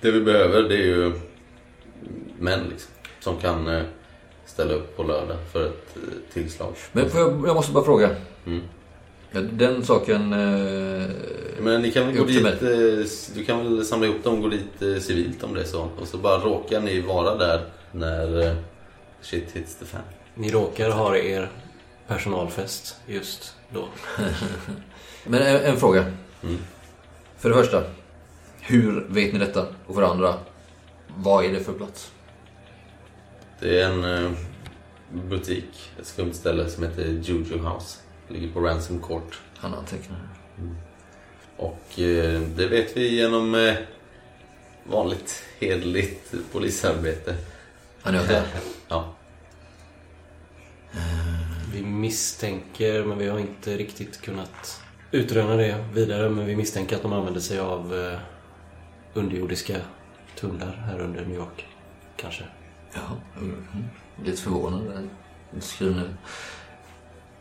det 0.01 0.11
vi 0.11 0.21
behöver 0.21 0.63
det 0.63 0.75
är 0.75 0.87
ju 0.87 1.21
män 2.39 2.65
liksom. 2.69 2.91
Som 3.21 3.39
kan 3.39 3.69
eh, 3.69 3.83
ställa 4.49 4.75
upp 4.75 4.97
på 4.97 5.03
lördag 5.03 5.37
för 5.53 5.67
ett 5.67 5.97
eh, 5.97 6.33
tillslag. 6.33 6.75
Men 6.93 7.11
får 7.11 7.21
jag, 7.21 7.45
jag 7.47 7.55
måste 7.57 7.73
bara 7.73 7.85
fråga. 7.85 8.11
Mm. 8.47 8.61
Ja, 9.31 9.41
Den 9.41 9.85
saken... 9.85 10.33
Eh, 10.33 11.09
Men 11.61 11.83
ni 11.83 11.91
kan 11.93 12.07
väl 12.07 12.17
gå 12.17 12.25
dit, 12.25 12.45
eh, 12.47 13.35
du 13.35 13.45
kan 13.47 13.59
väl 13.59 13.85
samla 13.85 14.07
ihop 14.07 14.25
dem 14.25 14.35
och 14.35 14.43
gå 14.43 14.49
dit 14.49 14.83
eh, 14.83 15.03
civilt 15.03 15.43
om 15.45 15.55
det 15.55 15.61
är 15.61 15.65
så. 15.65 15.89
Och 16.01 16.09
så 16.09 16.17
bara 16.17 16.39
råkar 16.39 16.81
ni 16.81 17.01
vara 17.01 17.35
där 17.37 17.61
när 17.93 18.47
eh, 18.47 18.55
shit 19.21 19.51
hits 19.53 19.75
the 19.75 19.85
fan. 19.85 20.01
Ni 20.35 20.51
råkar 20.51 20.91
ha 20.91 21.17
er 21.17 21.51
personalfest 22.07 22.97
just 23.07 23.55
då. 23.71 23.89
Men 25.25 25.43
en, 25.43 25.57
en 25.57 25.77
fråga. 25.77 26.05
Mm. 26.43 26.59
För 27.39 27.49
det 27.49 27.55
första. 27.55 27.83
Hur 28.61 29.07
vet 29.09 29.33
ni 29.33 29.39
detta? 29.39 29.67
Och 29.87 29.95
för 29.95 30.03
det 30.03 30.09
andra. 30.09 30.35
Vad 31.17 31.45
är 31.45 31.53
det 31.53 31.61
för 31.61 31.73
plats? 31.73 32.11
Det 33.61 33.81
är 33.81 33.91
en 33.91 34.05
eh, 34.05 34.33
butik, 35.13 35.91
ett 36.01 36.07
skumt 36.07 36.33
ställe 36.33 36.69
som 36.69 36.85
heter 36.85 37.05
Juju 37.05 37.59
House. 37.59 37.99
Ligger 38.29 38.53
på 38.53 38.61
Ransom 38.61 39.03
Court. 39.03 39.41
Han 39.57 39.75
antecknar. 39.75 40.19
Och 41.57 41.99
eh, 41.99 42.41
det 42.41 42.67
vet 42.67 42.97
vi 42.97 43.17
genom 43.17 43.55
eh, 43.55 43.75
vanligt 44.85 45.45
hederligt 45.61 46.35
polisarbete. 46.53 47.37
Han 48.03 48.15
är 48.15 48.29
där. 48.29 48.47
Ja. 48.89 49.15
Vi 51.73 51.83
misstänker, 51.83 53.05
men 53.05 53.19
vi 53.19 53.29
har 53.29 53.39
inte 53.39 53.77
riktigt 53.77 54.21
kunnat 54.21 54.83
utröna 55.11 55.57
det 55.57 55.85
vidare, 55.95 56.31
men 56.31 56.47
vi 56.47 56.57
misstänker 56.57 56.97
att 56.97 57.03
de 57.03 57.13
använder 57.13 57.41
sig 57.41 57.59
av 57.59 57.95
eh, 57.95 58.19
underjordiska 59.15 59.77
tunnlar 60.37 60.73
här 60.73 61.01
under 61.01 61.25
New 61.25 61.37
York. 61.37 61.67
Kanske. 62.17 62.45
Ja, 62.99 63.41
mm. 63.41 63.65
lite 64.25 64.43
förvånad. 64.43 65.09
Nu. 65.81 66.15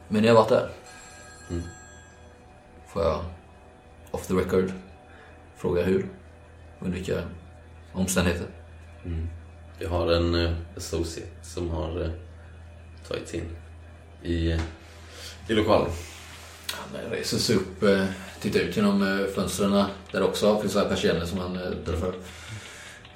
Men 0.08 0.22
ni 0.22 0.28
har 0.28 0.36
varit 0.36 0.50
där? 0.50 0.70
Mm. 1.50 1.64
Får 2.88 3.04
jag, 3.04 3.26
off 4.12 4.28
the 4.28 4.34
record, 4.34 4.72
fråga 5.56 5.84
hur? 5.84 6.10
Under 6.80 6.98
vilka 6.98 7.24
omständigheter? 7.94 8.48
Mm. 9.06 9.28
Vi 9.80 9.86
har 9.86 10.12
en 10.12 10.36
eh, 10.36 10.54
associate 10.78 11.32
som 11.44 11.70
har 11.70 12.02
eh, 12.02 12.12
tagits 13.08 13.34
in 13.34 13.56
i, 14.24 14.52
eh, 14.52 14.62
i 15.48 15.54
lokalen. 15.54 15.92
Han 16.72 17.12
reser 17.12 17.38
sig 17.38 17.56
upp, 17.56 17.84
tittar 18.42 18.60
ut 18.60 18.76
genom 18.76 19.28
fönstren 19.36 19.86
där 20.12 20.24
också 20.24 20.62
finns 20.62 20.74
persienner 20.74 21.26
som 21.26 21.40
han 21.40 21.54
drar 21.86 21.96
för. 21.96 22.14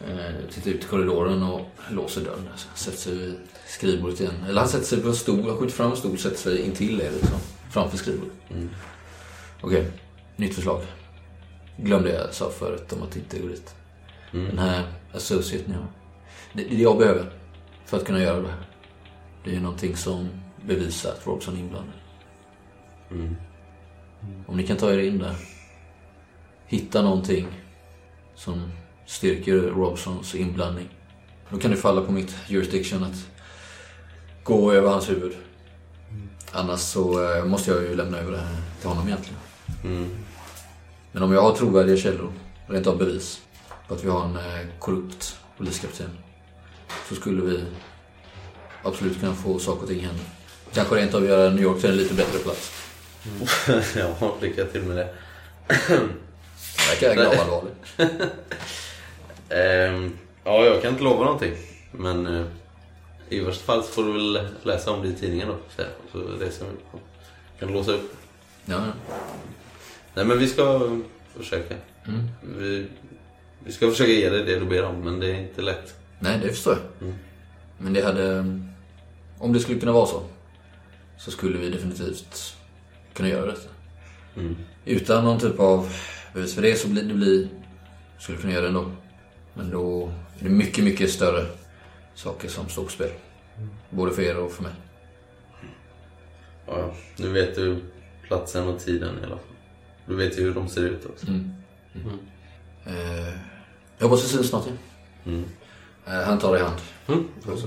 Eh, 0.10 0.50
Tittar 0.54 0.72
ut 0.72 0.84
i 0.84 0.88
korridoren 0.88 1.44
och 1.44 1.62
låser 1.92 2.22
dörren. 2.22 2.50
Sätter 2.76 2.98
sig 2.98 3.16
vid 3.16 3.36
skrivbordet 3.68 4.20
igen. 4.20 4.44
Eller 4.48 4.60
han 4.62 4.70
sätter 4.70 4.86
sig 4.86 5.02
på 5.02 5.08
en 5.08 5.16
stol, 5.16 5.50
han 5.50 5.58
skjuter 5.58 5.74
fram 5.76 5.92
en 5.92 5.98
stol 5.98 6.12
och 6.14 6.20
sätter 6.20 6.38
sig 6.38 6.62
intill 6.62 7.02
er 7.02 7.12
liksom. 7.12 7.40
Framför 7.72 7.98
skrivbordet. 7.98 8.34
Mm. 8.50 8.70
Okej, 9.62 9.88
nytt 10.36 10.56
förslag. 10.56 10.82
Glömde 11.78 12.14
jag 12.14 12.34
sa 12.34 12.50
förut 12.50 12.94
om 12.94 13.04
att 13.04 13.16
inte 13.16 13.40
gå 13.40 13.48
dit. 13.48 13.76
Den 14.32 14.42
Mm. 14.46 14.58
här 14.58 14.84
associaten 15.14 15.74
jag. 15.74 15.86
Det, 16.54 16.64
det 16.76 16.82
jag 16.82 16.98
behöver 16.98 17.26
för 17.86 17.98
att 17.98 18.06
kunna 18.06 18.20
göra 18.20 18.42
det 18.42 18.48
här. 18.48 18.66
Det 19.44 19.56
är 19.56 19.60
någonting 19.60 19.96
som 19.96 20.30
bevisar 20.66 21.12
att 21.12 21.28
Robson 21.28 21.56
är 21.56 21.60
inblandad. 21.60 21.94
Mm. 23.12 23.36
Om 24.48 24.58
ni 24.58 24.68
kan 24.68 24.78
ta 24.78 24.92
er 24.94 24.98
in 24.98 25.18
där. 25.20 25.36
Hitta 26.68 27.02
någonting 27.02 27.48
som 28.36 28.72
styrker 29.12 29.58
Robsons 29.58 30.36
inblandning. 30.36 30.90
Då 31.50 31.58
kan 31.58 31.72
det 31.72 31.78
falla 31.78 32.02
på 32.02 32.12
mitt 32.12 32.36
jurisdiction 32.48 33.04
att 33.04 33.28
gå 34.44 34.74
över 34.74 34.90
hans 34.90 35.10
huvud. 35.10 35.38
Annars 36.52 36.80
så 36.80 37.36
eh, 37.36 37.46
måste 37.46 37.72
jag 37.72 37.84
ju 37.84 37.96
lämna 37.96 38.18
över 38.18 38.32
det 38.32 38.38
här 38.38 38.62
till 38.80 38.90
honom 38.90 39.08
egentligen. 39.08 39.40
Mm. 39.84 40.10
Men 41.12 41.24
om 41.24 41.32
jag 41.32 41.42
har 41.42 41.56
trovärdiga 41.56 41.98
källor, 41.98 42.34
rent 42.68 42.88
av 42.88 42.98
bevis, 42.98 43.42
på 43.88 43.94
att 43.94 44.04
vi 44.04 44.10
har 44.10 44.26
en 44.26 44.36
eh, 44.36 44.68
korrupt 44.80 45.36
poliskapten. 45.58 46.10
Så 47.10 47.16
skulle 47.16 47.42
vi 47.42 47.64
absolut 48.84 49.20
kunna 49.20 49.34
få 49.34 49.60
saker 49.60 49.82
och 49.82 49.88
ting 49.88 50.00
hända. 50.00 50.24
Kanske 50.74 50.96
rent 50.96 51.14
av 51.14 51.26
göra 51.26 51.50
New 51.50 51.64
York 51.64 51.82
till 51.82 51.90
en 51.90 51.98
lite 51.98 52.14
bättre 52.14 52.40
plats. 52.40 52.72
ja, 53.96 54.36
lycka 54.42 54.66
till 54.66 54.82
med 54.82 54.98
det. 54.98 55.14
Det 55.68 57.06
verkar 57.06 57.16
gravallvarligt. 57.16 57.76
Ehm, 59.52 60.18
ja, 60.44 60.66
jag 60.66 60.82
kan 60.82 60.92
inte 60.92 61.04
lova 61.04 61.24
någonting. 61.24 61.54
Men 61.92 62.26
eh, 62.26 62.46
i 63.30 63.40
värsta 63.40 63.64
fall 63.64 63.84
så 63.84 63.92
får 63.92 64.04
du 64.04 64.12
väl 64.12 64.48
läsa 64.64 64.92
om 64.92 65.02
det 65.02 65.08
i 65.08 65.14
tidningen 65.14 65.48
då. 65.48 65.58
Så, 65.76 65.84
så 66.12 66.44
reser 66.44 66.66
vi. 66.66 67.00
Kan 67.60 67.74
låsa 67.74 67.92
upp. 67.92 68.16
Ja, 68.66 68.76
ja. 68.76 69.16
Nej, 70.14 70.26
men 70.26 70.40
vi 70.40 70.48
ska 70.48 70.90
försöka. 71.38 71.76
Mm. 72.08 72.30
Vi, 72.58 72.88
vi 73.66 73.72
ska 73.72 73.90
försöka 73.90 74.12
ge 74.12 74.30
dig 74.30 74.44
det 74.46 74.60
du 74.60 74.66
ber 74.66 74.84
om, 74.84 74.96
men 75.04 75.20
det 75.20 75.32
är 75.32 75.40
inte 75.40 75.62
lätt. 75.62 75.96
Nej, 76.20 76.40
det 76.44 76.50
förstår 76.50 76.74
jag. 76.74 77.08
Mm. 77.08 77.20
Men 77.78 77.94
det 77.94 78.02
hade... 78.02 78.60
Om 79.40 79.54
det 79.54 79.60
skulle 79.60 79.80
kunna 79.80 79.92
vara 79.92 80.06
så, 80.06 80.24
så 81.18 81.32
skulle 81.32 81.58
vi 81.58 81.70
definitivt 81.70 82.56
kunna 83.14 83.30
göra 83.30 83.46
detta. 83.46 83.70
Mm. 84.36 84.56
Utan 84.86 85.24
någon 85.24 85.40
typ 85.40 85.60
av 85.60 85.90
bevis 86.34 86.56
för 86.56 86.62
det 86.62 86.76
så 86.76 86.88
blir 86.88 87.04
det 87.04 87.14
blir... 87.14 87.48
Skulle 88.20 88.38
kunna 88.38 88.54
göra 88.54 88.62
det 88.62 88.68
ändå. 88.68 88.92
Men 89.54 89.72
då 89.72 90.12
är 90.40 90.44
det 90.44 90.50
mycket, 90.50 90.84
mycket 90.84 91.12
större 91.12 91.46
saker 92.16 92.50
som 92.50 92.70
står 92.70 92.84
på 92.84 92.90
spel. 92.90 93.12
Både 93.90 94.12
för 94.12 94.22
er 94.22 94.38
och 94.38 94.52
för 94.52 94.64
mig. 94.64 94.72
Ja, 96.68 96.94
nu 97.18 97.30
vet 97.30 97.56
du 97.56 97.84
platsen 98.28 98.68
och 98.68 98.80
tiden 98.80 99.16
i 99.22 99.26
alla 99.26 99.36
fall. 99.36 99.46
Du 100.06 100.16
vet 100.16 100.38
ju 100.38 100.42
hur 100.44 100.54
de 100.54 100.70
ser 100.70 100.82
ut 100.82 101.06
också. 101.06 101.28
Mm. 101.28 101.54
Eh, 102.86 103.34
jag 103.98 104.08
hoppas 104.08 104.24
vi 104.26 104.28
syns 104.28 104.50
snart 104.50 104.66
igen. 104.66 104.78
Mm. 105.26 105.46
Eh, 106.08 106.28
han 106.28 106.40
tar 106.40 106.52
dig 106.52 106.62
i 106.62 106.64
hand. 106.64 106.82
Mm. 107.08 107.28
Puss. 107.44 107.64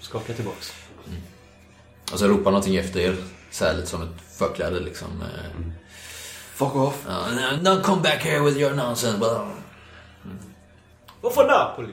Skaka 0.00 0.32
tillbaks. 0.32 0.72
Och 2.12 2.18
så 2.18 2.28
ropar 2.28 2.50
någonting 2.50 2.76
efter 2.76 3.00
er. 3.00 3.16
Så 3.50 3.64
här 3.64 3.74
lite 3.74 3.86
som 3.86 4.02
ett 4.02 4.20
förkläde 4.38 4.80
liksom. 4.80 5.08
Eh, 5.22 5.66
Fuck 6.54 6.76
off. 6.76 7.04
ja, 7.08 7.26
Don't 7.62 7.82
come 7.82 8.02
back 8.02 8.24
here 8.24 8.40
with 8.40 8.58
your 8.58 8.74
nonsense. 8.74 9.18
Blah. 9.18 9.48
Varför 11.20 11.46
Napoli? 11.46 11.92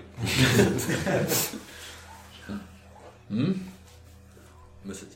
Mm. 3.29 3.59
Musik. 4.83 5.07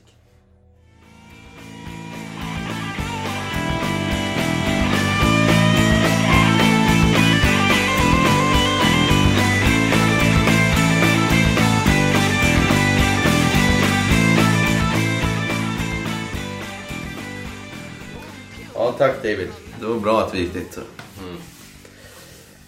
Ja, 18.74 18.92
tack 18.98 19.24
David. 19.24 19.50
Det 19.80 19.86
var 19.86 20.00
bra 20.00 20.22
att 20.22 20.34
vi 20.34 20.40
gick 20.40 20.54
dit. 20.54 20.74
Så. 20.74 20.82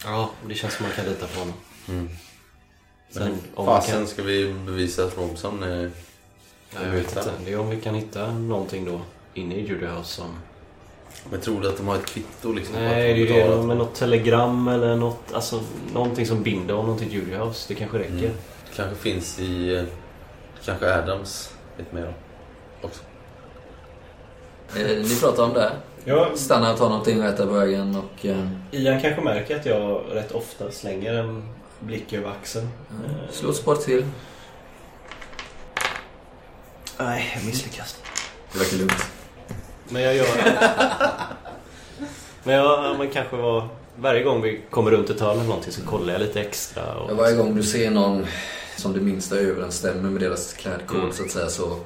Ja, 0.06 0.30
det 0.47 0.56
känns 0.56 0.74
som 0.74 0.86
man 0.86 0.95
kan 0.95 1.06
lita 1.06 1.28
på 1.28 1.39
honom. 1.39 1.54
Mm. 1.89 2.10
Sen, 3.10 3.38
om 3.56 3.66
Fasen 3.66 3.93
kan, 3.93 4.08
ska 4.08 4.24
vi 4.24 4.54
bevisa 4.54 5.04
att 5.04 5.18
Robson 5.18 5.64
är... 5.64 5.91
jag 6.74 6.91
vet 6.91 7.18
inte. 7.18 7.32
Det 7.45 7.54
är 7.54 7.60
om 7.60 7.70
vi 7.70 7.82
kan 7.82 7.95
hitta 7.95 8.32
någonting 8.32 8.86
då 8.86 9.01
inne 9.34 9.56
i 9.56 9.68
Judy 9.68 9.86
House 9.86 10.10
som... 10.10 10.38
Men 11.30 11.41
tror 11.41 11.62
du 11.62 11.70
att 11.70 11.78
de 11.78 11.88
har 11.88 11.95
ett 11.95 12.06
kvitto 12.06 12.54
liksom? 12.54 12.76
Nej, 12.76 13.14
de 13.14 13.26
det 13.26 13.39
är 13.39 13.47
ju 13.47 13.58
det 13.58 13.64
med 13.64 13.78
något 13.78 13.95
telegram 13.95 14.68
eller 14.68 14.95
något, 14.95 15.34
alltså 15.34 15.62
någonting 15.93 16.26
som 16.26 16.43
binder 16.43 16.74
honom 16.74 16.97
till 16.97 17.14
Judy 17.14 17.36
House. 17.36 17.66
Det 17.68 17.76
kanske 17.76 17.99
räcker. 17.99 18.14
Mm. 18.14 18.38
kanske 18.76 18.95
finns 18.95 19.39
i... 19.39 19.86
Kanske 20.66 20.95
Adams 20.95 21.54
lite 21.78 21.95
mer 21.95 22.14
också. 22.82 23.01
Eh, 24.76 24.86
ni 24.86 25.20
pratar 25.22 25.43
om 25.43 25.54
det 25.54 25.62
här. 25.62 25.78
Ja, 26.06 26.32
Stanna 26.36 26.72
och 26.72 26.78
ta 26.78 26.89
någonting 26.89 27.22
att 27.22 27.34
äta 27.34 27.45
på 27.47 27.51
vägen 27.54 27.95
och... 27.95 28.26
Eh, 28.26 28.47
Ian 28.72 29.01
kanske 29.01 29.22
märker 29.22 29.56
att 29.60 29.66
jag 29.66 30.01
rätt 30.12 30.32
ofta 30.32 30.72
slänger 30.72 31.14
en 31.14 31.43
blick 31.80 32.14
över 32.14 32.30
axeln. 32.30 32.68
Eh, 32.89 33.32
slå 33.32 33.49
ett 33.49 33.56
sport 33.56 33.82
till. 33.82 34.06
Nej, 36.99 37.32
jag 37.36 37.45
misslyckas. 37.45 37.97
Det 38.54 38.60
verkar 38.60 38.78
lugnt. 38.78 39.06
Men 39.89 40.01
jag 40.01 40.16
gör... 40.16 40.26
men 42.43 42.56
jag, 42.56 42.97
men 42.97 43.10
kanske 43.10 43.36
var... 43.36 43.68
Varje 43.95 44.24
gång 44.24 44.41
vi 44.41 44.62
kommer 44.70 44.91
runt 44.91 45.10
ett 45.10 45.20
hörn 45.20 45.32
eller 45.38 45.43
någonting 45.43 45.72
så 45.72 45.82
kollar 45.82 46.14
jag 46.14 46.22
lite 46.22 46.41
extra. 46.41 46.95
Och, 46.95 47.12
Ja, 47.12 47.16
varje 47.16 47.36
gång 47.36 47.56
du 47.56 47.64
ser 47.64 47.91
någon 47.91 48.26
som 48.78 48.93
det 48.93 48.99
minsta 48.99 49.36
överensstämmer 49.36 50.10
med 50.10 50.22
deras 50.22 50.54
klädkod 50.54 50.99
Mm. 50.99 51.12
så 51.14 51.24
att 51.24 51.32
säga 51.32 51.49
så 51.49 51.80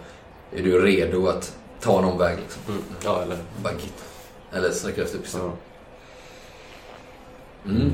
är 0.55 0.63
du 0.63 0.81
redo 0.81 1.27
att 1.27 1.55
ta 1.81 2.01
någon 2.01 2.17
väg 2.17 2.37
liksom. 2.39 2.61
Mm, 2.69 2.83
ja, 3.03 3.21
eller... 3.21 3.37
Bara 3.63 3.73
gitta. 3.73 4.03
Eller 4.51 4.71
sträcka 4.71 5.01
efter 5.03 5.19
pistolen. 5.19 5.51
Ja. 7.63 7.69
Mm. 7.71 7.91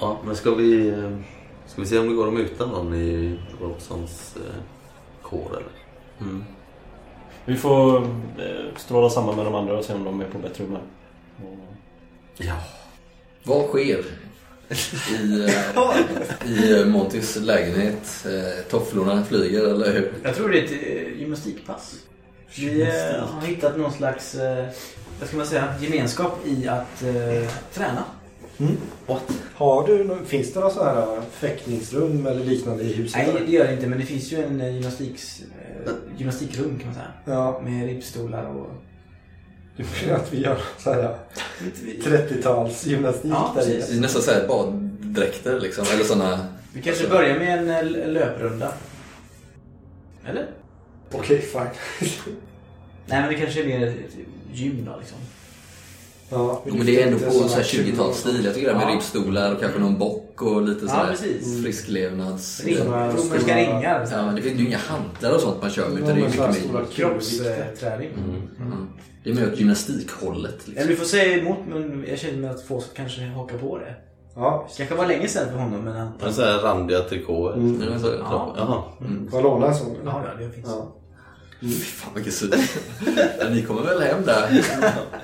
Ja, 0.00 0.18
men 0.24 0.36
ska 0.36 0.50
vi... 0.54 0.88
eh, 0.88 1.18
Ska 1.66 1.80
vi 1.82 1.86
se 1.88 1.98
om 1.98 2.08
det 2.08 2.14
går 2.14 2.28
att 2.28 2.34
muta 2.34 2.66
någon 2.66 2.94
i 2.94 3.38
Robsons 3.60 4.36
eh, 4.36 4.62
kår 5.22 5.48
eller? 5.50 6.42
Vi 7.44 7.56
får 7.56 7.96
eh, 8.02 8.76
stråla 8.76 9.10
samman 9.10 9.36
med 9.36 9.44
de 9.44 9.54
andra 9.54 9.78
och 9.78 9.84
se 9.84 9.94
om 9.94 10.04
de 10.04 10.20
är 10.20 10.24
på 10.28 10.38
bättre 10.38 10.64
humör. 10.64 10.80
Och- 11.42 11.74
Ja. 12.36 12.54
Vad 13.44 13.66
sker 13.68 14.04
i, 14.70 15.46
eh, 16.44 16.80
i 16.80 16.84
Montys 16.84 17.36
lägenhet? 17.36 18.26
Eh, 18.26 18.64
Tofflorna 18.70 19.24
flyger, 19.24 19.64
eller 19.64 19.92
hur? 19.92 20.12
Jag 20.22 20.34
tror 20.34 20.48
det 20.48 20.58
är 20.60 20.64
ett 20.64 20.70
eh, 20.70 21.20
gymnastikpass. 21.20 21.94
Vi 22.58 22.82
eh, 22.82 22.88
har 23.26 23.46
hittat 23.46 23.78
någon 23.78 23.92
slags, 23.92 24.34
eh, 24.34 24.66
vad 25.20 25.28
ska 25.28 25.36
man 25.36 25.46
säga, 25.46 25.74
gemenskap 25.80 26.38
i 26.46 26.68
att 26.68 27.02
eh, 27.02 27.50
träna. 27.74 28.04
Har 29.54 29.86
du, 29.86 30.16
finns 30.26 30.52
det 30.52 30.60
några 30.60 30.74
sådana 30.74 31.00
här 31.00 31.20
fäktningsrum 31.32 32.26
eller 32.26 32.44
liknande 32.44 32.82
i 32.84 32.92
huset? 32.92 33.20
Nej, 33.26 33.42
det 33.46 33.52
gör 33.52 33.66
det 33.66 33.72
inte, 33.72 33.86
men 33.86 33.98
det 33.98 34.04
finns 34.06 34.32
ju 34.32 34.44
en 34.44 34.60
eh, 34.60 34.74
gymnastiks, 34.74 35.40
eh, 35.86 35.92
gymnastikrum 36.16 36.78
kan 36.78 36.86
man 36.86 36.94
säga. 36.94 37.06
Ja, 37.24 37.60
Med 37.64 37.86
ribbstolar 37.86 38.44
och... 38.46 38.70
att 40.14 40.32
vi 40.32 40.40
gör 40.42 40.58
så 40.78 40.92
här 40.92 41.16
30-tals 41.84 42.86
gymnastik 42.86 43.30
Ja, 43.34 43.52
där 43.56 43.94
är 43.96 44.00
nästan 44.00 44.22
såhär 44.22 44.48
baddräkter 44.48 45.60
liksom, 45.60 45.84
eller 45.94 46.04
såna... 46.04 46.46
Vi 46.72 46.82
kanske 46.82 47.08
börjar 47.08 47.38
med 47.38 47.58
en 47.58 47.70
eh, 47.70 48.08
löprunda. 48.08 48.72
Eller? 50.26 50.46
Okej, 51.12 51.40
fine. 51.40 51.60
Nej, 53.06 53.20
men 53.20 53.28
det 53.28 53.34
kanske 53.34 53.62
är 53.62 53.66
mer 53.66 53.94
gym 54.52 54.84
då 54.84 54.96
liksom. 54.98 55.18
Ja, 56.30 56.62
men 56.64 56.86
det 56.86 57.02
är 57.02 57.06
ändå 57.06 57.18
på 57.18 57.30
såna 57.30 57.48
så 57.48 57.56
här 57.56 57.62
kul- 57.64 57.84
20-talsstil. 57.94 58.44
Jag 58.44 58.54
tycker 58.54 58.68
det 58.68 58.74
här 58.74 58.84
med 58.84 58.90
Ja. 58.92 58.94
ribbstolar 58.96 59.54
och 59.54 59.60
kanske 59.60 59.78
någon 59.80 59.98
bock 59.98 60.42
och 60.42 60.62
lite 60.62 60.80
Ja, 60.84 60.90
sådär 60.90 61.06
precis. 61.10 61.62
frisklevnads... 61.62 62.64
Ring, 62.64 62.76
Såna 62.76 63.08
romerska 63.08 63.56
ringar. 63.56 64.08
Ja, 64.12 64.18
det 64.36 64.42
finns 64.42 64.60
ju 64.60 64.66
inga 64.66 64.78
hantlar 64.78 65.34
och 65.34 65.40
sånt 65.40 65.62
man 65.62 65.70
kör 65.70 65.88
med 65.88 66.02
utan 66.02 66.14
det 66.16 66.20
är 66.20 66.30
Ja, 66.38 66.48
mycket 66.48 66.72
mer... 66.72 66.84
Kroppsträning. 66.94 68.08
Mm. 68.58 68.86
Det 69.24 69.30
är 69.30 69.34
mer 69.34 69.52
åt 69.52 69.58
gymnastikhållet 69.58 70.54
Ja, 70.64 70.70
liksom. 70.70 70.88
du 70.88 70.96
får 70.96 71.04
säga 71.04 71.38
emot, 71.38 71.58
men 71.68 72.04
jag 72.08 72.18
känner 72.18 72.38
mig 72.38 72.50
att 72.50 72.62
få 72.62 72.80
kanske 72.96 73.22
haka 73.26 73.58
på 73.58 73.78
det. 73.78 73.94
Ja, 74.34 74.68
kanske 74.76 74.94
var 74.94 75.06
länge 75.06 75.28
sedan 75.28 75.48
för 75.52 75.58
honom, 75.58 75.80
men 75.84 75.96
han... 75.96 76.08
Men 76.22 76.32
så 76.34 76.42
här 76.42 76.58
randiga 76.58 77.00
trikåer. 77.00 77.54
Mm. 77.54 77.82
Ja, 78.02 78.08
Ja. 78.18 78.54
Jaha. 78.56 78.82
får 79.30 79.38
jag 79.40 79.42
låna 79.42 79.66
en 79.66 79.74
sån? 79.74 79.96
Ja, 80.04 80.22
ja, 80.38 80.44
det 80.46 80.52
finns. 80.52 80.66
Ja. 80.68 80.92
Fy 81.60 81.70
fan 81.80 82.14
vilken 82.14 82.32
syn. 82.32 82.52
Ni 83.50 83.62
kommer 83.62 83.82
väl 83.82 84.02
hem 84.02 84.24
där 84.24 84.64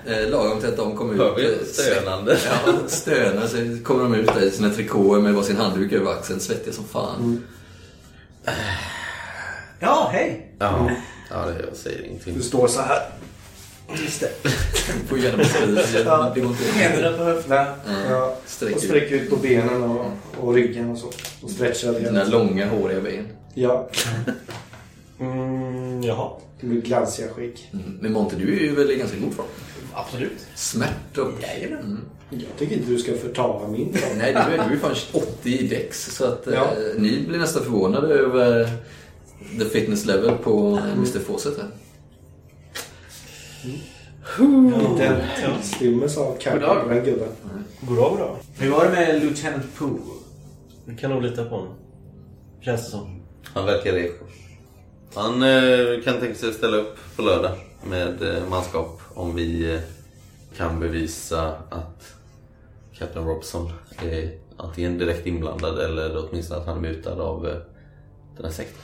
eh, 0.07 0.31
lagom 0.31 0.61
till 0.61 0.69
att 0.69 0.77
de 0.77 0.97
kommer 0.97 1.15
ut. 1.15 1.21
Hör 1.21 1.35
vi 1.37 1.45
eh, 1.45 1.59
stönande? 1.65 2.39
Ja, 2.45 2.73
stönar. 2.87 3.47
Så 3.47 3.85
kommer 3.85 4.03
de 4.03 4.15
ut 4.15 4.27
där 4.35 4.43
i 4.43 4.51
sina 4.51 4.71
trikåer 4.71 5.21
med 5.21 5.35
varsin 5.35 5.57
handduk 5.57 5.93
över 5.93 6.13
axeln, 6.13 6.41
svettiga 6.41 6.75
som 6.75 6.85
fan. 6.85 7.45
Ja, 9.81 10.09
hej! 10.13 10.55
Ja. 10.59 10.91
Ja, 11.31 11.47
det 11.47 11.67
jag 11.67 11.77
säger 11.77 12.05
ingenting. 12.05 12.35
Du 12.35 12.43
står 12.43 12.69
så 12.69 12.81
här. 12.81 13.03
Just 14.03 14.21
det. 14.21 14.49
Får 15.09 15.19
gärna 15.19 15.37
beskriva. 15.37 15.81
Ja. 16.05 16.33
Det 16.35 16.41
går 16.41 16.51
inte. 16.51 16.65
Händerna 16.65 17.19
på 17.19 17.25
höfterna. 17.25 17.67
Ja. 18.11 18.37
Sträcker 18.47 18.77
Och 18.77 18.83
ut 18.83 18.89
sträcker 18.89 19.15
ut 19.15 19.31
på 19.31 19.37
benen 19.37 19.83
och, 19.83 20.07
och 20.41 20.55
ryggen 20.55 20.91
och 20.91 20.99
så. 20.99 21.07
Och 21.43 21.51
stretchar 21.51 21.93
dina 21.93 22.25
långa 22.25 22.67
håriga 22.67 23.01
ben. 23.01 23.29
Ja, 23.55 23.89
Mm, 25.21 25.52
jaha. 26.03 26.31
det 26.61 26.67
blir 26.67 26.81
glansiga 26.81 27.29
skägg. 27.29 27.71
Mm. 27.73 27.99
Men 28.01 28.13
Monte, 28.13 28.37
du 28.37 28.57
är 28.57 28.61
ju 28.61 28.75
väl 28.75 28.91
i 28.91 28.97
ganska 28.97 29.17
god 29.19 29.33
form? 29.35 29.47
Absolut. 29.95 30.47
Smärt 30.55 31.19
och... 31.19 31.29
Mm. 31.55 31.99
Jag 32.31 32.57
tycker 32.59 32.77
inte 32.77 32.91
du 32.91 32.99
ska 32.99 33.15
förtala 33.15 33.69
min 33.69 33.93
form. 33.95 34.19
Nej, 34.19 34.33
du 34.33 34.39
är, 34.39 34.71
är 34.73 34.77
fan 34.77 34.95
80 35.13 35.51
i 35.59 35.69
dex. 35.69 36.17
Så 36.17 36.25
att 36.25 36.43
Ja. 36.47 36.53
eh, 36.53 37.01
ni 37.01 37.25
blir 37.29 37.39
nästan 37.39 37.63
förvånade 37.63 38.15
över 38.15 38.69
the 39.59 39.65
fitness 39.65 40.07
level 40.07 40.31
på 40.43 40.79
eh, 40.79 40.93
Mr. 40.93 41.19
Fawcett 41.19 41.57
här. 41.59 41.69
Inte 44.41 45.07
en 45.07 45.21
tillstymmelse 45.61 46.21
av 46.21 46.37
kaffe 46.39 46.59
på 46.83 46.89
den 46.89 47.05
gubben. 47.05 47.29
Goddag, 47.81 48.11
goddag. 48.11 48.37
Hur 48.59 48.71
var 48.71 48.85
det 48.85 48.91
med 48.91 49.23
Lieutenant 49.23 49.75
Pooh? 49.77 49.99
Vi 50.85 50.97
kan 50.97 51.11
nog 51.11 51.23
lita 51.23 51.45
på 51.45 51.55
honom. 51.57 51.75
Känns 52.61 52.85
det 52.85 52.91
som. 52.91 53.23
Han 53.45 53.67
verkar 53.67 53.93
reko. 53.93 54.25
Han 55.15 55.43
eh, 55.43 56.03
kan 56.05 56.21
tänka 56.21 56.35
sig 56.35 56.49
att 56.49 56.55
ställa 56.55 56.77
upp 56.77 56.97
på 57.17 57.23
lördag 57.23 57.53
med 57.91 58.23
eh, 58.37 58.49
manskap 58.51 59.01
om 59.15 59.35
vi 59.35 59.75
eh, 59.75 59.81
kan 60.57 60.81
bevisa 60.81 61.55
att 61.71 62.15
Captain 62.93 63.27
Robson 63.27 63.71
är 64.03 64.39
antingen 64.57 64.99
direkt 64.99 65.27
inblandad 65.27 65.79
eller 65.79 66.29
åtminstone 66.29 66.61
att 66.61 66.67
han 66.67 66.77
är 66.77 66.81
mutad 66.81 67.21
av 67.21 67.49
eh, 67.49 67.57
den 68.37 68.45
här 68.45 68.53
sekten. 68.53 68.83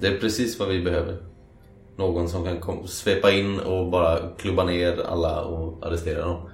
Det 0.00 0.06
är 0.06 0.18
precis 0.18 0.58
vad 0.58 0.68
vi 0.68 0.82
behöver. 0.82 1.16
Någon 1.96 2.28
som 2.28 2.44
kan 2.44 2.60
kom- 2.60 2.86
svepa 2.86 3.30
in 3.32 3.60
och 3.60 3.90
bara 3.90 4.18
klubba 4.38 4.64
ner 4.64 5.02
alla 5.06 5.44
och 5.44 5.86
arrestera 5.86 6.24
dem. 6.26 6.50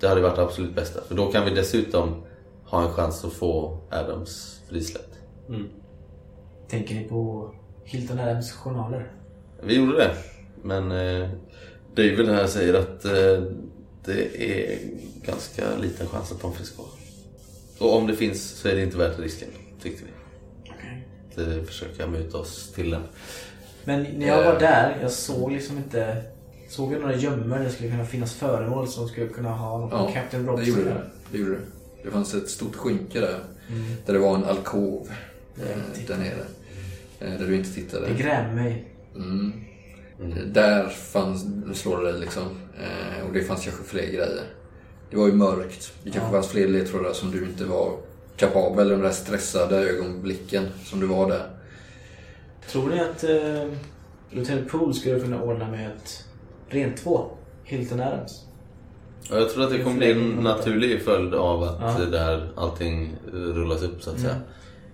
Det 0.00 0.08
hade 0.08 0.20
varit 0.20 0.36
det 0.36 0.42
absolut 0.42 0.74
bästa. 0.74 1.00
För 1.08 1.14
då 1.14 1.32
kan 1.32 1.44
vi 1.44 1.50
dessutom 1.50 2.22
ha 2.64 2.82
en 2.82 2.92
chans 2.92 3.24
att 3.24 3.32
få 3.32 3.78
Adams 3.90 4.60
frisläppt. 4.68 5.18
Tänker 6.70 6.94
ni 6.94 7.04
på 7.04 7.50
Hilton 7.84 8.18
Adams 8.18 8.52
journaler? 8.52 9.12
Vi 9.62 9.76
gjorde 9.76 9.96
det. 9.98 10.14
Men 10.62 10.92
eh, 10.92 11.28
David 11.94 12.28
här 12.28 12.46
säger 12.46 12.74
att 12.74 13.04
eh, 13.04 13.42
det 14.04 14.42
är 14.42 14.78
ganska 15.26 15.76
liten 15.76 16.06
chans 16.06 16.32
att 16.32 16.40
de 16.40 16.54
finns 16.54 16.70
kvar. 16.70 16.86
Och 17.78 17.96
om 17.96 18.06
det 18.06 18.16
finns 18.16 18.42
så 18.50 18.68
är 18.68 18.74
det 18.74 18.82
inte 18.82 18.96
värt 18.98 19.18
risken, 19.18 19.48
tyckte 19.82 20.04
vi. 20.04 20.10
Okej. 20.70 21.08
Att 21.32 21.38
eh, 21.56 21.62
försöka 21.64 22.06
muta 22.06 22.38
oss 22.38 22.72
till 22.74 22.90
den. 22.90 23.02
Men 23.84 24.02
när 24.02 24.26
jag 24.26 24.44
var 24.44 24.60
där, 24.60 24.98
jag 25.02 25.10
såg 25.10 25.52
liksom 25.52 25.76
inte... 25.76 26.22
Såg 26.68 26.92
jag 26.92 27.00
några 27.00 27.16
gömmor 27.16 27.56
där 27.58 27.64
det 27.64 27.70
skulle 27.70 27.90
kunna 27.90 28.04
finnas 28.04 28.34
föremål 28.34 28.88
som 28.88 29.08
skulle 29.08 29.26
kunna 29.28 29.50
ha 29.50 29.78
någon 29.78 29.90
Ja, 29.90 30.10
Captain 30.14 30.46
det 30.46 30.50
Robson? 30.52 30.66
gjorde 30.66 30.84
det. 30.84 31.02
det 31.32 31.38
gjorde 31.38 31.50
det. 31.50 31.60
Det 32.04 32.10
fanns 32.10 32.34
ett 32.34 32.48
stort 32.48 32.76
skynke 32.76 33.20
där. 33.20 33.38
Där 34.06 34.12
det 34.12 34.18
var 34.18 34.34
en 34.34 34.44
alkov 34.44 35.08
eh, 35.56 36.06
där 36.06 36.16
nere. 36.16 36.44
Eh, 37.20 37.30
där 37.38 37.46
du 37.46 37.56
inte 37.56 37.74
tittade. 37.74 38.06
Det 38.06 38.14
grämer 38.22 38.54
mig. 38.54 38.84
Mm. 39.16 39.52
Där 40.52 40.88
fanns, 40.88 41.44
nu 41.66 41.74
slår 41.74 41.98
det 42.04 42.12
dig 42.12 42.20
liksom. 42.20 42.42
Eh, 42.80 43.26
och 43.26 43.32
det 43.32 43.42
fanns 43.42 43.64
kanske 43.64 43.84
fler 43.84 44.02
grejer. 44.06 44.40
Det 45.10 45.16
var 45.16 45.26
ju 45.26 45.32
mörkt. 45.32 45.92
Det 46.04 46.10
kanske 46.10 46.32
fanns 46.32 46.48
fler 46.48 46.68
ledtrådar 46.68 47.12
som 47.12 47.30
du 47.30 47.44
inte 47.44 47.64
var 47.64 47.96
kapabel 48.36 48.84
under 48.86 48.96
de 48.96 49.02
där 49.02 49.10
stressade 49.10 49.76
ögonblicken 49.76 50.68
som 50.84 51.00
du 51.00 51.06
var 51.06 51.28
där. 51.30 51.46
Tror 52.68 52.88
ni 52.88 53.00
att 53.00 53.24
eh, 53.24 53.72
Lieutenant 54.30 54.68
Poole 54.68 54.94
skulle 54.94 55.20
kunna 55.20 55.42
ordna 55.42 55.70
med 55.70 55.86
ett 55.86 56.24
rent 56.68 56.96
två 56.96 57.30
Hilton 57.64 58.00
Adams? 58.00 58.44
Och 59.30 59.36
jag 59.36 59.50
tror 59.50 59.64
att 59.64 59.70
det 59.70 59.78
kommer 59.82 59.96
bli 59.96 60.12
en 60.12 60.30
naturlig 60.30 61.02
följd 61.02 61.34
av 61.34 61.62
att 61.62 61.76
Ja. 61.80 62.04
det 62.04 62.10
där 62.10 62.52
allting 62.56 63.16
rullas 63.32 63.82
upp 63.82 64.02
så 64.02 64.10
att 64.10 64.20
säga. 64.20 64.36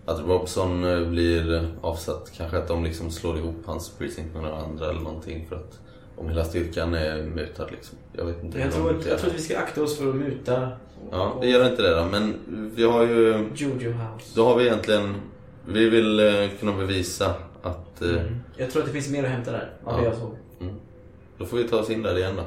Att 0.07 0.21
Robson 0.21 0.85
eh, 0.85 1.09
blir 1.09 1.71
avsatt. 1.81 2.33
Kanske 2.37 2.59
att 2.59 2.69
de 2.69 2.85
liksom 2.85 3.11
slår 3.11 3.39
ihop 3.39 3.57
hans 3.67 3.91
precinct 3.91 4.35
med 4.35 4.43
några 4.43 4.57
andra 4.57 4.91
eller 4.91 5.01
någonting 5.01 5.47
för 5.49 5.57
att 5.57 5.81
om 6.17 6.29
hela 6.29 6.45
styrkan 6.45 6.95
är 6.95 7.23
mutad 7.23 7.67
liksom. 7.71 7.99
Jag 8.13 8.25
vet 8.25 8.43
inte 8.43 8.59
Jag 8.61 8.73
tror, 8.73 8.93
jag 9.09 9.19
tror 9.19 9.31
att 9.31 9.37
vi 9.37 9.43
ska 9.43 9.59
akta 9.59 9.83
oss 9.83 9.99
för 9.99 10.09
att 10.09 10.15
muta 10.17 10.69
Ja, 11.11 11.39
det 11.41 11.47
gör 11.49 11.71
inte 11.71 11.83
det 11.83 11.95
då. 11.97 12.05
Men 12.05 12.35
vi 12.77 12.85
har 12.85 13.03
ju... 13.03 13.49
Jojo 13.55 13.91
House. 13.91 14.33
Då 14.35 14.45
har 14.45 14.57
vi 14.57 14.67
egentligen... 14.67 15.15
Vi 15.69 15.89
vill 15.89 16.21
eh, 16.21 16.49
kunna 16.61 16.73
bevisa 16.73 17.35
att... 17.63 18.03
eh, 18.03 18.11
Mm. 18.11 18.37
Jag 18.57 18.71
tror 18.71 18.83
att 18.83 18.87
det 18.89 18.93
finns 18.93 19.09
mer 19.09 19.25
att 19.25 19.31
hämta 19.31 19.53
där, 19.53 19.59
det 19.85 19.91
Ja. 19.91 20.05
jag 20.05 20.15
såg. 20.17 20.35
Då 21.39 21.45
får 21.47 21.57
vi 21.57 21.69
ta 21.69 21.81
oss 21.81 21.91
in 21.91 22.03
där 22.03 22.19
igen 22.19 22.35
då. 22.37 22.43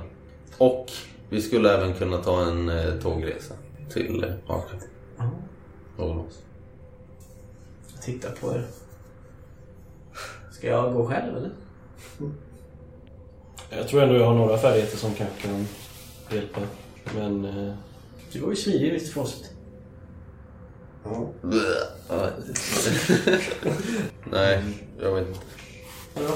Och 0.65 0.85
vi 1.29 1.41
skulle 1.41 1.73
även 1.73 1.93
kunna 1.93 2.17
ta 2.17 2.41
en 2.41 2.69
eh, 2.69 2.93
tågresa 3.01 3.53
till 3.93 4.23
eh. 4.23 4.29
Någon 5.97 6.11
av 6.19 6.25
oss. 6.25 6.39
Jag 6.43 6.48
tittar 8.01 8.31
på 8.31 8.51
er. 8.53 8.65
Ska 10.51 10.67
jag 10.67 10.93
gå 10.93 11.05
själv 11.07 11.37
eller? 11.37 11.51
Jag 13.69 13.87
tror 13.87 14.01
ändå 14.03 14.15
jag 14.15 14.25
har 14.25 14.33
några 14.35 14.57
färdigheter 14.57 14.97
som 14.97 15.13
kanske 15.13 15.47
kan 15.47 15.67
hjälpa. 16.31 16.61
Men... 17.15 17.45
Eh, 17.45 17.73
Du 18.31 18.39
var 18.39 18.49
ju 18.49 18.55
smidig 18.55 18.89
Mr 18.89 19.11
Fawcett. 19.13 19.51
Ja. 21.03 21.29
Nej, 24.31 24.63
jag 25.01 25.15
vet 25.15 25.27
inte. 25.27 25.39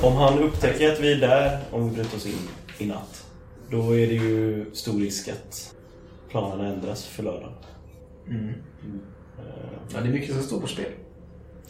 om 0.08 0.14
han 0.16 0.40
upptäcker 0.40 0.94
att 0.94 1.00
vi 1.00 1.14
är 1.14 1.20
där, 1.20 1.60
om 1.72 1.90
vi 1.90 1.96
bryter 1.96 2.18
oss 2.18 2.26
in 2.26 2.34
i 2.78 2.86
natt. 2.86 3.26
Då 3.70 3.96
är 3.98 4.08
det 4.08 4.14
ju 4.14 4.66
stor 4.74 5.00
risk 5.00 5.28
att 5.28 5.76
planerna 6.30 6.68
ändras 6.74 7.06
för 7.06 7.24
lördagen. 7.24 7.54
Ja, 9.94 10.00
det 10.02 10.08
är 10.08 10.12
mycket 10.12 10.36
som 10.36 10.44
står 10.44 10.62
på 10.62 10.68
spel. 10.68 10.92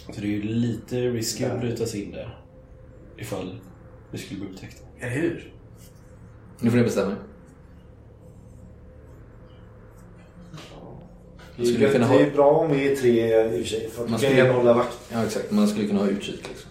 Så 0.05 0.21
det 0.21 0.27
är 0.27 0.31
ju 0.31 0.41
lite 0.43 0.95
risky 1.09 1.45
att 1.45 1.59
bryta 1.59 1.85
sig 1.85 2.03
in 2.03 2.11
där. 2.11 2.39
Ifall 3.17 3.59
vi 4.11 4.17
skulle 4.17 4.39
bli 4.39 4.49
upptäckta. 4.49 4.83
Eller 4.99 5.11
hur? 5.11 5.53
Nu 6.59 6.69
får 6.69 6.77
ni 6.77 6.83
bestämma 6.83 7.11
er. 7.11 7.17
Man 11.57 11.65
skulle 11.65 11.89
kunna 11.91 12.07
det 12.07 12.13
ha... 12.13 12.19
är 12.19 12.31
bra 12.31 12.51
om 12.51 12.71
vi 12.71 12.91
är 12.91 12.95
tre 12.95 13.45
i 13.45 13.47
och 13.47 13.61
för 13.61 13.69
sig. 13.69 13.89
För 13.89 14.03
att 14.03 14.09
Man 14.09 14.11
man 14.11 14.19
skulle- 14.19 14.35
kan 14.45 14.55
hålla 14.55 14.73
vakt. 14.73 14.97
Ja, 15.11 15.23
exakt. 15.25 15.51
Man 15.51 15.67
skulle 15.67 15.87
kunna 15.87 15.99
ha 15.99 16.07
utkik 16.07 16.47
liksom. 16.49 16.69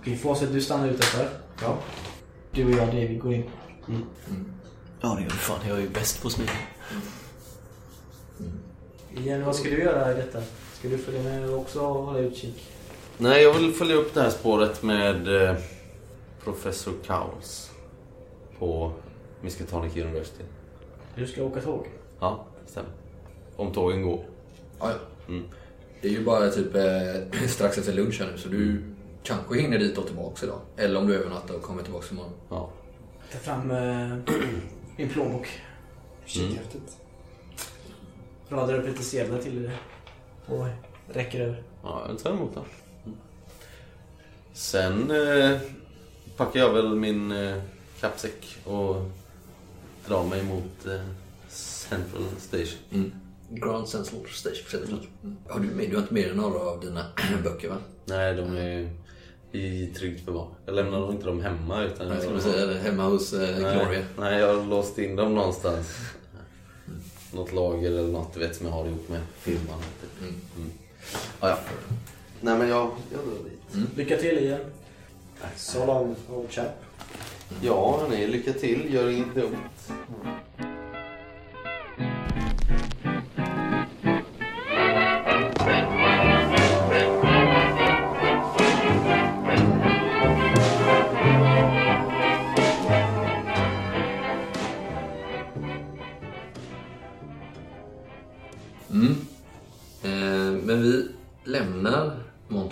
Okej, 0.00 0.16
Fawcett, 0.16 0.52
du 0.52 0.60
stannar 0.60 0.88
utanför. 0.88 1.28
Ja. 1.62 1.78
Du 2.52 2.64
och 2.64 2.70
jag, 2.70 2.86
David, 2.86 3.20
går 3.20 3.34
in. 3.34 3.44
Ja, 5.00 5.14
det 5.14 5.22
gör 5.22 5.30
du 5.30 5.36
fan. 5.36 5.58
Jag 5.68 5.76
är 5.78 5.82
ju 5.82 5.88
bäst 5.88 6.22
på 6.22 6.30
smyg. 6.30 6.48
Igen, 9.16 9.44
vad 9.44 9.56
ska 9.56 9.70
du 9.70 9.78
göra 9.78 10.12
i 10.12 10.14
detta? 10.16 10.42
Ska 10.78 10.88
du 10.88 10.98
följa 10.98 11.22
med 11.22 11.50
och 11.50 11.58
också 11.58 11.80
hålla 11.80 12.18
utkik? 12.18 12.70
Nej, 13.18 13.42
jag 13.42 13.54
vill 13.54 13.72
följa 13.72 13.94
upp 13.94 14.14
det 14.14 14.20
här 14.22 14.30
spåret 14.30 14.82
med 14.82 15.42
eh, 15.42 15.56
Professor 16.44 16.94
Chaos 17.02 17.70
på 18.58 18.92
Miskatonic 19.40 19.96
University. 19.96 20.44
Du 21.16 21.26
ska 21.26 21.42
åka 21.44 21.60
tåg? 21.60 21.86
Ja, 22.20 22.46
det 22.64 22.70
stämmer. 22.70 22.90
Om 23.56 23.72
tågen 23.72 24.02
går. 24.02 24.24
Ja, 24.78 24.90
ja. 24.90 24.96
Mm. 25.28 25.44
Det 26.00 26.08
är 26.08 26.12
ju 26.12 26.24
bara 26.24 26.50
typ 26.50 26.74
eh, 26.74 27.46
strax 27.48 27.78
efter 27.78 27.92
lunch 27.92 28.20
här 28.20 28.30
nu 28.32 28.38
så 28.38 28.48
du 28.48 28.82
kanske 29.22 29.60
hinner 29.60 29.78
dit 29.78 29.98
och 29.98 30.06
tillbaks 30.06 30.42
idag. 30.42 30.60
Eller 30.76 31.00
om 31.00 31.06
du 31.06 31.14
övernattar 31.14 31.54
och 31.54 31.62
kommer 31.62 31.82
tillbaks 31.82 32.12
imorgon. 32.12 32.32
Ja. 32.50 32.70
Ta 33.32 33.38
fram 33.38 33.70
eh, 33.70 34.16
din 34.96 35.08
plånbok. 35.08 35.48
Kikhäftet. 36.24 36.98
Radar 38.48 38.74
upp 38.74 38.86
lite 38.86 39.02
sedlar 39.02 39.38
till 39.38 39.62
dig. 39.62 39.72
Och 40.46 40.66
räcker 41.12 41.40
över. 41.40 41.62
Ja, 41.82 42.04
jag 42.08 42.18
tar 42.18 42.30
emot 42.30 42.54
den. 42.54 42.64
Mm. 44.54 45.08
Sen 45.08 45.10
eh, 45.10 45.58
packar 46.36 46.60
jag 46.60 46.72
väl 46.72 46.94
min 46.94 47.32
eh, 47.32 47.56
kappsäck 48.00 48.58
och 48.64 49.10
drar 50.08 50.24
mig 50.24 50.42
mot 50.42 50.86
eh, 50.86 51.00
Central 51.48 52.24
Station. 52.38 52.78
Mm. 52.92 53.12
Grand 53.50 53.88
Central 53.88 54.20
Station. 54.30 54.64
precis. 54.70 54.88
Mm. 55.22 55.36
Har 55.48 55.60
du, 55.60 55.66
med, 55.66 55.90
du 55.90 55.94
har 55.96 56.02
inte 56.02 56.14
med 56.14 56.24
dig 56.24 56.36
några 56.36 56.58
av 56.58 56.80
dina 56.80 57.06
böcker 57.44 57.68
va? 57.68 57.76
Nej, 58.04 58.34
de 58.34 58.56
är 58.56 58.90
i 59.52 59.86
tryggt 59.86 60.24
förvar. 60.24 60.48
Jag 60.66 60.74
lämnar 60.74 61.12
inte 61.12 61.26
dem 61.26 61.40
hemma 61.40 61.82
utan 61.82 62.08
Jag 62.08 62.22
skulle 62.22 62.40
säga 62.40 62.66
det, 62.66 62.78
hemma 62.78 63.04
hos 63.04 63.32
eh, 63.32 63.58
Gloria. 63.58 63.88
nej, 63.88 64.04
nej, 64.18 64.40
jag 64.40 64.56
har 64.56 64.64
låst 64.64 64.98
in 64.98 65.16
dem 65.16 65.34
någonstans. 65.34 65.86
Något 67.32 67.52
lager 67.52 67.88
eller 67.90 68.12
något 68.12 68.34
du 68.34 68.40
vet 68.40 68.56
som 68.56 68.66
jag 68.66 68.72
har 68.72 68.86
ihop 68.86 69.08
med 69.08 69.20
firman. 69.38 69.80
Typ. 70.00 70.20
Mm. 70.20 70.34
Mm. 70.56 70.70
Ja, 71.40 71.48
ja. 71.48 71.58
Nej 72.44 72.58
men 72.58 72.68
jag, 72.68 72.90
jag 73.12 73.20
drar 73.20 73.44
dit. 73.44 73.88
Lycka 73.96 74.16
till 74.16 74.38
igen. 74.38 74.60
So 75.56 75.86
long 75.86 76.16
old 76.30 76.50
chap. 76.50 76.84
Ja, 77.62 77.98
hörni, 78.00 78.26
lycka 78.26 78.52
till. 78.52 78.94
Gör 78.94 79.10
inget 79.10 79.34
dumt. 79.34 79.56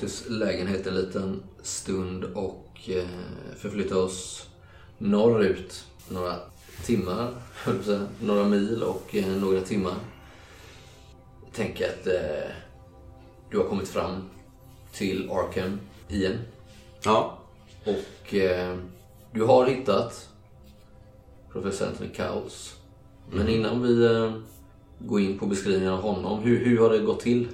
Montys 0.02 0.24
lägenhet 0.28 0.86
en 0.86 0.94
liten 0.94 1.42
stund 1.62 2.24
och 2.24 2.80
eh, 2.88 3.04
förflyttar 3.56 3.96
oss 3.96 4.48
norrut 4.98 5.84
några 6.08 6.36
timmar, 6.84 7.30
några 8.20 8.44
mil 8.44 8.82
och 8.82 9.16
eh, 9.16 9.26
några 9.26 9.60
timmar. 9.60 9.94
Tänker 11.52 11.84
att 11.88 12.06
eh, 12.06 12.50
du 13.50 13.58
har 13.58 13.64
kommit 13.64 13.88
fram 13.88 14.22
till 14.92 15.30
Arkham 15.30 15.80
igen 16.08 16.38
Ja. 17.04 17.38
och 17.84 18.34
eh, 18.34 18.76
du 19.32 19.42
har 19.42 19.66
hittat 19.66 20.28
Professor 21.52 21.86
Anthony 21.86 22.10
Cowles. 22.14 22.76
Men 23.30 23.48
innan 23.48 23.82
vi 23.82 24.04
eh, 24.04 24.32
går 24.98 25.20
in 25.20 25.38
på 25.38 25.46
beskrivningen 25.46 25.92
av 25.92 26.02
honom, 26.02 26.42
hur, 26.42 26.64
hur 26.64 26.78
har 26.78 26.90
det 26.90 26.98
gått 26.98 27.20
till 27.20 27.48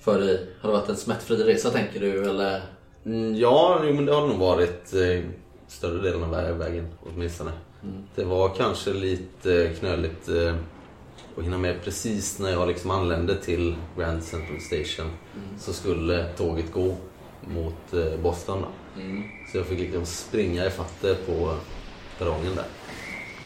för 0.00 0.20
dig? 0.20 0.46
Har 0.60 0.68
det 0.70 0.76
varit 0.78 0.88
en 0.88 0.96
smärtfri 0.96 1.36
resa 1.36 1.70
tänker 1.70 2.00
du 2.00 2.30
eller? 2.30 2.62
Mm, 3.06 3.34
Ja, 3.36 3.80
jo, 3.84 3.94
men 3.94 4.06
det 4.06 4.12
har 4.14 4.26
nog 4.28 4.38
varit 4.38 4.94
eh, 4.94 5.24
större 5.68 6.02
delen 6.02 6.22
av 6.24 6.34
vä- 6.34 6.58
vägen 6.58 6.86
åtminstone. 7.14 7.50
Det 8.14 8.24
var 8.24 8.48
kanske 8.48 8.92
lite 8.92 9.70
knöligt 9.78 10.28
eh, 10.28 10.54
att 11.38 11.44
hinna 11.44 11.58
med 11.58 11.82
precis 11.84 12.38
när 12.38 12.50
jag 12.50 12.68
liksom 12.68 12.90
anlände 12.90 13.36
till 13.36 13.74
Grand 13.98 14.22
Central 14.22 14.60
Station. 14.60 15.10
Så 15.58 15.72
skulle 15.72 16.28
tåget 16.36 16.72
gå 16.72 16.96
mot 17.54 17.92
eh, 17.94 18.20
Boston. 18.22 18.60
Då. 18.62 18.68
Så 19.52 19.58
jag 19.58 19.66
fick 19.66 19.78
liksom 19.80 20.06
springa 20.06 20.66
i 20.66 20.70
fatte 20.70 21.16
på 21.26 21.54
perrongen 22.18 22.54
där. 22.56 22.64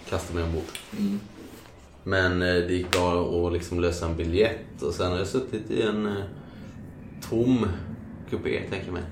Kasta 0.09 0.34
mig 0.34 0.44
ombord. 0.44 0.62
Men 2.02 2.42
eh, 2.42 2.55
det 2.55 2.72
gick 2.74 2.90
bra 2.90 3.46
att 3.46 3.52
liksom 3.52 3.80
lösa 3.80 4.07
en 4.07 4.16
biljett 4.16 4.82
och 4.82 4.94
sen 4.94 5.11
har 5.11 5.18
jag 5.18 5.26
suttit 5.26 5.70
i 5.70 5.82
en 5.82 6.07
eh, 6.07 6.22
tom 7.20 7.66
kupé, 8.30 8.60
tänker 8.70 8.86
jag 8.86 8.92
mig. 8.92 9.02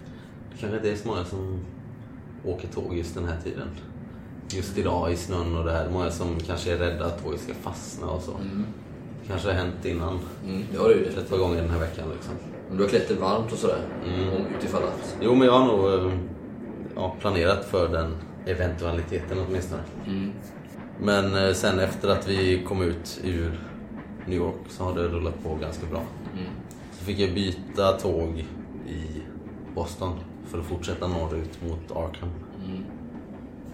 Det 0.52 0.58
kanske 0.60 0.76
inte 0.76 0.90
är 0.90 0.96
så 0.96 1.08
många 1.08 1.24
som 1.24 1.60
åker 2.44 2.68
tåg 2.68 2.96
just 2.96 3.14
den 3.14 3.24
här 3.24 3.36
tiden. 3.44 3.68
Just 4.50 4.78
idag 4.78 5.12
i 5.12 5.16
snön 5.16 5.56
och 5.56 5.64
det 5.64 5.72
här. 5.72 5.90
Många 5.90 6.10
som 6.10 6.40
kanske 6.46 6.72
är 6.72 6.76
rädda 6.78 7.06
att 7.06 7.24
tåget 7.24 7.40
ska 7.40 7.54
fastna 7.54 8.06
och 8.06 8.22
så. 8.22 8.30
Det 9.22 9.28
kanske 9.28 9.48
har 9.48 9.54
hänt 9.54 9.84
innan. 9.84 10.18
Mm, 10.48 10.62
det 10.72 10.78
har 10.78 10.88
du 10.88 10.94
ju 10.94 11.04
Ett 11.06 11.16
det. 11.16 11.22
par 11.22 11.38
gånger 11.38 11.62
den 11.62 11.70
här 11.70 11.78
veckan 11.78 12.04
liksom. 12.14 12.34
Om 12.70 12.76
du 12.76 12.82
har 12.82 12.90
klätt 12.90 13.08
dig 13.08 13.16
varmt 13.16 13.52
och 13.52 13.58
sådär. 13.58 13.78
Om 14.06 14.46
utifall 14.58 14.82
att. 14.82 15.16
Jo, 15.20 15.34
men 15.34 15.46
jag 15.46 15.58
har 15.58 15.66
nog 15.66 16.06
eh, 16.06 16.18
ja, 16.94 17.16
planerat 17.20 17.64
för 17.64 17.88
den 17.88 18.14
eventualiteten 18.46 19.38
åtminstone. 19.48 19.82
Men 21.00 21.34
eh, 21.46 21.52
sen 21.52 21.78
efter 21.78 22.08
att 22.08 22.28
vi 22.28 22.62
kom 22.68 22.82
ut 22.82 23.20
ur 23.24 23.60
New 24.26 24.38
York 24.38 24.54
så 24.68 24.84
har 24.84 24.94
det 24.94 25.02
rullat 25.08 25.42
på 25.44 25.54
ganska 25.54 25.86
bra. 25.86 26.02
Så 27.02 27.06
fick 27.06 27.18
jag 27.18 27.34
byta 27.34 27.92
tåg 27.92 28.44
i 28.88 29.22
Boston 29.74 30.18
för 30.46 30.58
att 30.58 30.66
fortsätta 30.66 31.08
norrut 31.08 31.62
mot 31.62 31.96
Arkham. 31.96 32.28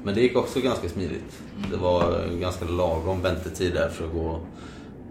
Men 0.02 0.14
det 0.14 0.20
gick 0.20 0.36
också 0.36 0.60
ganska 0.60 0.88
smidigt. 0.88 1.42
Det 1.70 1.76
var 1.76 2.28
ganska 2.40 2.64
lagom 2.64 3.22
väntetid 3.22 3.74
där 3.74 3.88
för 3.88 4.06
att 4.06 4.12
gå 4.12 4.40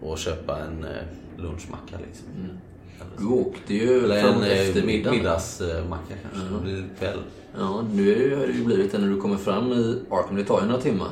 och 0.01 0.17
köpa 0.17 0.59
en 0.59 0.83
eh, 0.83 0.91
lunchmacka. 1.37 1.95
Liksom. 2.07 2.27
Du 3.17 3.25
åkte 3.25 3.73
ju 3.73 4.03
Eller 4.03 4.21
framåt 4.21 4.43
en 4.43 4.51
eh, 4.51 4.59
eftermiddagen. 4.59 5.17
middagsmacka 5.17 6.13
kanske. 6.21 6.53
Det 6.55 6.61
blir 6.63 6.85
kväll. 6.99 7.19
Ja, 7.57 7.85
nu 7.93 8.11
är 8.11 8.29
det, 8.29 8.35
har 8.35 8.47
det 8.47 8.53
ju 8.53 8.65
blivit 8.65 8.91
det 8.91 8.97
när 8.97 9.09
du 9.09 9.21
kommer 9.21 9.37
fram 9.37 9.71
i 9.71 10.01
Arkham. 10.09 10.35
Det 10.35 10.43
tar 10.43 10.61
ju 10.61 10.67
några 10.67 10.81
timmar. 10.81 11.09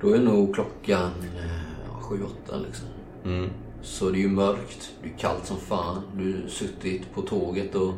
Då 0.00 0.14
är 0.14 0.18
nog 0.18 0.54
klockan 0.54 1.10
eh, 1.36 2.00
sju, 2.00 2.18
åtta 2.24 2.56
liksom. 2.66 2.86
Mm. 3.24 3.50
Så 3.82 4.10
det 4.10 4.18
är 4.18 4.20
ju 4.20 4.28
mörkt, 4.28 4.92
det 5.02 5.08
är 5.08 5.18
kallt 5.18 5.46
som 5.46 5.56
fan. 5.56 6.02
Du 6.16 6.40
har 6.42 6.48
suttit 6.48 7.14
på 7.14 7.22
tåget 7.22 7.74
och 7.74 7.92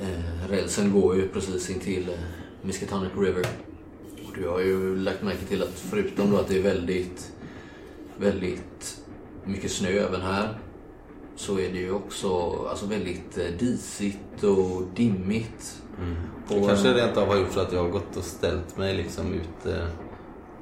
eh, 0.00 0.50
rälsen 0.50 0.92
går 0.92 1.16
ju 1.16 1.28
precis 1.28 1.70
intill 1.70 2.08
eh, 2.08 2.14
Miskatonic 2.62 3.12
River. 3.18 3.46
Och 4.28 4.34
du 4.36 4.48
har 4.48 4.60
ju 4.60 4.96
lagt 4.96 5.22
märke 5.22 5.44
till 5.48 5.62
att 5.62 5.68
förutom 5.74 6.30
då 6.30 6.36
att 6.36 6.48
det 6.48 6.58
är 6.58 6.62
väldigt, 6.62 7.32
väldigt 8.18 9.00
mycket 9.44 9.70
snö 9.70 9.88
även 9.88 10.20
här 10.20 10.58
så 11.36 11.58
är 11.58 11.72
det 11.72 11.78
ju 11.78 11.92
också 11.92 12.52
alltså 12.70 12.86
väldigt 12.86 13.38
eh, 13.38 13.44
disigt 13.58 14.44
och 14.44 14.82
dimmigt. 14.94 15.82
Det 16.48 16.60
Och, 16.60 16.68
kanske 16.68 16.88
eh, 16.88 16.94
rent 16.94 17.16
av 17.16 17.28
har 17.28 17.36
gjort 17.36 17.52
så 17.52 17.60
att 17.60 17.72
jag 17.72 17.82
har 17.82 17.90
gått 17.90 18.16
och 18.16 18.24
ställt 18.24 18.76
mig 18.78 18.96
liksom 18.96 19.26
ute 19.34 19.88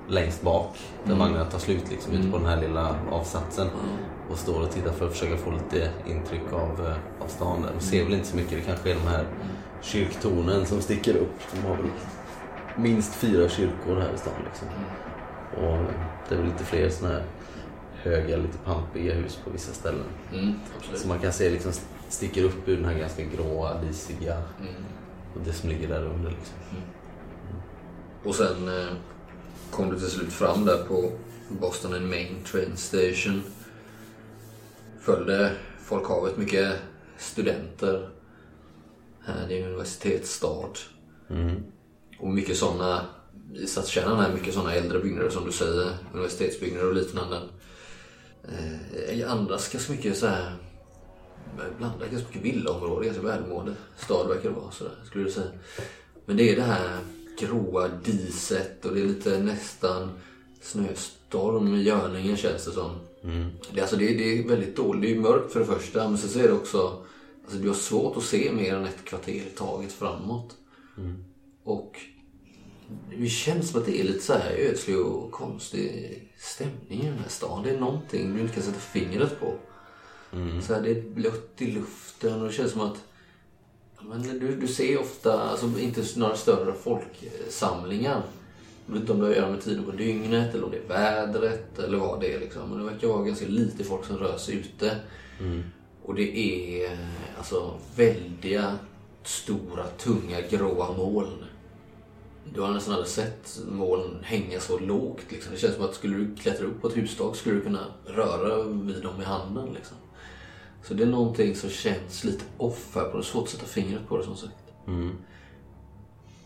längst 0.09 0.43
bak 0.43 0.77
där 1.05 1.13
Mm. 1.13 1.19
vagnarna 1.19 1.45
tar 1.51 1.59
slut 1.59 1.91
liksom 1.91 2.13
ute 2.13 2.31
på 2.31 2.39
den 2.39 2.47
här 2.47 2.61
lilla 2.61 2.97
avsatsen 3.11 3.67
och 4.31 4.39
står 4.39 4.63
och 4.63 4.71
tittar 4.71 4.93
för 4.93 5.07
att 5.07 5.13
försöka 5.13 5.37
få 5.37 5.51
lite 5.51 5.91
intryck 6.07 6.53
av, 6.53 6.87
eh, 6.87 7.25
av 7.25 7.29
stan 7.29 7.63
där. 7.63 7.73
De 7.79 7.81
ser 7.81 8.05
väl 8.05 8.15
inte 8.15 8.27
så 8.27 8.37
mycket, 8.37 8.53
det 8.53 8.61
kanske 8.61 8.91
är 8.91 8.95
de 8.95 9.09
här 9.09 9.27
kyrktornen 9.83 10.67
som 10.67 10.81
sticker 10.81 11.17
upp. 11.17 11.41
De 11.53 11.61
har 11.69 11.77
väl 11.77 11.91
minst 12.77 13.15
fyra 13.15 13.49
kyrkor 13.49 14.01
här 14.01 14.13
i 14.15 14.19
stan 14.19 14.35
liksom. 14.45 14.69
Och 15.57 15.85
det 16.29 16.35
är 16.35 16.39
väl 16.39 16.47
lite 16.47 16.65
fler 16.65 16.89
såna 16.89 17.13
här 17.13 17.25
höga, 18.03 18.37
lite 18.37 18.59
pampiga 18.59 19.15
hus 19.15 19.39
på 19.45 19.51
vissa 19.51 19.73
ställen. 19.73 20.05
Mm. 20.33 20.55
Så 20.95 21.09
man 21.09 21.19
kan 21.19 21.33
se 21.33 21.51
liksom 21.51 21.73
sticker 22.09 22.45
upp 22.45 22.69
ur 22.69 22.77
den 22.77 22.85
här 22.85 22.99
ganska 22.99 23.23
gråa, 23.25 23.83
disiga 23.83 24.35
Mm. 24.35 24.75
och 25.35 25.41
det 25.45 25.53
som 25.53 25.69
ligger 25.69 25.89
där 25.89 26.05
under 26.05 26.31
liksom. 26.31 26.57
Och 28.25 28.35
sen 28.35 28.69
eh, 28.69 28.87
kom 29.71 29.91
du 29.91 29.99
till 29.99 30.11
slut 30.11 30.33
fram 30.33 30.65
där 30.65 30.85
på 30.89 31.11
Boston 31.49 31.95
and 31.95 32.09
Main 32.11 32.37
Train 32.53 32.77
Station. 32.77 33.43
Följde 35.07 35.53
folkhavet, 35.85 36.37
mycket 36.37 36.77
studenter. 37.19 38.09
Här, 39.25 39.49
det 39.49 39.55
är 39.55 39.63
en 39.63 39.69
universitetsstad. 39.69 40.79
Mm. 41.31 41.63
Och 42.19 42.29
mycket 42.29 42.57
sådana, 42.57 43.07
i 43.55 43.67
stadskärnan 43.67 44.21
här, 44.21 44.33
mycket 44.33 44.55
sådana 44.55 44.75
äldre 44.75 44.99
byggnader 44.99 45.31
som 45.31 45.47
du 45.47 45.53
säger. 45.53 45.97
Universitetsbyggnader 46.13 46.89
och 46.89 46.95
liknande. 46.95 47.41
Eh, 48.49 49.19
Jag 49.21 49.31
andas 49.31 49.73
ganska 49.73 49.93
mycket 49.93 50.17
så 50.17 50.27
här 50.27 50.53
blandat 51.79 52.11
ganska 52.11 52.29
mycket 52.29 52.43
villaområde, 52.43 53.07
ganska 53.07 53.23
välmående 53.23 53.75
stad 53.97 54.29
verkar 54.29 54.49
det 54.49 54.61
vara 54.61 54.71
sådär, 54.71 54.95
skulle 55.05 55.25
du 55.25 55.31
säga. 55.31 55.51
Men 56.25 56.37
det 56.37 56.53
är 56.53 56.57
det 56.57 56.63
här 56.63 56.99
gråa 57.41 57.89
diset 58.05 58.85
och 58.85 58.95
det 58.95 59.01
är 59.01 59.07
lite 59.07 59.39
nästan 59.39 60.11
snöstorm 60.63 61.75
i 61.75 61.83
görningen 61.83 62.37
känns 62.37 62.65
det 62.65 62.73
som. 62.73 63.06
Det, 63.73 63.79
är 63.79 63.83
alltså, 63.83 63.97
det, 63.97 64.15
det 64.15 64.39
är 64.39 64.49
väldigt 64.49 64.77
dåligt. 64.77 65.03
Det 65.03 65.17
är 65.17 65.21
mörkt 65.21 65.53
för 65.53 65.61
det 65.61 65.67
första 65.67 66.09
men 66.09 66.19
sen 66.19 66.31
så 66.31 66.39
är 66.39 66.49
det 66.49 66.53
också, 66.53 67.05
alltså 67.45 67.59
du 67.59 67.69
har 67.69 67.75
svårt 67.75 68.17
att 68.17 68.23
se 68.23 68.53
mer 68.53 68.75
än 68.75 68.85
ett 68.85 69.05
kvarter 69.05 69.33
i 69.33 69.53
taget 69.57 69.93
framåt. 69.93 70.57
Och 71.65 72.01
det 73.19 73.29
känns 73.29 73.71
som 73.71 73.81
att 73.81 73.87
det 73.87 74.01
är 74.01 74.05
lite 74.05 74.25
så 74.25 74.33
här 74.33 74.53
ödslig 74.53 74.99
och 74.99 75.33
konstig 75.33 76.23
stämning 76.39 77.03
i 77.03 77.07
den 77.07 77.19
här 77.19 77.29
stan. 77.29 77.63
Det 77.63 77.71
är 77.71 77.81
någonting 77.81 78.35
du 78.35 78.41
inte 78.41 78.55
kan 78.55 78.63
sätta 78.63 78.79
fingret 78.79 79.41
på. 79.41 79.55
Så 80.63 80.75
här, 80.75 80.83
det 80.83 80.91
är 80.91 81.03
blött 81.03 81.55
i 81.59 81.67
luften 81.67 82.41
och 82.41 82.47
det 82.47 82.53
känns 82.53 82.73
som 82.73 82.81
att 82.81 82.97
men 84.01 84.23
du, 84.23 84.57
du 84.57 84.69
ser 84.69 85.01
ofta, 85.01 85.41
alltså 85.41 85.67
inte 85.79 86.03
några 86.17 86.37
större 86.37 86.75
folksamlingar. 86.75 88.23
Vet 88.87 89.01
inte 89.01 89.13
om 89.13 89.19
det 89.19 89.25
har 89.25 89.31
att 89.31 89.37
göra 89.37 89.51
med 89.51 89.61
tiden 89.61 89.85
på 89.85 89.91
dygnet 89.91 90.55
eller 90.55 90.65
om 90.65 90.71
det 90.71 90.79
är 90.79 90.89
vädret 90.89 91.79
eller 91.79 91.99
vad 91.99 92.21
det 92.21 92.33
är. 92.33 92.41
Liksom. 92.41 92.71
Men 92.71 92.79
det 92.79 92.85
verkar 92.85 93.09
vara 93.09 93.25
ganska 93.25 93.47
lite 93.47 93.85
folk 93.85 94.05
som 94.05 94.17
rör 94.17 94.37
sig 94.37 94.55
ute. 94.55 94.97
Och 96.03 96.15
det 96.15 96.39
är 96.39 96.99
alltså 97.39 97.75
väldiga, 97.97 98.79
stora, 99.23 99.87
tunga, 99.87 100.41
gråa 100.51 100.97
moln. 100.97 101.45
Du 102.55 102.61
har 102.61 102.71
nästan 102.71 102.95
aldrig 102.95 103.11
sett 103.11 103.59
moln 103.69 104.19
hänga 104.23 104.61
så 104.61 104.79
lågt. 104.79 105.25
Liksom. 105.29 105.53
Det 105.53 105.59
känns 105.59 105.75
som 105.75 105.85
att 105.85 105.95
skulle 105.95 106.17
du 106.17 106.37
klättra 106.37 106.67
upp 106.67 106.83
på 106.83 106.89
ett 106.89 106.97
hustak 106.97 107.37
skulle 107.37 107.55
du 107.55 107.61
kunna 107.61 107.87
röra 108.05 108.63
vid 108.63 109.03
dem 109.03 109.21
i 109.21 109.25
handen. 109.25 109.69
Liksom. 109.75 109.97
Så 110.85 110.95
det 110.95 111.03
är 111.03 111.07
någonting 111.07 111.57
som 111.57 111.71
känns 111.71 112.25
lite 112.25 112.45
off 112.57 112.95
här. 112.95 113.05
på 113.05 113.17
det. 113.17 113.25
Svårt 113.25 113.43
att 113.43 113.51
sätta 113.51 113.67
fingret 113.67 114.09
på 114.09 114.19
det 114.19 114.25
som 114.25 114.37
sagt. 114.37 114.55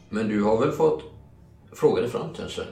Men 0.08 0.28
du 0.28 0.42
har 0.42 0.60
väl 0.60 0.72
fått 0.72 1.02
fråga 1.72 2.02
dig 2.02 2.10
fram 2.10 2.34
kanske? 2.36 2.62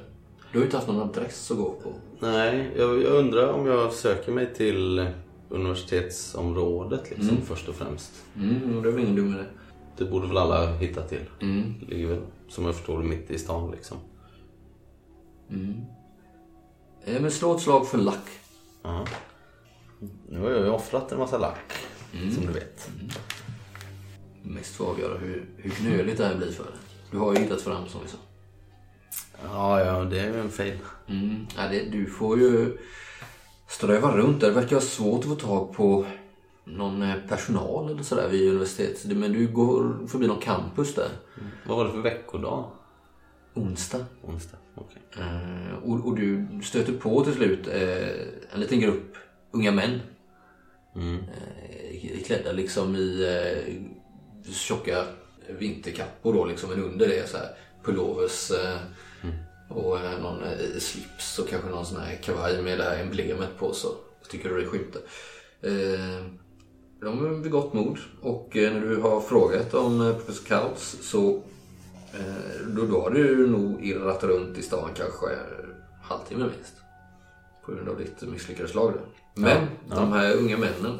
Du 0.52 0.58
har 0.58 0.60
ju 0.60 0.64
inte 0.64 0.76
haft 0.76 0.88
någon 0.88 1.08
adress 1.08 1.50
att 1.50 1.56
gå 1.56 1.72
på. 1.72 1.92
Nej, 2.20 2.72
jag, 2.76 3.02
jag 3.02 3.12
undrar 3.12 3.52
om 3.52 3.66
jag 3.66 3.92
söker 3.92 4.32
mig 4.32 4.54
till 4.54 5.08
universitetsområdet 5.48 7.10
liksom, 7.10 7.36
först 7.44 7.68
och 7.68 7.74
främst. 7.74 8.12
Mm, 8.36 8.82
det 8.82 8.88
är 8.88 8.92
väl 8.92 9.02
ingen 9.02 9.16
dum 9.16 9.34
idé. 9.34 9.44
Det 9.96 10.04
borde 10.04 10.26
väl 10.26 10.36
alla 10.36 10.72
hitta 10.72 11.02
till. 11.02 11.24
Mm. 11.40 11.74
Det 11.80 11.94
ligger 11.94 12.06
väl, 12.06 12.20
som 12.48 12.64
jag 12.64 12.74
förstår 12.74 13.02
mitt 13.02 13.30
i 13.30 13.38
stan 13.38 13.70
liksom. 13.70 13.96
Eh, 17.04 17.20
men 17.20 17.30
slå 17.30 17.54
ett 17.54 17.62
slag 17.62 17.88
för 17.88 17.98
lack. 17.98 18.28
Ja. 18.82 19.06
Nu 20.28 20.40
har 20.40 20.50
jag 20.50 20.60
ju 20.60 20.70
offrat 20.70 21.12
en 21.12 21.18
massa 21.18 21.38
lack, 21.38 21.72
som 22.34 22.46
du 22.46 22.52
vet. 22.52 22.90
Mest 24.42 24.74
för 24.76 24.84
att 24.84 24.90
avgöra 24.90 25.18
hur, 25.18 25.48
hur 25.56 25.70
knöligt 25.70 26.18
det 26.18 26.24
här 26.24 26.36
blir 26.36 26.52
för 26.52 26.64
dig. 26.64 26.72
Du 27.10 27.18
har 27.18 27.34
ju 27.34 27.40
hittat 27.40 27.60
fram 27.60 27.88
som 27.88 28.00
vi 28.02 28.08
sa. 28.08 28.18
Ja, 29.44 29.84
ja, 29.84 30.04
det 30.04 30.20
är 30.20 30.32
ju 30.32 30.40
en 30.40 30.50
fail. 30.50 30.78
Mm. 31.06 31.46
Ja, 31.56 31.68
det, 31.70 31.80
du 31.80 32.06
får 32.06 32.38
ju 32.38 32.78
ströva 33.68 34.16
runt 34.16 34.40
där. 34.40 34.48
Det 34.48 34.54
verkar 34.54 34.76
vara 34.76 34.84
svårt 34.84 35.20
att 35.20 35.30
få 35.30 35.34
tag 35.34 35.72
på 35.72 36.06
någon 36.64 37.02
eh, 37.02 37.16
personal 37.28 37.90
eller 37.90 38.02
sådär 38.02 38.28
vid 38.28 38.48
universitetet. 38.50 39.16
Men 39.16 39.32
du 39.32 39.46
går 39.46 40.06
förbi 40.08 40.26
någon 40.26 40.40
campus 40.40 40.94
där. 40.94 41.08
Vad 41.66 41.76
var 41.76 41.84
det 41.84 41.90
för 41.90 42.00
veckodag? 42.00 42.70
Onsdag. 43.54 44.04
Onsdag? 44.22 44.56
Okej. 44.74 45.02
Eh, 45.18 45.74
och, 45.84 46.06
och 46.06 46.16
du 46.16 46.46
stöter 46.64 46.92
på 46.92 47.24
till 47.24 47.34
slut 47.34 47.68
eh, 47.68 48.08
en 48.54 48.60
liten 48.60 48.80
grupp 48.80 49.16
unga 49.50 49.72
män. 49.72 50.00
Eh, 50.96 52.22
klädda 52.24 52.52
liksom 52.52 52.96
i 52.96 53.24
eh, 53.24 53.74
tjocka 54.52 55.04
vinterkappor 55.58 56.34
då 56.34 56.44
liksom. 56.44 56.70
Men 56.70 56.84
under 56.84 57.08
det 57.08 57.28
så 57.28 57.36
här 57.36 57.48
pullovers 57.88 58.50
eh, 58.50 58.78
och 59.68 60.00
eh, 60.00 60.20
någon 60.22 60.42
eh, 60.42 60.78
slips 60.78 61.38
och 61.38 61.48
kanske 61.48 61.68
någon 61.68 61.86
sån 61.86 62.00
här 62.00 62.16
kavaj 62.22 62.62
med 62.62 62.78
det 62.78 62.84
här 62.84 63.02
emblemet 63.02 63.58
på 63.58 63.72
så 63.72 63.88
tycker 64.30 64.48
du 64.48 64.60
det 64.60 64.66
skymtar. 64.66 65.02
De 67.00 67.26
är 67.26 67.42
vid 67.42 67.52
gott 67.52 67.72
mod 67.72 67.98
och 68.20 68.50
när 68.54 68.80
du 68.80 68.96
har 68.96 69.20
frågat 69.20 69.74
om 69.74 70.14
professor 70.16 70.46
Kautz 70.46 70.96
så 71.02 71.42
då, 72.66 72.86
då 72.86 73.00
har 73.00 73.10
du 73.10 73.46
nog 73.46 73.84
irrat 73.84 74.24
runt 74.24 74.58
i 74.58 74.62
stan 74.62 74.90
kanske 74.96 75.26
halvtimme 76.02 76.44
minst. 76.44 76.74
På 77.64 77.72
grund 77.72 77.88
av 77.88 77.98
ditt 77.98 78.22
misslyckade 78.22 78.68
slag 78.68 78.92
där. 78.92 79.02
Men 79.34 79.66
de 79.88 80.12
här 80.12 80.36
unga 80.36 80.58
männen 80.58 80.98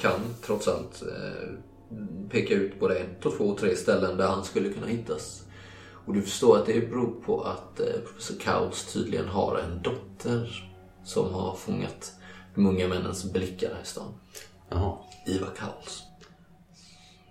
kan 0.00 0.20
trots 0.42 0.68
allt 0.68 1.02
peka 2.30 2.54
ut 2.54 2.80
både 2.80 2.96
ett 2.96 3.26
och 3.26 3.36
två 3.36 3.44
och 3.44 3.58
tre 3.58 3.76
ställen 3.76 4.16
där 4.16 4.28
han 4.28 4.44
skulle 4.44 4.72
kunna 4.72 4.86
hittas. 4.86 5.43
Och 6.06 6.14
du 6.14 6.22
förstår 6.22 6.58
att 6.58 6.66
det 6.66 6.90
beror 6.90 7.20
på 7.20 7.40
att 7.42 7.80
eh, 7.80 7.86
professor 8.06 8.36
Kautz 8.40 8.92
tydligen 8.92 9.28
har 9.28 9.58
en 9.58 9.82
dotter 9.82 10.70
som 11.04 11.34
har 11.34 11.54
fångat 11.54 12.12
de 12.54 12.66
unga 12.66 12.88
männens 12.88 13.32
blickar 13.32 13.74
här 13.74 13.82
i 13.82 13.86
stan. 13.86 14.12
Jaha. 14.68 14.98
Ivar 15.26 15.48
Kautz. 15.56 16.02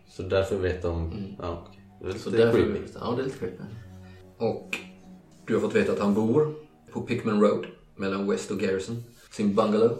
Så 0.09 0.23
därför 0.23 0.57
vet 0.57 0.81
de... 0.81 1.11
Ja, 1.41 1.63
okej. 1.67 1.81
Det 1.99 2.05
är 2.05 2.07
lite 2.07 2.19
Så 2.19 2.29
därför 2.29 2.57
creepy. 2.57 2.71
viktigt. 2.73 2.97
Ja, 3.01 3.11
det 3.15 3.21
är 3.21 3.25
lite 3.25 3.37
creepy. 3.37 3.63
Och 4.37 4.77
du 5.47 5.53
har 5.53 5.61
fått 5.61 5.75
veta 5.75 5.91
att 5.91 5.99
han 5.99 6.13
bor 6.13 6.55
på 6.91 7.01
Pickman 7.01 7.41
Road 7.41 7.65
mellan 7.95 8.29
West 8.29 8.51
och 8.51 8.59
Garrison. 8.59 9.03
Sin 9.31 9.55
bungalow. 9.55 9.97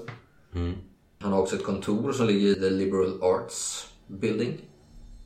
Han 1.19 1.31
har 1.33 1.41
också 1.41 1.55
ett 1.55 1.63
kontor 1.63 2.11
som 2.11 2.27
ligger 2.27 2.47
i 2.47 2.55
The 2.55 2.69
Liberal 2.69 3.23
Arts 3.23 3.87
Building 4.07 4.61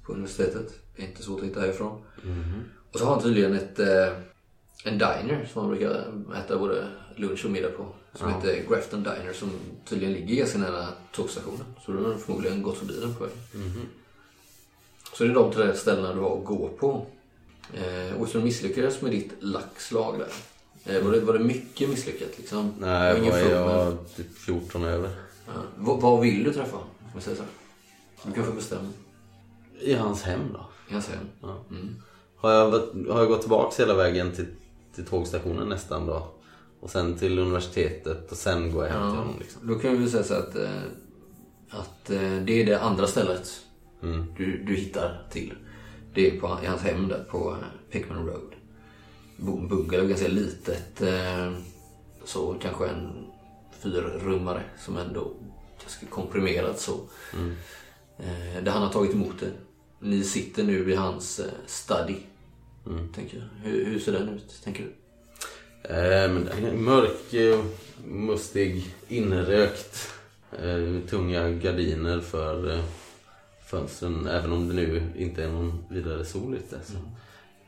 på 0.05 0.11
universitetet. 0.13 0.73
Det 0.95 1.03
är 1.03 1.07
inte 1.07 1.23
svårt 1.23 1.39
att 1.39 1.45
hitta 1.45 1.59
härifrån. 1.59 2.01
Och 2.97 3.01
så 3.01 3.05
har 3.05 3.13
han 3.13 3.23
tydligen 3.23 3.53
ett, 3.53 3.79
eh, 3.79 4.07
en 4.83 4.97
diner 4.97 5.49
som 5.53 5.61
han 5.61 5.69
brukar 5.69 6.13
äta 6.35 6.57
både 6.57 6.87
lunch 7.15 7.45
och 7.45 7.51
middag 7.51 7.69
på. 7.69 7.85
Som 8.13 8.33
heter 8.33 8.63
Grafton 8.69 9.03
Diner 9.03 9.33
som 9.33 9.51
tydligen 9.85 10.13
ligger 10.13 10.35
ganska 10.35 10.57
nära 10.57 10.87
tågstationen. 11.11 11.65
Så 11.85 11.91
du 11.91 12.03
har 12.03 12.13
förmodligen 12.13 12.61
gått 12.61 12.77
förbi 12.77 12.99
den 12.99 13.15
på 13.15 13.23
väg. 13.23 13.33
Så 15.13 15.23
det 15.23 15.29
är 15.29 15.33
de 15.33 15.51
tre 15.51 15.73
ställena 15.75 16.13
du 16.13 16.19
har 16.19 16.37
att 16.37 16.45
gå 16.45 16.69
på. 16.69 17.05
Eh, 17.73 18.21
och 18.21 18.27
så 18.27 18.39
misslyckades 18.39 19.01
med 19.01 19.11
ditt 19.11 19.31
lackslag 19.39 20.19
där. 20.19 20.95
Eh, 20.95 21.03
var, 21.03 21.11
det, 21.11 21.19
var 21.19 21.33
det 21.33 21.43
mycket 21.43 21.89
misslyckat 21.89 22.37
liksom? 22.37 22.73
Nej, 22.79 23.21
Det 23.21 23.29
var 23.31 23.37
jag? 23.37 23.97
Typ 24.15 24.37
14 24.37 24.83
över. 24.83 25.09
Ja. 25.45 25.53
Vad, 25.77 26.21
vill 26.21 26.43
du 26.43 26.53
träffa? 26.53 26.77
Om 26.77 27.11
jag 27.13 27.23
säger 27.23 27.37
så. 27.37 27.43
Du 28.23 28.33
kan 28.33 28.43
få 28.43 28.51
bestämma. 28.51 28.89
I 29.79 29.93
hans 29.93 30.23
hem 30.23 30.41
då? 30.53 30.65
I 30.89 30.93
hans 30.93 31.07
hem. 31.07 31.25
Ja. 31.41 31.63
Har, 32.37 32.51
jag, 32.51 32.69
har 33.13 33.19
jag 33.19 33.27
gått 33.27 33.41
tillbaks 33.41 33.79
hela 33.79 33.93
vägen 33.93 34.31
till, 34.31 34.45
till 34.95 35.05
tågstationen 35.05 35.69
nästan 35.69 36.05
då? 36.05 36.27
Och 36.79 36.89
sen 36.89 37.15
till 37.17 37.39
universitetet 37.39 38.31
och 38.31 38.37
sen 38.37 38.71
går 38.71 38.85
jag 38.85 38.93
hem 38.93 39.11
till 39.11 39.19
honom 39.19 39.35
liksom. 39.39 39.67
Då 39.67 39.75
kan 39.79 39.91
vi 39.91 39.97
väl 39.97 40.09
säga 40.09 40.23
så 40.23 40.33
att, 40.33 40.55
eh, 40.55 40.81
att 41.69 42.09
eh, 42.09 42.35
det 42.45 42.61
är 42.61 42.65
det 42.65 42.81
andra 42.81 43.07
stället 43.07 43.61
du, 44.37 44.63
du 44.63 44.75
hittar 44.75 45.27
till. 45.31 45.53
Det 46.13 46.27
är 46.27 46.39
på, 46.39 46.59
i 46.63 46.65
hans 46.65 46.81
hem 46.81 47.07
där 47.07 47.23
på 47.29 47.51
eh, 47.51 47.91
Pickman 47.91 48.25
Road. 48.25 48.53
Bungalow, 49.69 50.07
ganska 50.07 50.27
litet. 50.27 51.01
Så 52.25 52.55
kanske 52.61 52.87
en 52.87 53.25
fyrrummare 53.71 54.63
som 54.79 54.97
ändå 54.97 55.31
ganska 55.81 56.05
komprimerat 56.05 56.79
så. 56.79 56.93
Eh, 58.17 58.63
Där 58.63 58.71
han 58.71 58.81
har 58.81 58.89
tagit 58.89 59.13
emot 59.13 59.35
det. 59.39 59.51
Ni 59.99 60.23
sitter 60.23 60.63
nu 60.63 60.91
i 60.91 60.95
hans 60.95 61.39
eh, 61.39 61.51
study. 61.65 62.15
Tänker 63.15 63.37
jag. 63.37 63.69
Hur, 63.69 63.85
hur 63.85 63.99
ser 63.99 64.11
den 64.11 64.29
ut, 64.29 64.61
tänker 64.63 64.83
du? 64.83 64.93
Är 65.93 66.29
mörk, 66.73 67.33
eh, 67.33 67.63
mustig, 68.05 68.95
inrökt. 69.07 70.13
Tunga 71.09 71.49
gardiner 71.49 72.19
för 72.19 72.81
fönstren. 73.65 74.27
Även 74.27 74.51
om 74.51 74.67
det 74.67 74.73
nu 74.73 75.03
inte 75.17 75.43
är 75.43 75.49
någon 75.49 75.83
vidare 75.89 76.25
sol 76.25 76.55
ute. 76.55 76.79
Så, 76.85 76.93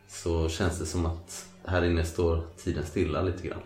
så 0.07 0.49
känns 0.49 0.79
det 0.79 0.85
som 0.85 1.05
att 1.05 1.45
här 1.65 1.85
inne 1.85 2.05
står 2.05 2.43
tiden 2.57 2.85
stilla 2.85 3.21
lite 3.21 3.47
grann. 3.47 3.59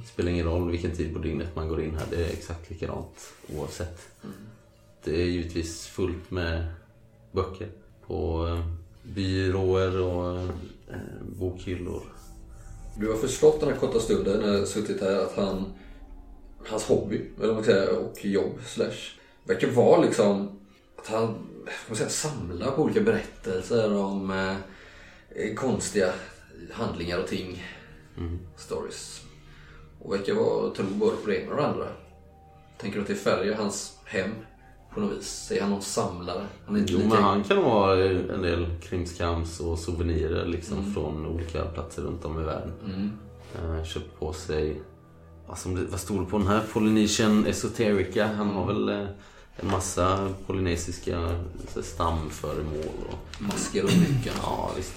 Det 0.00 0.08
spelar 0.12 0.30
ingen 0.30 0.46
roll 0.46 0.70
vilken 0.70 0.96
tid 0.96 1.14
på 1.14 1.18
dygnet 1.18 1.56
man 1.56 1.68
går 1.68 1.82
in 1.82 1.94
här. 1.94 2.06
Det 2.10 2.16
är 2.16 2.32
exakt 2.32 2.70
likadant 2.70 3.32
oavsett. 3.56 4.08
Det 5.04 5.22
är 5.22 5.26
givetvis 5.26 5.86
fullt 5.86 6.30
med 6.30 6.66
böcker 7.32 7.68
på 8.10 8.46
eh, 8.46 8.60
byråer 9.02 10.00
och 10.00 10.38
eh, 10.38 10.48
bokhyllor. 11.38 12.02
Du 12.96 13.08
har 13.10 13.16
förstått 13.16 13.60
den 13.60 13.68
här 13.68 13.76
korta 13.76 14.00
stunden 14.00 14.40
när 14.40 14.54
jag 14.54 14.68
suttit 14.68 15.00
här 15.00 15.16
att 15.16 15.36
han, 15.36 15.72
hans 16.66 16.84
hobby, 16.84 17.30
eller 17.36 17.46
vad 17.46 17.56
man 17.56 17.64
säga, 17.64 17.90
och 17.90 18.24
jobb 18.24 18.58
slash, 18.66 18.96
verkar 19.44 19.70
vara 19.70 20.00
liksom 20.00 20.60
att 20.98 21.06
han 21.06 21.34
man 21.88 21.96
säga, 21.96 22.08
samlar 22.08 22.70
på 22.70 22.82
olika 22.82 23.00
berättelser 23.00 23.96
om 23.96 24.30
eh, 24.30 25.54
konstiga 25.54 26.12
handlingar 26.72 27.18
och 27.18 27.28
ting. 27.28 27.64
Stories. 28.56 29.20
Och 30.00 30.12
verkar 30.12 30.34
vara 30.34 30.74
tro 30.74 30.86
både 30.86 31.16
på 31.16 31.30
det 31.30 31.42
ena 31.42 31.50
och 31.50 31.56
det 31.56 31.66
andra. 31.66 31.88
Tänker 32.78 32.96
du 32.96 33.02
att 33.02 33.08
det 33.08 33.14
färgar 33.14 33.54
hans 33.54 33.98
hem 34.04 34.30
på 34.94 35.00
något 35.00 35.18
vis? 35.18 35.52
Är 35.54 35.60
han 35.60 35.70
någon 35.70 35.82
samlare? 35.82 36.46
Han 36.66 36.76
är 36.76 36.80
inte 36.80 36.92
Jo 36.92 36.98
lika... 36.98 37.08
men 37.14 37.22
han 37.22 37.44
kan 37.44 37.56
ha 37.58 37.96
en 37.96 38.42
del 38.42 38.66
krimskrams 38.82 39.60
och 39.60 39.78
souvenirer 39.78 40.46
liksom 40.46 40.94
från 40.94 41.26
olika 41.26 41.64
platser 41.64 42.02
runt 42.02 42.24
om 42.24 42.40
i 42.40 42.44
världen. 42.44 42.72
Mm. 42.84 43.10
Eh, 43.78 43.84
köpt 43.84 44.18
på 44.18 44.32
sig, 44.32 44.82
det- 45.64 45.84
vad 45.90 46.00
stod 46.00 46.20
det 46.20 46.26
på 46.30 46.38
den 46.38 46.46
här? 46.46 46.62
Polynesian 46.72 47.46
Esoterica. 47.46 48.26
Han 48.26 48.48
har 48.50 48.66
väl 48.66 48.88
eh, 48.88 49.06
en 49.56 49.70
massa 49.70 50.28
polynesiska 50.46 51.40
stamföremål 51.82 52.84
och 53.10 53.42
Masker 53.42 53.84
och 53.84 53.90
smycken. 53.90 54.32
ja 54.42 54.70
visst. 54.76 54.92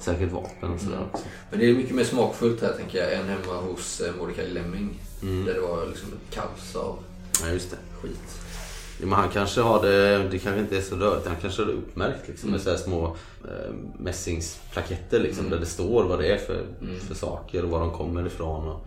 Säkert 0.00 0.32
vapen 0.32 0.72
och 0.72 0.80
sådär 0.80 1.00
också. 1.12 1.24
Men 1.50 1.58
det 1.60 1.70
är 1.70 1.74
mycket 1.74 1.94
mer 1.94 2.04
smakfullt 2.04 2.62
här 2.62 2.72
tänker 2.72 2.98
jag 2.98 3.12
än 3.12 3.28
hemma 3.28 3.60
hos 3.60 4.00
eh, 4.00 4.14
Mordecai 4.16 4.50
Lemming. 4.50 5.00
Mm. 5.22 5.44
Där 5.44 5.54
det 5.54 5.60
var 5.60 5.86
liksom 5.86 6.08
ett 6.08 6.34
kaos 6.34 6.76
av 6.76 6.98
Ja 7.42 7.48
just 7.52 7.70
det. 7.70 7.76
skit. 8.02 8.40
Ja, 9.00 9.06
men 9.06 9.12
han 9.18 9.28
kanske 9.28 9.60
har 9.60 9.82
det, 9.82 10.28
det 10.28 10.38
kanske 10.38 10.60
inte 10.60 10.76
är 10.76 10.80
så 10.80 10.96
rörigt, 10.96 11.26
han 11.26 11.36
kanske 11.40 11.62
har 11.62 11.66
det 11.66 11.72
uppmärkt 11.72 12.28
liksom, 12.28 12.50
med 12.50 12.60
så 12.60 12.76
små 12.76 13.16
eh, 13.44 13.74
mässingsplaketter 13.98 15.20
liksom, 15.20 15.50
där 15.50 15.58
det 15.58 15.66
står 15.66 16.04
vad 16.04 16.18
det 16.18 16.26
är 16.26 16.38
för, 16.38 16.66
för 17.08 17.14
saker 17.14 17.64
och 17.64 17.70
var 17.70 17.80
de 17.80 17.92
kommer 17.92 18.26
ifrån. 18.26 18.68
Och, 18.68 18.86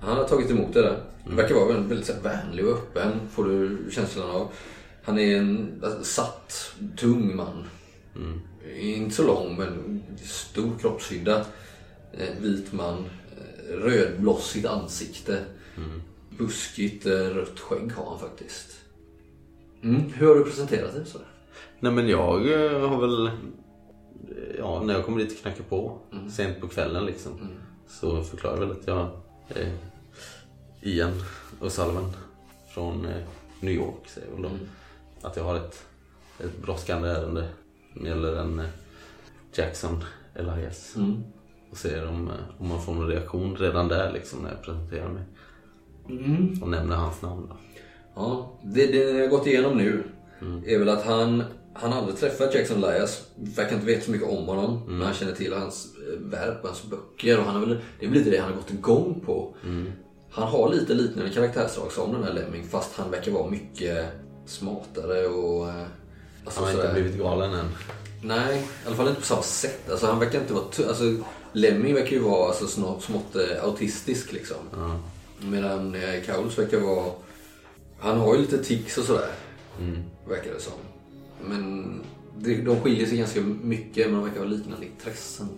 Han 0.00 0.16
har 0.16 0.24
tagit 0.24 0.50
emot 0.50 0.72
det 0.74 0.82
där. 0.82 0.98
Han 1.26 1.36
verkar 1.36 1.54
vara 1.54 1.68
väldigt, 1.68 1.90
väldigt 1.90 2.24
vänlig 2.24 2.66
och 2.66 2.72
öppen, 2.72 3.12
får 3.32 3.44
du 3.44 3.78
känslan 3.90 4.30
av. 4.30 4.48
Han 5.02 5.18
är 5.18 5.36
en 5.36 5.80
alltså, 5.84 6.04
satt, 6.04 6.74
tung 6.96 7.36
man. 7.36 7.64
Inte 8.80 9.14
så 9.14 9.26
lång, 9.26 9.56
men 9.58 10.02
stor 10.24 10.78
kroppshydda. 10.80 11.44
Eh, 12.12 12.28
vit 12.40 12.72
man. 12.72 12.94
Eh, 12.98 13.72
rödblossigt 13.76 14.66
ansikte. 14.66 15.44
Buskigt 16.38 17.06
eh, 17.06 17.12
rött 17.12 17.60
skägg 17.60 17.92
har 17.92 18.10
han 18.10 18.18
faktiskt. 18.18 18.76
Mm. 19.82 20.12
Hur 20.12 20.26
har 20.26 20.34
du 20.34 20.44
presenterat 20.44 20.94
det? 20.94 21.04
Sådär? 21.04 21.26
Nej 21.80 21.92
men 21.92 22.08
jag 22.08 22.52
eh, 22.52 22.88
har 22.88 23.00
väl, 23.00 23.30
ja 24.58 24.82
när 24.82 24.94
jag 24.94 25.04
kommer 25.04 25.18
dit 25.18 25.32
och 25.32 25.38
knackar 25.38 25.64
på 25.64 25.98
sent 26.30 26.60
på 26.60 26.68
kvällen 26.68 27.06
liksom. 27.06 27.32
Så 27.88 28.22
förklarar 28.22 28.56
jag 28.56 28.66
väl 28.66 28.76
att 28.76 28.86
jag 28.86 29.10
är 29.48 29.72
Ian 30.80 31.12
O'Sullivan 31.60 32.12
från 32.74 33.04
eh, 33.04 33.22
New 33.60 33.74
York 33.74 34.08
säger 34.08 34.30
väl 34.32 34.42
de. 34.42 34.58
Att 35.22 35.36
jag 35.36 35.44
har 35.44 35.56
ett, 35.56 35.86
ett 36.38 36.62
brådskande 36.62 37.08
ärende 37.08 37.48
som 37.92 38.06
gäller 38.06 38.36
en 38.36 38.58
eh, 38.58 38.66
Jackson 39.54 40.04
Elias. 40.34 40.96
Mm. 40.96 41.24
Och 41.70 41.76
ser 41.76 42.08
om, 42.08 42.28
eh, 42.28 42.34
om 42.58 42.68
man 42.68 42.82
får 42.82 42.94
någon 42.94 43.08
reaktion 43.08 43.56
redan 43.56 43.88
där 43.88 44.12
liksom 44.12 44.42
när 44.42 44.50
jag 44.50 44.62
presenterar 44.62 45.08
mig. 45.08 45.22
Och 46.62 46.68
nämner 46.68 46.96
hans 46.96 47.22
namn 47.22 47.46
då. 47.48 47.56
Ja, 48.14 48.52
det, 48.62 48.86
det 48.86 48.98
jag 48.98 49.20
har 49.20 49.26
gått 49.28 49.46
igenom 49.46 49.76
nu 49.76 50.02
är 50.66 50.78
väl 50.78 50.88
att 50.88 51.04
han, 51.04 51.42
han 51.72 51.92
aldrig 51.92 52.16
träffat 52.16 52.54
Jackson 52.54 52.84
Elias. 52.84 53.22
Verkar 53.36 53.74
inte 53.74 53.86
veta 53.86 54.04
så 54.04 54.10
mycket 54.10 54.28
om 54.28 54.44
honom. 54.46 54.82
Men 54.86 55.02
han 55.02 55.14
känner 55.14 55.32
till 55.32 55.52
hans 55.52 55.86
eh, 56.12 56.18
verk 56.20 56.58
och 56.62 56.68
hans 56.68 56.82
böcker. 56.84 57.38
Och 57.38 57.44
han 57.44 57.54
har 57.54 57.60
väl, 57.66 57.78
det 58.00 58.06
är 58.06 58.10
väl 58.10 58.18
lite 58.18 58.30
det 58.30 58.38
han 58.38 58.50
har 58.50 58.56
gått 58.56 58.70
igång 58.70 59.22
på. 59.26 59.54
Han 60.30 60.48
har 60.48 60.68
lite 60.74 60.94
liknande 60.94 61.30
karaktärsdrag 61.30 61.92
som 61.92 62.12
den 62.12 62.24
här 62.24 62.32
Lemming. 62.32 62.64
Fast 62.70 62.96
han 62.96 63.10
verkar 63.10 63.32
vara 63.32 63.50
mycket 63.50 64.06
smartare 64.46 65.26
och... 65.26 65.68
eh, 65.68 65.74
Alltså 66.44 66.60
Han 66.60 66.64
har 66.64 66.70
inte 66.72 66.86
sådär- 66.86 67.00
blivit 67.02 67.18
galen 67.20 67.54
än. 67.54 67.66
Nej, 68.22 68.56
i 68.58 68.86
alla 68.86 68.96
fall 68.96 69.08
inte 69.08 69.20
på 69.20 69.26
samma 69.26 69.42
sätt. 69.42 69.90
Alltså, 69.90 70.06
han 70.06 70.18
verkar 70.20 70.40
inte 70.40 70.52
vara... 70.54 70.64
Alltså, 70.88 71.04
Lemming 71.52 71.94
verkar 71.94 72.10
ju 72.10 72.18
vara 72.22 72.48
alltså, 72.48 72.66
smått, 72.66 73.02
smått 73.02 73.36
eh, 73.36 73.64
autistisk 73.64 74.32
liksom. 74.32 74.56
Medan 75.50 75.94
eh, 75.94 76.22
Kauls 76.26 76.58
verkar 76.58 76.78
vara... 76.80 77.12
Han 77.98 78.18
har 78.20 78.34
ju 78.34 78.40
lite 78.40 78.64
tics 78.64 78.98
och 78.98 79.04
sådär. 79.04 79.28
Verkar 80.28 80.54
det 80.54 80.60
som. 80.60 80.72
Men 81.48 81.94
det, 82.38 82.56
de 82.56 82.80
skiljer 82.80 83.06
sig 83.06 83.18
ganska 83.18 83.40
mycket 83.40 84.06
men 84.06 84.14
de 84.14 84.24
verkar 84.24 84.40
ha 84.40 84.46
liknande 84.46 84.86
intressen. 84.86 85.48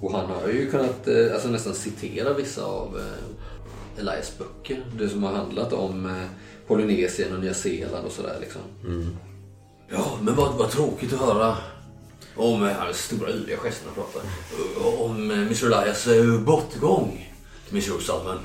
Och 0.00 0.12
han 0.12 0.26
har 0.26 0.48
ju 0.48 0.70
kunnat 0.70 1.08
eh, 1.08 1.32
alltså, 1.34 1.48
nästan 1.48 1.74
citera 1.74 2.32
vissa 2.32 2.64
av 2.64 2.98
eh, 2.98 4.00
Elias 4.00 4.32
böcker. 4.38 4.84
Det 4.98 5.08
som 5.08 5.22
har 5.22 5.32
handlat 5.32 5.72
om 5.72 6.06
eh, 6.06 6.26
Polynesien 6.66 7.34
och 7.36 7.40
Nya 7.42 7.54
Zeeland 7.54 8.06
och 8.06 8.12
sådär 8.12 8.36
liksom. 8.40 8.62
Ja, 9.88 10.18
men 10.22 10.34
vad, 10.34 10.54
vad 10.54 10.70
tråkigt 10.70 11.12
att 11.12 11.18
höra 11.20 11.56
om 12.36 12.60
hans 12.78 12.96
stora 12.98 13.30
yviga 13.30 13.56
gesterna 13.56 13.92
pratar. 13.94 14.20
eh, 14.20 15.00
Om 15.00 15.30
Mr 15.30 15.66
Elias 15.66 16.08
bortgång. 16.46 17.29
O'Sullivan. 17.72 18.38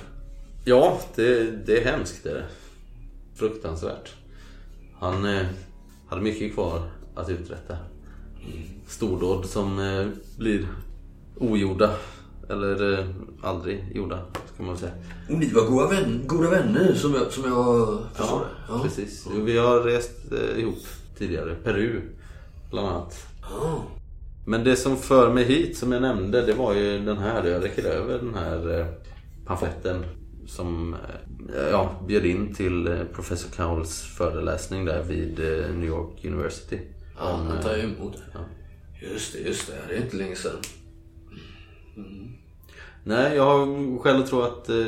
Ja, 0.66 1.00
det, 1.16 1.52
det 1.66 1.82
är 1.82 1.92
hemskt 1.92 2.24
det 2.24 2.30
är 2.30 2.34
det. 2.34 2.46
Fruktansvärt. 3.36 4.14
Han 5.00 5.26
eh, 5.26 5.46
hade 6.08 6.22
mycket 6.22 6.54
kvar 6.54 6.90
att 7.16 7.30
uträtta. 7.30 7.78
Stordåd 8.88 9.46
som 9.46 9.80
eh, 9.80 10.08
blir 10.38 10.68
ogjorda. 11.38 11.92
Eller 12.50 13.00
eh, 13.00 13.06
aldrig 13.42 13.92
gjorda, 13.96 14.20
ska 14.54 14.64
man 14.64 14.78
säga. 14.78 14.92
Och 15.30 15.38
ni 15.38 15.50
var 15.50 15.66
goda, 15.66 15.88
vän, 15.88 16.22
goda 16.28 16.50
vänner 16.50 16.94
som 16.94 17.14
jag, 17.14 17.32
som 17.32 17.44
jag 17.44 18.00
förstår 18.14 18.40
det. 18.40 18.46
Ja. 18.68 18.80
precis. 18.84 19.28
Vi 19.46 19.58
har 19.58 19.80
rest 19.80 20.32
eh, 20.32 20.60
ihop 20.60 20.78
tidigare. 21.18 21.56
Peru, 21.64 22.02
bland 22.72 22.88
annat. 22.88 23.28
Ja. 23.42 23.84
Men 24.46 24.64
det 24.64 24.76
som 24.76 24.98
för 24.98 25.34
mig 25.34 25.44
hit, 25.44 25.78
som 25.78 25.92
jag 25.92 26.02
nämnde, 26.02 26.42
det 26.42 26.54
var 26.54 26.74
ju 26.74 27.00
den 27.00 27.18
här. 27.18 27.44
Jag 27.44 27.64
räcker 27.64 27.84
över 27.86 28.18
den 28.18 28.36
här 28.36 28.80
eh, 28.80 28.86
pamfletten 29.46 30.06
som 30.48 30.94
eh, 31.56 31.70
ja, 31.72 32.04
bjöd 32.08 32.26
in 32.26 32.54
till 32.54 32.88
eh, 32.88 33.04
professor 33.14 33.50
Cowles 33.50 34.02
föreläsning 34.02 34.86
där 34.86 35.04
vid 35.04 35.40
eh, 35.40 35.70
New 35.70 35.90
York 35.90 36.26
University. 36.26 36.80
Ja, 37.18 37.36
han 37.50 37.62
tar 37.62 37.76
ju 37.76 37.84
emot 37.84 38.16
ja. 38.34 38.40
Just 39.02 39.34
det, 39.34 39.40
just 39.40 39.68
det. 39.68 39.74
Det 39.90 39.96
är 39.96 40.02
inte 40.02 40.18
länge 40.18 40.36
sedan. 40.36 40.58
Nej, 43.04 43.36
jag 43.36 43.44
har 43.44 44.00
själv 44.00 44.24
tror 44.26 44.46
att 44.46 44.70
eh, 44.70 44.88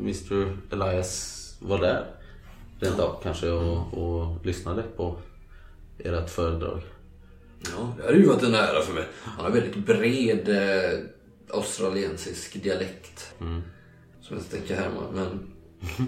Mr 0.00 0.56
Elias 0.72 1.56
var 1.60 1.78
där. 1.78 2.04
Rent 2.80 3.00
av 3.00 3.20
kanske 3.22 3.50
och, 3.50 3.94
och 3.94 4.46
lyssnade 4.46 4.82
på 4.82 5.16
ert 5.98 6.30
föredrag. 6.30 6.80
Ja, 7.60 7.94
det 7.96 8.02
hade 8.02 8.18
ju 8.18 8.26
varit 8.26 8.42
en 8.42 8.54
ära 8.54 8.82
för 8.82 8.94
mig. 8.94 9.04
Han 9.22 9.44
har 9.44 9.52
väldigt 9.52 9.86
bred 9.86 10.48
eh, 10.48 10.98
australiensisk 11.50 12.62
dialekt. 12.62 13.34
Som 14.20 14.36
jag 14.36 14.38
inte 14.38 14.56
tänker 14.56 14.76
härma. 14.76 15.02
Men 15.14 15.52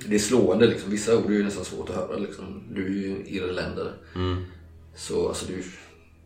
det 0.06 0.14
är 0.14 0.18
slående 0.18 0.66
liksom. 0.66 0.90
Vissa 0.90 1.16
ord 1.18 1.26
är 1.26 1.34
ju 1.34 1.44
nästan 1.44 1.64
svårt 1.64 1.90
att 1.90 1.96
höra 1.96 2.16
liksom. 2.16 2.62
Du 2.72 2.86
är 2.86 2.90
ju 2.90 3.24
irländare. 3.26 3.92
Så 4.94 5.28
alltså 5.28 5.46
du... 5.46 5.64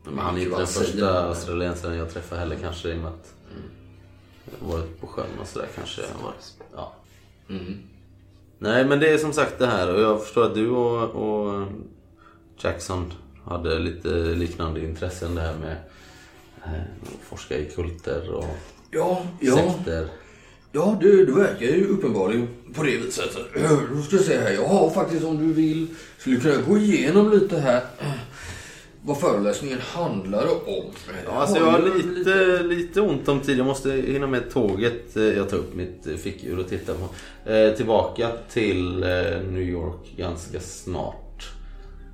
Men 0.04 0.18
han 0.18 0.36
är 0.36 0.38
inte 0.38 0.50
vad 0.50 0.60
den 0.60 0.66
första 0.66 1.28
australiensaren 1.28 1.96
jag 1.96 2.10
träffar 2.12 2.36
heller 2.36 2.56
kanske 2.60 2.88
i 2.88 2.92
och 2.92 2.98
med 2.98 3.06
att 3.06 3.34
jag 4.44 4.66
har 4.66 4.72
varit 4.72 5.00
på 5.00 5.06
sjön 5.06 5.26
och 5.40 5.46
sådär 5.46 5.68
kanske. 5.74 6.02
Ja. 6.74 6.94
Mm. 7.48 7.78
Nej 8.58 8.84
men 8.84 9.00
det 9.00 9.12
är 9.12 9.18
som 9.18 9.32
sagt 9.32 9.58
det 9.58 9.66
här 9.66 9.94
och 9.94 10.00
jag 10.00 10.22
förstår 10.22 10.44
att 10.44 10.54
du 10.54 10.70
och, 10.70 11.10
och 11.10 11.68
Jackson 12.60 13.12
hade 13.44 13.78
lite 13.78 14.08
liknande 14.08 14.84
intressen 14.84 15.34
det 15.34 15.40
här 15.40 15.56
med 15.56 15.76
eh, 16.64 16.82
att 17.02 17.20
forska 17.22 17.58
i 17.58 17.70
kulter 17.70 18.30
och 18.30 18.56
Ja, 18.92 19.22
ja. 19.40 19.56
sekter. 19.56 20.08
Ja, 20.72 20.98
det, 21.00 21.24
det 21.24 21.32
verkar 21.32 21.66
ju 21.66 21.86
uppenbarligen 21.86 22.48
på 22.74 22.82
det 22.82 22.96
viset. 22.96 23.36
Då 23.96 24.02
ska 24.02 24.16
jag 24.16 24.24
säga 24.24 24.40
här, 24.40 24.52
jag 24.52 24.64
har 24.64 24.90
faktiskt 24.90 25.24
om 25.24 25.38
du 25.48 25.52
vill, 25.52 25.86
skulle 26.18 26.36
kunna 26.40 26.62
gå 26.68 26.78
igenom 26.78 27.30
lite 27.32 27.58
här 27.58 27.82
vad 29.04 29.20
föreläsningen 29.20 29.78
handlar 29.80 30.46
om. 30.68 30.84
Ja, 31.26 31.32
alltså 31.32 31.56
jag 31.56 31.64
har 31.64 31.82
lite, 32.16 32.62
lite 32.62 33.00
ont 33.00 33.28
om 33.28 33.40
tid. 33.40 33.58
Jag 33.58 33.66
måste 33.66 33.90
hinna 33.92 34.26
med 34.26 34.50
tåget. 34.50 35.16
eh, 35.16 35.22
Jag 35.22 35.48
tar 35.50 35.56
upp 35.56 35.74
mitt 35.74 36.06
eh, 36.06 36.14
fickur 36.16 36.58
och 36.58 36.68
tittar 36.68 36.94
på. 36.94 37.08
Eh, 37.52 37.72
tillbaka 37.76 38.28
till 38.52 39.02
eh, 39.02 39.08
New 39.50 39.62
York 39.62 40.14
ganska 40.16 40.60
snart. 40.60 41.48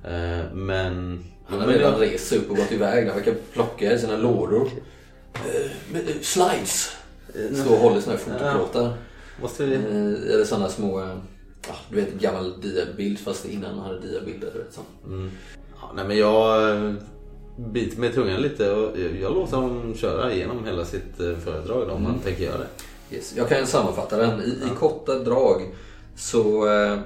Eh, 0.05 0.53
men... 0.53 1.23
Han 1.45 1.59
har 1.59 1.67
redan 1.67 1.91
jag- 2.01 2.13
rest 2.13 2.33
upp 2.33 2.49
och 2.49 2.57
gått 2.57 2.71
iväg. 2.71 3.07
Han 3.07 3.15
verkar 3.15 3.33
plocka 3.53 3.93
i 3.93 3.99
sina 3.99 4.17
lådor. 4.17 4.69
Slides! 6.21 6.95
Står 7.53 7.71
och 7.73 7.77
håller 7.81 8.01
såna 8.01 8.15
här 8.15 8.23
fotoplåtar. 8.23 8.93
Måste 9.41 9.65
vi... 9.65 9.75
Eh, 9.75 10.33
Eller 10.33 10.45
sådana 10.45 10.69
små, 10.69 10.99
eh, 10.99 11.15
ja, 11.67 11.75
du 11.89 11.95
vet 11.95 12.13
gammal 12.13 12.61
diabild 12.61 13.19
fast 13.19 13.45
innan 13.45 13.75
han 13.75 13.85
hade 13.85 13.99
diabilder. 13.99 14.51
så. 14.71 14.81
Ja, 15.81 15.91
nej 15.95 16.05
men 16.07 16.17
jag 16.17 16.69
eh, 16.77 16.93
biter 17.57 17.99
mig 17.99 18.09
i 18.09 18.13
tungan 18.13 18.41
lite 18.41 18.71
och 18.71 18.99
jag 19.21 19.33
låter 19.33 19.57
honom 19.57 19.95
köra 19.95 20.33
igenom 20.33 20.65
hela 20.65 20.85
sitt 20.85 21.15
föredrag 21.17 21.87
då, 21.87 21.93
om 21.93 22.05
han 22.05 22.19
tänker 22.19 22.43
göra 22.43 22.57
det. 22.57 23.15
Yes. 23.15 23.33
Jag 23.37 23.49
kan 23.49 23.67
sammanfatta 23.67 24.17
den. 24.17 24.41
I, 24.41 24.45
i 24.45 24.75
korta 24.79 25.19
drag 25.19 25.75
så 26.15 26.67
eh, 26.67 26.99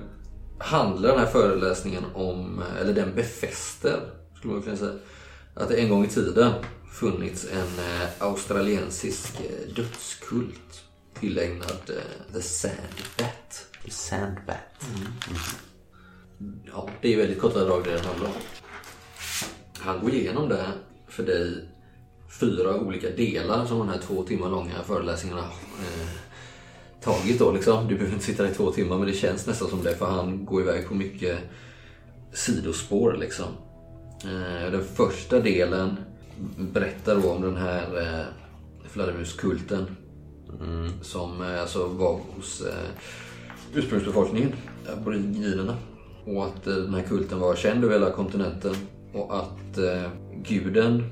handlar 0.57 1.09
den 1.09 1.19
här 1.19 1.25
föreläsningen 1.25 2.03
om, 2.13 2.63
eller 2.81 2.93
den 2.93 3.15
befäster, 3.15 3.99
skulle 4.37 4.53
man 4.53 4.61
kunna 4.61 4.77
säga, 4.77 4.91
att 5.53 5.69
det 5.69 5.75
en 5.75 5.89
gång 5.89 6.05
i 6.05 6.07
tiden 6.07 6.51
funnits 6.93 7.45
en 7.51 7.79
eh, 7.85 8.09
australiensisk 8.19 9.39
eh, 9.39 9.75
dödskult 9.75 10.83
tillägnad 11.19 11.89
eh, 11.89 12.33
The 12.33 12.41
Sand 12.41 12.77
Bat. 13.17 13.67
Sandbat. 13.89 14.85
Ja, 16.65 16.89
det 17.01 17.13
är 17.13 17.17
väldigt 17.17 17.41
korta 17.41 17.65
drag 17.65 17.83
det 17.83 17.91
den 17.91 18.05
handlar 18.05 18.27
om. 18.27 18.33
Han 19.79 19.99
går 19.99 20.13
igenom 20.13 20.49
det 20.49 20.65
för 21.07 21.23
dig 21.23 21.69
fyra 22.39 22.75
olika 22.75 23.09
delar 23.09 23.65
som 23.65 23.79
de 23.79 23.89
här 23.89 23.99
två 24.07 24.23
timmar 24.23 24.49
långa 24.49 24.83
föreläsningarna 24.83 25.43
eh, 25.43 26.09
tagit 27.01 27.39
då 27.39 27.51
liksom. 27.51 27.87
Du 27.87 27.95
behöver 27.95 28.13
inte 28.13 28.25
sitta 28.25 28.43
där 28.43 28.49
i 28.49 28.53
två 28.53 28.71
timmar 28.71 28.97
men 28.97 29.07
det 29.07 29.13
känns 29.13 29.47
nästan 29.47 29.69
som 29.69 29.83
det 29.83 29.95
för 29.95 30.05
han 30.05 30.45
går 30.45 30.61
iväg 30.61 30.87
på 30.87 30.93
mycket 30.93 31.39
sidospår 32.33 33.17
liksom. 33.19 33.47
Eh, 34.23 34.71
den 34.71 34.83
första 34.83 35.39
delen 35.39 35.97
berättar 36.57 37.15
då 37.15 37.31
om 37.31 37.41
den 37.41 37.57
här 37.57 38.01
eh, 38.01 38.25
fladdermuskulten 38.89 39.85
som 41.01 41.41
eh, 41.41 41.61
alltså 41.61 41.87
var 41.87 42.19
hos 42.35 42.61
eh, 42.61 42.89
ursprungsbefolkningen, 43.73 44.53
aboriginerna. 44.97 45.77
Och 46.25 46.45
att 46.45 46.67
eh, 46.67 46.75
den 46.75 46.93
här 46.93 47.03
kulten 47.03 47.39
var 47.39 47.55
känd 47.55 47.83
över 47.83 47.93
hela 47.93 48.11
kontinenten 48.11 48.75
och 49.13 49.37
att 49.37 49.77
eh, 49.77 50.09
guden 50.43 51.09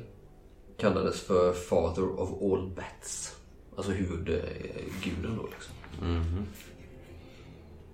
kallades 0.78 1.22
för 1.22 1.54
Father 1.54 2.20
of 2.20 2.30
all 2.42 2.70
bats. 2.76 3.36
Alltså 3.76 3.92
huvudguden 3.92 5.38
då 5.38 5.48
liksom. 5.52 5.76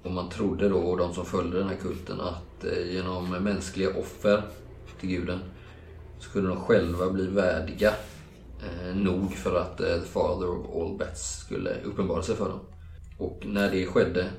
Och 0.03 0.11
man 0.11 0.29
trodde 0.29 0.69
då, 0.69 0.77
och 0.77 0.97
de 0.97 1.13
som 1.13 1.25
följde 1.25 1.57
den 1.57 1.67
här 1.67 1.75
kulten, 1.75 2.21
att 2.21 2.65
eh, 2.65 2.93
genom 2.93 3.29
mänskliga 3.29 3.89
offer 3.89 4.43
till 4.99 5.09
guden 5.09 5.39
skulle 6.19 6.47
de 6.47 6.57
själva 6.57 7.09
bli 7.09 7.27
värdiga 7.27 7.93
eh, 8.63 8.95
nog 8.95 9.33
för 9.33 9.59
att 9.59 9.79
eh, 9.79 9.99
the 9.99 10.05
father 10.05 10.49
of 10.49 10.75
all 10.75 10.97
bats 10.97 11.39
skulle 11.39 11.81
uppenbara 11.81 12.23
sig 12.23 12.35
för 12.35 12.49
dem. 12.49 12.59
Och 13.17 13.43
när 13.45 13.71
det 13.71 13.85
skedde 13.85 14.29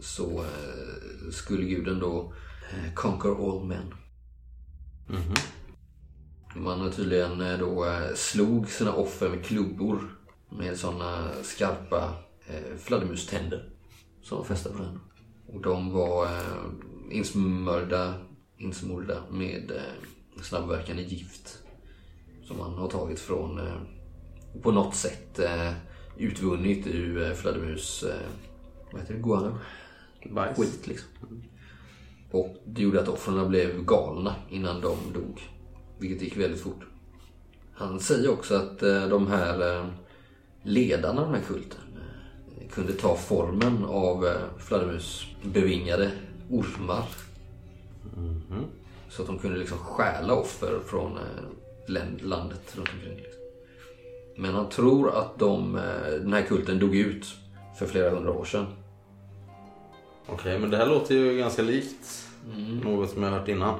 så 0.00 0.30
eh, 0.30 1.30
skulle 1.30 1.64
guden 1.64 1.98
då 1.98 2.32
eh, 2.72 2.94
conquer 2.94 3.30
all 3.30 3.64
men. 3.64 3.94
Man 6.56 6.80
har 6.80 6.90
tydligen 6.90 7.40
eh, 7.40 7.58
då 7.58 7.84
eh, 7.84 8.14
slog 8.14 8.68
sina 8.68 8.92
offer 8.92 9.28
med 9.28 9.44
klubbor 9.44 10.16
med 10.50 10.76
sådana 10.78 11.28
skarpa 11.42 12.14
eh, 12.46 12.76
fladdermuständer 12.78 13.68
som 14.22 14.38
var 14.38 14.44
fästa 14.44 14.70
på 14.70 14.78
den. 14.78 15.00
Och 15.46 15.62
de 15.62 15.92
var 15.92 16.28
insmörda, 17.10 18.14
insmorda 18.58 19.22
med 19.30 19.72
snabbverkande 20.42 21.02
gift 21.02 21.58
som 22.46 22.58
man 22.58 22.74
har 22.74 22.88
tagit 22.88 23.20
från 23.20 23.58
eh, 23.58 23.80
på 24.62 24.72
något 24.72 24.94
sätt 24.94 25.38
eh, 25.38 25.72
utvunnit 26.16 26.86
ur 26.86 27.22
eh, 27.22 27.34
fladdermus, 27.34 28.04
vad 28.92 29.00
heter 29.00 29.14
det, 29.14 29.20
guano? 29.20 29.58
Bajs. 30.30 30.56
Skit 30.58 30.86
liksom. 30.86 31.08
Och 32.30 32.56
det 32.66 32.82
gjorde 32.82 33.00
att 33.00 33.08
offren 33.08 33.48
blev 33.48 33.84
galna 33.84 34.34
innan 34.50 34.80
de 34.80 34.96
dog. 35.14 35.42
Vilket 35.98 36.22
gick 36.22 36.36
väldigt 36.36 36.60
fort. 36.60 36.80
Han 37.74 38.00
säger 38.00 38.30
också 38.30 38.54
att 38.54 38.78
de 39.10 39.26
här 39.26 39.86
ledarna 40.62 41.20
av 41.20 41.26
den 41.26 41.34
här 41.34 41.48
kulten 41.48 41.80
kunde 42.70 42.92
ta 42.92 43.16
formen 43.16 43.84
av 43.84 44.28
fladdermusbevingade 44.58 46.10
ormar. 46.50 47.04
Så 49.16 49.22
att 49.22 49.28
de 49.28 49.38
kunde 49.38 49.58
liksom 49.58 49.78
stjäla 49.78 50.34
offer 50.34 50.80
från 50.86 51.12
eh, 51.12 52.22
landet 52.22 52.76
runt 52.76 52.88
omkring. 52.94 53.16
Liksom. 53.16 53.42
Men 54.36 54.54
han 54.54 54.68
tror 54.68 55.16
att 55.16 55.38
de, 55.38 55.76
eh, 55.76 56.12
den 56.20 56.32
här 56.32 56.42
kulten 56.42 56.78
dog 56.78 56.96
ut 56.96 57.26
för 57.78 57.86
flera 57.86 58.10
hundra 58.10 58.32
år 58.32 58.44
sedan. 58.44 58.66
Okej, 60.26 60.58
men 60.58 60.70
det 60.70 60.76
här 60.76 60.86
låter 60.86 61.14
ju 61.14 61.38
ganska 61.38 61.62
likt 61.62 62.20
Mm. 62.56 62.78
något 62.78 63.10
som 63.10 63.22
jag 63.22 63.30
hört 63.30 63.48
innan. 63.48 63.74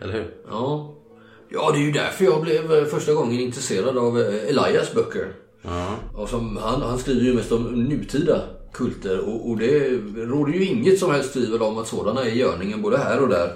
Eller 0.00 0.12
hur? 0.12 0.34
Ja. 0.50 0.94
ja, 1.48 1.70
det 1.72 1.78
är 1.78 1.82
ju 1.82 1.92
därför 1.92 2.24
jag 2.24 2.42
blev 2.42 2.72
eh, 2.72 2.84
första 2.84 3.14
gången 3.14 3.40
intresserad 3.40 3.98
av 3.98 4.18
Elias 4.18 4.94
böcker. 4.94 5.32
Ja. 5.62 5.94
Och 6.14 6.28
som, 6.28 6.56
han, 6.56 6.82
han 6.82 6.98
skriver 6.98 7.20
ju 7.22 7.34
mest 7.34 7.52
om 7.52 7.62
nutida 7.62 8.40
kulter 8.72 9.18
och, 9.28 9.50
och 9.50 9.56
det 9.58 9.88
råder 10.16 10.52
ju 10.52 10.64
inget 10.64 10.98
som 10.98 11.10
helst 11.10 11.32
tvivel 11.32 11.62
om 11.62 11.78
att 11.78 11.88
sådana 11.88 12.24
är 12.24 12.28
i 12.28 12.38
görningen 12.38 12.82
både 12.82 12.98
här 12.98 13.22
och 13.22 13.28
där. 13.28 13.54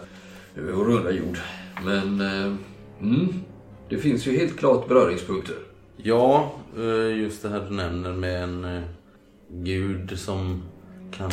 Över 0.58 0.72
vår 0.72 0.84
runda 0.84 1.10
jord. 1.10 1.38
Men 1.84 2.20
eh, 2.20 2.54
mm, 3.00 3.28
det 3.88 3.98
finns 3.98 4.26
ju 4.26 4.36
helt 4.36 4.58
klart 4.58 4.88
beröringspunkter. 4.88 5.56
Ja, 5.96 6.52
eh, 6.76 7.16
just 7.18 7.42
det 7.42 7.48
här 7.48 7.60
du 7.68 7.74
nämner 7.76 8.12
med 8.12 8.42
en 8.42 8.64
eh, 8.64 8.82
gud 9.50 10.18
som 10.18 10.62
kan... 11.12 11.30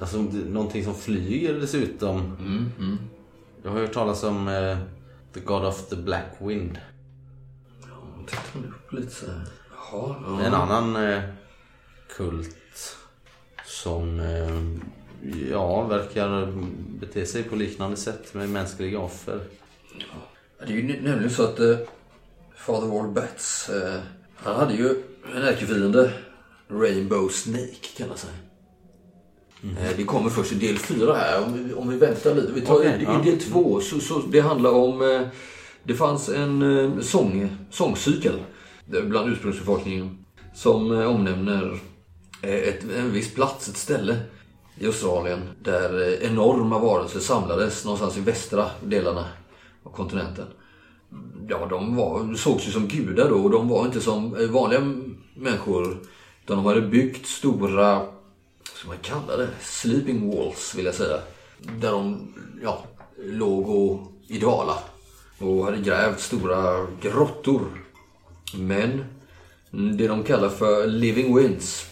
Alltså 0.00 0.18
någonting 0.48 0.84
som 0.84 0.94
flyger 0.94 1.54
dessutom. 1.54 2.36
Mm, 2.78 2.98
Jag 3.62 3.70
har 3.70 3.78
hört 3.80 3.92
talas 3.92 4.22
om 4.22 4.48
eh, 4.48 4.78
The 5.34 5.40
God 5.40 5.64
of 5.64 5.88
the 5.88 5.96
Black 5.96 6.26
Wind. 6.38 6.78
Jag 7.80 8.28
tittar 8.28 8.68
upp 8.68 8.92
lite 8.92 9.10
så 9.10 9.26
här. 9.26 9.42
Jaha, 9.92 10.14
ja. 10.26 10.40
En 10.42 10.54
annan 10.54 10.96
eh, 11.12 11.22
kult 12.16 12.96
som 13.64 14.20
eh, 14.20 14.60
ja, 15.50 15.82
verkar 15.82 16.52
bete 17.00 17.26
sig 17.26 17.42
på 17.42 17.56
liknande 17.56 17.96
sätt 17.96 18.34
med 18.34 18.48
mänskliga 18.48 18.98
offer. 18.98 19.40
Ja, 19.98 20.04
Det 20.66 20.72
är 20.72 20.76
ju 20.76 20.82
nä- 20.82 21.00
nämligen 21.02 21.30
så 21.30 21.42
att 21.42 21.60
eh, 21.60 21.76
Father 22.56 22.88
of 22.94 23.00
all 23.04 23.10
Bats, 23.10 23.68
eh, 23.68 24.00
han 24.34 24.56
hade 24.56 24.74
ju 24.74 25.02
en 25.36 25.42
ärkefiende, 25.42 26.12
Rainbow 26.68 27.28
Snake 27.28 27.76
kallar 27.96 28.16
sig. 28.16 28.30
Eh, 29.62 29.96
det 29.96 30.04
kommer 30.04 30.30
först 30.30 30.52
i 30.52 30.54
del 30.54 30.78
fyra 30.78 31.14
här, 31.14 31.44
om 31.44 31.52
vi, 31.68 31.74
om 31.74 31.88
vi 31.88 31.96
väntar 31.96 32.34
lite. 32.34 32.52
Vi 32.52 32.60
tar 32.60 32.74
Okej, 32.74 32.98
i, 33.00 33.04
ja. 33.04 33.20
i 33.22 33.30
del 33.30 33.38
två, 33.40 33.80
så, 33.80 34.00
så 34.00 34.18
det 34.18 34.40
handlar 34.40 34.70
om, 34.70 35.02
eh, 35.02 35.20
det 35.84 35.94
fanns 35.94 36.28
en 36.28 36.62
eh, 36.78 37.00
sång, 37.00 37.56
sångcykel 37.70 38.34
där 38.86 39.02
bland 39.02 39.32
ursprungsbefolkningen 39.32 40.24
som 40.54 41.00
eh, 41.00 41.06
omnämner 41.06 41.80
eh, 42.42 42.54
ett, 42.54 42.84
en 42.96 43.12
viss 43.12 43.34
plats, 43.34 43.68
ett 43.68 43.76
ställe 43.76 44.16
i 44.80 44.86
Australien 44.86 45.40
där 45.62 46.02
eh, 46.02 46.30
enorma 46.30 46.78
varelser 46.78 47.20
samlades 47.20 47.84
någonstans 47.84 48.16
i 48.16 48.20
västra 48.20 48.70
delarna 48.84 49.24
av 49.82 49.90
kontinenten. 49.90 50.46
Ja, 51.48 51.66
de 51.66 51.96
var, 51.96 52.34
sågs 52.34 52.68
ju 52.68 52.70
som 52.70 52.88
gudar 52.88 53.28
då 53.28 53.36
och 53.36 53.50
de 53.50 53.68
var 53.68 53.86
inte 53.86 54.00
som 54.00 54.36
eh, 54.36 54.46
vanliga 54.46 54.80
människor. 55.34 55.98
Utan 56.44 56.56
de 56.56 56.66
hade 56.66 56.80
byggt 56.80 57.26
stora, 57.26 57.98
vad 57.98 58.08
ska 58.74 58.88
man 58.88 58.96
kalla 59.02 59.36
det? 59.36 59.48
Sleeping 59.60 60.36
walls 60.36 60.74
vill 60.74 60.84
jag 60.84 60.94
säga. 60.94 61.18
Där 61.58 61.90
de, 61.90 62.34
ja, 62.62 62.84
låg 63.24 63.68
och 63.68 64.00
i 64.26 64.38
dvala. 64.38 64.78
Och 65.38 65.64
hade 65.64 65.78
grävt 65.78 66.20
stora 66.20 66.86
grottor. 67.00 67.62
Men 68.54 69.04
det 69.70 70.08
de 70.08 70.22
kallar 70.22 70.48
för 70.48 70.86
living 70.86 71.36
winds 71.36 71.90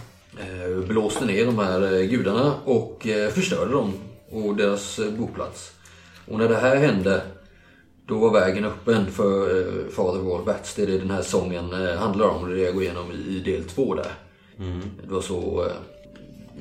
blåste 0.86 1.24
ner 1.24 1.46
de 1.46 1.58
här 1.58 1.94
eh, 1.94 2.06
gudarna 2.06 2.54
och 2.64 3.06
eh, 3.06 3.30
förstörde 3.30 3.72
dem 3.72 3.92
och 4.30 4.56
deras 4.56 4.98
eh, 4.98 5.10
boplats. 5.10 5.72
Och 6.26 6.38
när 6.38 6.48
det 6.48 6.56
här 6.56 6.76
hände 6.76 7.22
då 8.06 8.18
var 8.18 8.40
vägen 8.40 8.64
öppen 8.64 9.12
för 9.12 9.58
eh, 9.58 9.88
Father 9.90 10.26
of 10.26 10.38
all 10.38 10.44
Bats. 10.44 10.74
Det 10.74 10.82
är 10.82 10.86
det 10.86 10.98
den 10.98 11.10
här 11.10 11.22
sången 11.22 11.72
eh, 11.72 11.96
handlar 11.96 12.26
om. 12.26 12.50
Det 12.50 12.58
jag 12.58 12.74
går 12.74 12.82
igenom 12.82 13.12
i, 13.12 13.40
del 13.40 13.64
två 13.64 13.94
där. 13.94 14.14
Det 15.06 15.12
var 15.12 15.20
så 15.20 15.64
eh, 15.66 15.72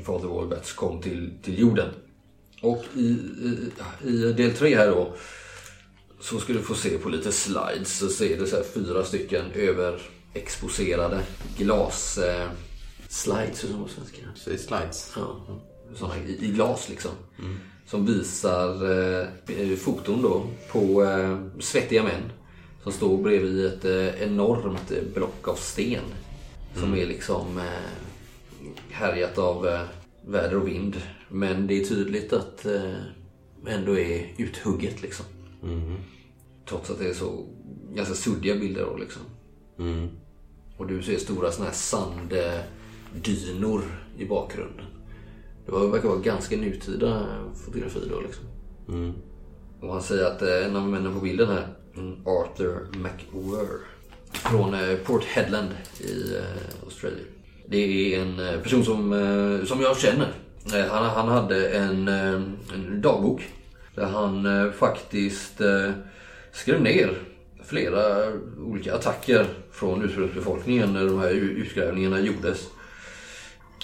Father 0.04 0.32
of 0.32 0.42
all 0.42 0.48
Bats 0.48 0.74
kom 0.74 1.02
till, 1.02 1.32
till 1.44 1.60
jorden. 1.60 1.90
Och 2.62 2.84
i, 2.96 3.02
i, 3.02 3.72
i 4.04 4.34
del 4.34 4.52
tre 4.52 4.76
här 4.76 4.88
då 4.88 5.14
så 6.20 6.40
ska 6.40 6.54
du 6.54 6.62
få 6.62 6.76
se 6.76 6.98
på 6.98 7.10
lite 7.10 7.32
slides. 7.32 7.98
Så 7.98 8.08
ser 8.08 8.40
det 8.40 8.48
så 8.48 8.64
fyra 8.74 9.04
stycken 9.04 9.46
överexposerade 9.56 11.20
glas 11.58 12.18
eh, 12.18 12.50
slides, 13.10 13.64
hur 13.64 13.70
som 13.70 13.84
på 13.84 13.90
svenska. 13.90 14.18
Säg 14.36 14.58
slides. 14.58 15.14
Ja, 15.16 15.46
sådana 15.96 16.18
i, 16.18 16.46
i 16.46 16.52
glas 16.52 16.90
liksom. 16.90 17.12
Som 17.86 18.06
visar 18.06 18.92
eh, 19.50 19.76
foton 19.78 20.22
då 20.22 20.48
på 20.72 21.04
eh, 21.04 21.38
svettiga 21.60 22.04
män. 22.04 22.32
Som 22.84 22.92
står 22.92 23.18
bredvid 23.18 23.66
ett 23.66 23.86
eh, 23.86 24.24
enormt 24.24 24.92
eh, 24.92 25.04
block 25.14 25.48
av 25.48 25.56
sten. 25.56 26.04
Som 26.76 26.94
är 26.94 27.06
liksom 27.06 27.58
eh, 27.58 28.74
härjat 28.92 29.38
av 29.38 29.68
eh, 29.68 29.82
väder 30.26 30.56
och 30.58 30.68
vind. 30.68 31.02
Men 31.30 31.68
det 31.68 31.82
är 31.82 31.86
tydligt 31.86 32.34
att 32.34 32.66
eh, 32.66 32.96
ändå 33.68 33.98
är 33.98 34.34
uthugget 34.38 35.02
liksom. 35.02 35.26
Trots 36.70 36.90
att 36.90 37.00
det 37.00 37.10
är 37.10 37.14
så 37.14 37.46
ganska 37.94 38.16
suddiga 38.16 38.56
bilder 38.56 38.86
då 38.86 38.98
liksom. 38.98 39.22
Mm. 39.80 40.10
Och 40.78 40.88
du 40.88 41.04
ser 41.04 41.18
stora 41.18 41.52
såna 41.52 41.66
här 41.66 41.76
sanddynor 43.14 43.82
i 44.18 44.26
bakgrunden. 44.26 44.86
Det 45.66 45.72
var- 45.72 45.88
verkar 45.88 46.10
vara 46.10 46.20
ganska 46.20 46.58
nutida 46.58 47.26
fotografi 47.66 48.00
då 48.10 48.22
liksom. 48.22 48.46
Mm. 48.90 49.14
Och 49.82 49.94
han 49.94 50.02
säger 50.02 50.26
att 50.26 50.42
eh, 50.42 50.66
en 50.66 50.76
av 50.76 50.88
männen 50.90 51.14
på 51.14 51.20
bilden 51.20 51.48
här, 51.50 51.68
mm, 51.98 52.28
Arthur 52.28 52.88
McWhir. 52.98 53.68
Från 54.32 54.74
eh, 54.74 54.96
Port 54.98 55.24
Hedland 55.24 55.70
i 56.00 56.36
eh, 56.36 56.84
Australien. 56.86 57.26
Det 57.68 57.78
är 58.16 58.22
en 58.22 58.40
eh, 58.40 58.60
person 58.62 58.84
som, 58.86 59.14
eh, 59.14 59.66
som 59.66 59.82
jag 59.82 59.98
känner. 59.98 60.32
Eh, 60.74 60.86
Han, 60.92 61.06
han 61.06 61.28
hade 61.28 61.70
en, 61.70 62.08
eh, 62.08 62.42
en 62.74 63.02
dagbok 63.02 63.42
där 63.96 64.06
han 64.06 64.46
eh, 64.46 64.72
faktiskt 64.72 65.62
eh, 65.62 65.92
skrev 66.52 66.82
ner 66.82 67.18
flera 67.66 68.34
olika 68.60 68.96
attacker 68.96 69.46
från 69.72 70.02
ursprungsbefolkningen 70.04 70.94
när 70.94 71.06
de 71.06 71.20
här 71.20 71.30
utgrävningarna 71.32 72.20
gjordes. 72.20 72.68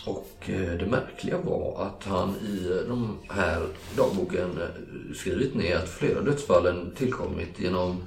Och 0.06 0.50
eh, 0.50 0.78
det 0.78 0.86
märkliga 0.86 1.38
var 1.38 1.86
att 1.86 2.04
han 2.04 2.36
i 2.36 2.84
de 2.88 3.18
här 3.30 3.68
dagboken 3.98 4.62
eh, 4.62 5.14
skrivit 5.16 5.56
ner 5.56 5.76
att 5.76 5.90
flera 5.90 6.22
dödsfallen 6.22 6.92
tillkommit 6.96 7.60
genom 7.60 8.04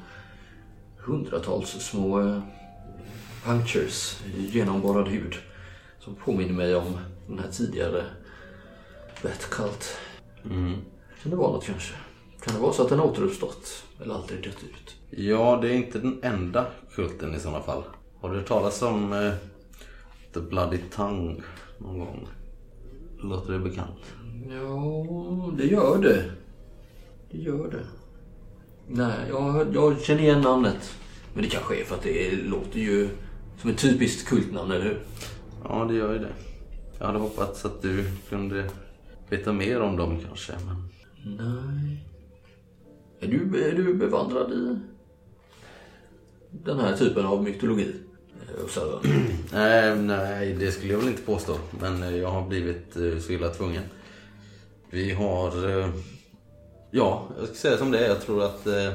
hundratals 0.99 1.71
små 1.71 2.21
eh, 2.21 2.41
punctures 3.45 4.21
genomborrad 4.37 5.09
hud. 5.09 5.35
Som 5.99 6.15
påminner 6.15 6.53
mig 6.53 6.75
om 6.75 6.99
den 7.29 7.39
här 7.39 7.51
tidigare 7.51 8.05
Bat 9.23 9.51
Cult. 9.51 9.97
Kan 11.23 11.31
det 11.31 11.37
vara 11.37 11.53
något 11.53 11.67
kanske? 11.67 11.95
Kan 12.41 12.55
det 12.55 12.61
vara 12.61 12.73
så 12.73 12.83
att 12.83 12.89
den 12.89 13.01
återuppstått? 13.01 13.85
Eller 14.03 14.15
aldrig 14.15 14.45
dött 14.45 14.63
ut? 14.63 14.97
Ja, 15.11 15.59
det 15.63 15.69
är 15.69 15.75
inte 15.75 15.99
den 15.99 16.19
enda 16.23 16.67
kulten 16.95 17.35
i 17.35 17.41
sådana 17.41 17.63
fall. 17.63 17.83
Har 18.21 18.31
du 18.31 18.37
hört 18.37 18.49
talas 18.49 18.83
om 18.83 19.13
eh, 19.13 19.33
The 20.37 20.43
Bloody 20.43 20.79
Tongue 20.79 21.43
någon 21.79 21.99
gång? 21.99 22.29
Låter 23.19 23.53
det 23.53 23.59
bekant? 23.59 24.01
Ja, 24.51 25.53
det 25.59 25.67
gör 25.67 25.99
det. 25.99 26.31
Det 27.31 27.39
gör 27.39 27.71
det. 27.71 27.87
Nej, 28.89 29.29
jag, 29.29 29.75
jag 29.75 30.01
känner 30.01 30.23
igen 30.23 30.41
namnet. 30.41 30.95
Men 31.35 31.43
det 31.43 31.49
kanske 31.49 31.81
är 31.81 31.85
för 31.85 31.95
att 31.95 32.03
det 32.03 32.43
låter 32.43 32.81
ju 32.81 33.09
som 33.61 33.71
ett 33.71 33.79
typiskt 33.79 34.29
kultnamn, 34.29 34.71
eller 34.71 34.85
hur? 34.85 35.01
Ja, 35.65 35.85
det 35.89 35.95
gör 35.95 36.13
ju 36.13 36.19
det. 36.19 36.33
Jag 36.99 37.07
hade 37.07 37.19
hoppats 37.19 37.65
att 37.65 37.83
du 37.83 38.05
kunde 38.29 38.71
veta 39.29 39.53
mer 39.53 39.81
om 39.81 39.97
dem 39.97 40.21
kanske. 40.27 40.53
Men... 40.67 40.89
Nej. 41.37 42.07
Är 43.21 43.29
du, 43.29 43.65
är 43.65 43.75
du 43.75 43.95
bevandrad 43.95 44.53
i 44.53 44.77
den 46.51 46.81
här 46.81 46.97
typen 46.97 47.27
av 47.27 47.43
mytologi? 47.43 48.06
Eh, 48.59 48.65
Observer. 48.65 49.01
Nej, 49.53 49.97
nej, 49.97 50.53
det 50.55 50.73
skulle 50.73 50.93
jag 50.93 50.99
väl 50.99 51.09
inte 51.09 51.23
påstå. 51.23 51.59
Men 51.81 52.03
eh, 52.03 52.17
jag 52.17 52.29
har 52.31 52.43
blivit 52.49 52.97
eh, 52.97 53.19
så 53.19 53.33
illa 53.33 53.49
tvungen. 53.49 53.83
Vi 54.91 55.11
har... 55.13 55.79
eh, 55.81 55.89
Ja, 56.91 57.29
jag 57.39 57.47
ska 57.49 57.55
säga 57.57 57.79
som 57.79 57.91
det 57.91 57.99
är. 57.99 58.09
Jag 58.09 58.21
tror 58.23 58.45
att 58.45 58.67
eh, 58.67 58.95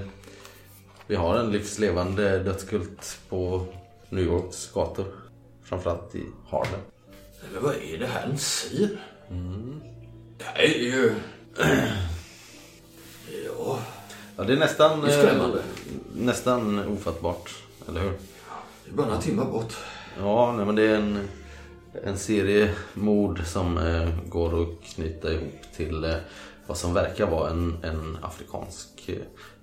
vi 1.08 1.16
har 1.16 1.38
en 1.38 1.52
livslevande 1.52 2.40
dödskult 2.40 3.20
på 3.30 3.66
New 4.10 4.24
Yorks 4.24 4.72
gator. 4.74 5.06
Framförallt 5.64 6.16
i 6.16 6.24
Harlem. 6.50 6.80
Men 7.54 7.64
vad 7.64 7.76
är 7.76 7.98
det 7.98 8.06
här 8.08 8.24
en 8.28 8.38
säger? 8.38 8.90
Det 10.38 10.44
här 10.44 10.60
är 10.64 10.80
ju... 10.80 11.14
ja, 13.58 13.80
Ja, 14.38 14.44
det 14.44 14.54
är 14.54 14.58
nästan... 14.58 15.02
Det 15.02 15.14
är 15.14 15.40
eh, 15.40 15.56
Nästan 16.16 16.88
ofattbart, 16.88 17.52
eller 17.90 18.02
hur? 18.02 18.14
Det 18.92 18.96
är 18.96 18.98
bara 18.98 19.08
några 19.08 19.22
timmar 19.22 19.46
bort. 19.46 19.74
Ja, 20.20 20.54
nej, 20.58 20.66
men 20.66 20.76
det 20.76 20.84
är 20.84 20.96
en, 20.96 21.28
en 22.04 22.18
serie 22.18 22.72
mord 22.94 23.42
som 23.46 23.78
eh, 23.78 24.10
går 24.30 24.62
att 24.62 24.84
knyta 24.84 25.34
ihop 25.34 25.62
till 25.76 26.04
eh, 26.04 26.16
vad 26.68 26.78
som 26.78 26.94
verkar 26.94 27.28
vara 27.28 27.50
en, 27.50 27.78
en 27.84 28.18
afrikansk 28.22 29.10
eh, 29.10 29.16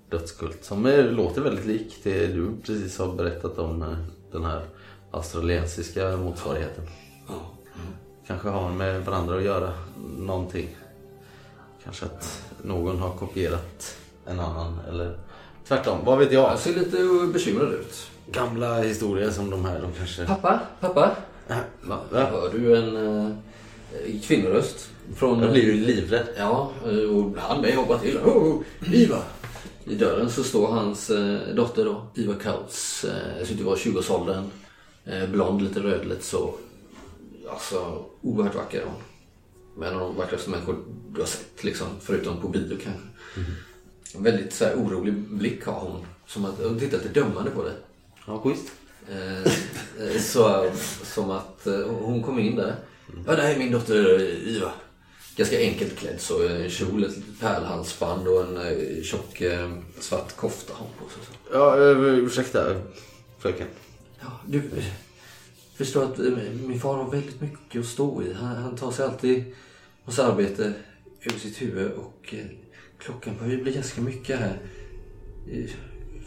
dödskult. 0.09 0.65
Som 0.65 0.85
eh, 0.85 1.05
låter 1.05 1.41
väldigt 1.41 1.65
lik 1.65 1.99
det 2.03 2.27
du 2.27 2.51
precis 2.65 2.99
har 2.99 3.13
berättat 3.13 3.57
om 3.57 3.81
eh, 3.81 3.97
den 4.31 4.45
här 4.45 4.65
australiensiska 5.11 6.17
motsvarigheten. 6.17 6.83
Kanske 8.27 8.49
har 8.49 8.69
med 8.69 9.05
varandra 9.05 9.37
att 9.37 9.43
göra 9.43 9.73
någonting. 10.17 10.77
Kanske 11.83 12.05
att 12.05 12.43
någon 12.63 12.99
har 12.99 13.11
kopierat 13.11 13.97
en 14.25 14.39
annan 14.39 14.79
eller 14.89 15.19
tvärtom, 15.67 15.97
vad 16.05 16.17
vet 16.17 16.31
jag? 16.31 16.51
Jag 16.51 16.59
ser 16.59 16.73
lite 16.73 16.97
bekymrad 17.33 17.73
ut. 17.73 18.09
Gamla 18.31 18.81
historier 18.81 19.31
som 19.31 19.49
de 19.49 19.65
här, 19.65 19.81
de 19.81 19.91
kanske... 19.97 20.25
Pappa, 20.25 20.59
pappa. 20.79 21.15
Äh, 21.47 21.57
va? 21.81 21.99
Hör 22.11 22.49
du 22.53 22.77
en 22.77 22.95
uh, 22.97 23.31
kvinnoröst. 24.23 24.89
Från, 25.15 25.39
Jag 25.39 25.51
blir 25.51 25.63
ju 25.63 25.73
livrädd. 25.73 26.27
Ja, 26.37 26.71
eh, 26.85 27.17
och 27.17 27.37
han 27.37 27.61
med 27.61 27.75
hoppar 27.75 27.97
till. 27.97 28.17
Oh, 28.17 28.61
Iva! 28.93 29.21
I 29.85 29.95
dörren 29.95 30.29
så 30.29 30.43
står 30.43 30.67
hans 30.67 31.09
eh, 31.09 31.55
dotter 31.55 31.85
då, 31.85 32.07
Iva 32.15 32.33
Kautz. 32.33 33.03
Eh, 33.03 33.45
ser 33.45 33.53
ut 33.53 33.59
att 33.59 33.65
vara 33.65 33.75
20-årsåldern. 33.75 34.43
Eh, 35.05 35.29
blond, 35.29 35.61
lite 35.61 35.79
rödligt 35.79 36.23
så. 36.23 36.53
Alltså, 37.49 38.05
oerhört 38.21 38.55
vacker 38.55 38.83
hon. 38.85 39.01
Men 39.77 39.89
en 39.89 39.95
av 39.95 39.99
de 40.01 40.15
vackraste 40.15 40.49
människor 40.49 40.77
du 41.13 41.19
har 41.19 41.27
sett 41.27 41.63
liksom. 41.63 41.87
Förutom 42.01 42.41
på 42.41 42.47
bio 42.47 42.77
kanske. 42.83 43.01
En 44.15 44.23
väldigt 44.23 44.53
så 44.53 44.65
här, 44.65 44.75
orolig 44.75 45.13
blick 45.13 45.65
har 45.65 45.79
hon. 45.79 46.05
Som 46.27 46.45
att 46.45 46.63
hon 46.63 46.79
tittar 46.79 46.97
lite 46.97 47.19
dömande 47.19 47.51
på 47.51 47.63
dig. 47.63 47.73
Ja, 48.29 48.39
schysst. 48.39 48.71
Eh, 49.11 49.43
eh, 50.07 50.21
så, 50.21 50.71
som 51.03 51.31
att 51.31 51.67
eh, 51.67 51.87
hon 51.87 52.23
kom 52.23 52.39
in 52.39 52.55
där. 52.55 52.75
Ja, 53.27 53.35
det 53.35 53.41
här 53.41 53.55
är 53.55 53.59
min 53.59 53.71
dotter 53.71 54.21
Iva. 54.21 54.71
Ganska 55.35 55.59
enkelt 55.59 55.97
klädd 55.97 56.21
så. 56.21 56.47
En 56.47 56.69
kjol, 56.69 57.03
ett 57.03 57.17
litet 57.17 57.39
pärlhalsband 57.39 58.27
och 58.27 58.41
en 58.41 59.03
tjock 59.03 59.41
svart 59.99 60.35
kofta 60.35 60.73
har 60.73 60.85
hon 60.85 61.07
på 61.07 61.13
sig. 61.13 61.23
Så. 61.23 61.53
Ja, 61.53 61.77
ursäkta 61.97 62.75
fröken. 63.39 63.67
Ja, 64.19 64.39
du 64.45 64.61
förstår 65.75 66.03
att 66.03 66.17
min 66.67 66.79
far 66.79 66.97
har 66.97 67.11
väldigt 67.11 67.41
mycket 67.41 67.81
att 67.81 67.87
stå 67.87 68.23
i. 68.23 68.33
Han, 68.33 68.55
han 68.55 68.75
tar 68.75 68.91
sig 68.91 69.05
alltid 69.05 69.43
hos 70.03 70.19
arbete 70.19 70.73
över 71.21 71.39
sitt 71.39 71.61
huvud 71.61 71.91
och 71.91 72.33
klockan 72.97 73.37
börjar 73.39 73.57
bli 73.57 73.71
ganska 73.71 74.01
mycket 74.01 74.39
här. 74.39 74.59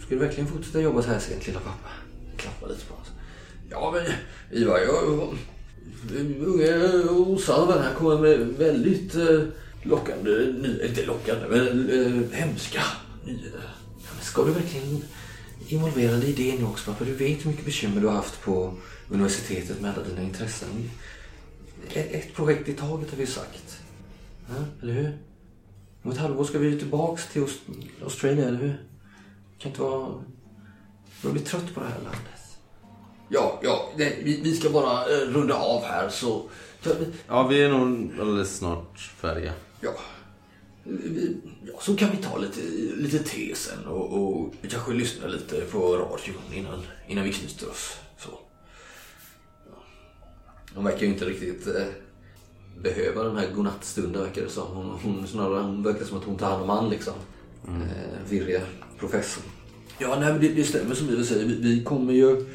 Ska 0.06 0.14
du 0.14 0.20
verkligen 0.20 0.46
fortsätta 0.50 0.80
jobba 0.80 1.02
så 1.02 1.08
här 1.08 1.18
sent 1.18 1.46
lilla 1.46 1.60
pappa? 1.60 1.88
Klappa 2.36 2.66
lite 2.66 2.84
på 2.84 2.94
honom. 2.94 3.06
Ja 3.70 3.92
men 3.94 4.12
Ivar, 4.60 4.78
jag... 4.78 5.34
Unge 6.46 7.08
Osalven 7.10 7.82
här 7.82 7.94
kommer 7.94 8.18
med 8.18 8.38
väldigt 8.38 9.14
eh, 9.14 9.40
lockande 9.82 10.30
nyheter. 10.30 10.88
Inte 10.88 11.06
lockande, 11.06 11.46
men 11.48 11.90
eh, 11.90 12.38
hemska 12.38 12.82
nyheter. 13.24 13.60
Ja, 14.04 14.10
men 14.14 14.24
ska 14.24 14.44
du 14.44 14.50
verkligen 14.52 15.04
involvera 15.68 16.16
dig 16.16 16.30
i 16.30 16.32
det 16.32 16.58
nu 16.58 16.64
också 16.64 16.90
pappa? 16.90 17.04
Du 17.04 17.14
vet 17.14 17.44
hur 17.44 17.50
mycket 17.50 17.64
bekymmer 17.64 18.00
du 18.00 18.06
har 18.06 18.14
haft 18.14 18.42
på 18.42 18.74
universitetet 19.08 19.80
med 19.80 19.94
alla 19.94 20.08
dina 20.08 20.22
intressen. 20.22 20.90
E- 21.92 22.08
ett, 22.10 22.34
projekt 22.34 22.68
i 22.68 22.72
taget 22.72 23.10
har 23.10 23.16
vi 23.16 23.26
sagt. 23.26 23.78
Ja, 24.48 24.64
eller 24.82 24.92
hur? 24.92 25.18
Om 26.02 26.10
ett 26.10 26.18
halvår 26.18 26.44
ska 26.44 26.58
vi 26.58 26.68
ju 26.68 26.78
tillbaks 26.78 27.28
till 27.32 27.46
Australien, 28.02 28.48
eller 28.48 28.58
hur? 28.58 28.76
Kan 29.62 29.70
inte 29.70 29.82
vara... 29.82 30.24
Jag 31.22 31.32
blir 31.32 31.42
trött 31.42 31.74
på 31.74 31.80
det 31.80 31.86
här 31.86 31.98
landet. 31.98 32.58
Ja, 33.28 33.60
ja, 33.62 33.88
nej, 33.96 34.20
vi, 34.24 34.40
vi 34.40 34.54
ska 34.54 34.70
bara 34.70 35.00
eh, 35.02 35.18
runda 35.18 35.54
av 35.54 35.84
här 35.84 36.08
så... 36.08 36.42
Ja, 37.28 37.46
vi 37.46 37.62
är 37.62 37.68
nog 37.70 38.12
alldeles 38.20 38.56
snart 38.56 38.98
färdiga. 38.98 39.52
ja. 39.80 39.94
Vi, 40.84 41.36
ja, 41.66 41.72
så 41.80 41.96
kan 41.96 42.10
vi 42.10 42.16
ta 42.16 42.36
lite, 42.38 42.60
lite 42.96 43.18
te 43.18 43.54
sen 43.54 43.86
och, 43.86 44.12
och 44.12 44.54
vi 44.60 44.68
kanske 44.68 44.92
lyssna 44.92 45.26
lite 45.26 45.60
på 45.60 45.96
radion 45.96 46.42
innan, 46.54 46.82
innan 47.08 47.24
vi 47.24 47.32
knyter 47.32 47.70
oss. 47.70 47.96
Så. 48.18 48.30
Ja. 49.70 49.82
Hon 50.74 50.84
verkar 50.84 51.00
ju 51.00 51.06
inte 51.06 51.24
riktigt 51.24 51.66
eh, 51.66 51.86
behöva 52.82 53.22
den 53.22 53.36
här 53.36 53.50
godnattstunden 53.54 54.22
verkar 54.22 54.42
det 54.42 54.50
som. 54.50 54.76
Hon, 54.76 54.98
hon, 55.02 55.26
snarare, 55.26 55.62
hon 55.62 55.82
verkar 55.82 56.04
som 56.04 56.18
att 56.18 56.24
hon 56.24 56.36
tar 56.36 56.50
hand 56.50 56.62
om 56.62 56.68
han 56.68 56.90
liksom. 56.90 57.14
Eh, 57.68 58.30
virriga 58.30 58.60
professorn. 58.98 59.44
Ja, 59.98 60.16
nej, 60.20 60.32
men 60.32 60.40
det, 60.40 60.48
det 60.48 60.64
stämmer 60.64 60.94
som 60.94 61.06
vi 61.06 61.24
säger. 61.24 61.46
Vi, 61.46 61.54
vi 61.54 61.84
kommer 61.84 62.12
ju 62.12 62.46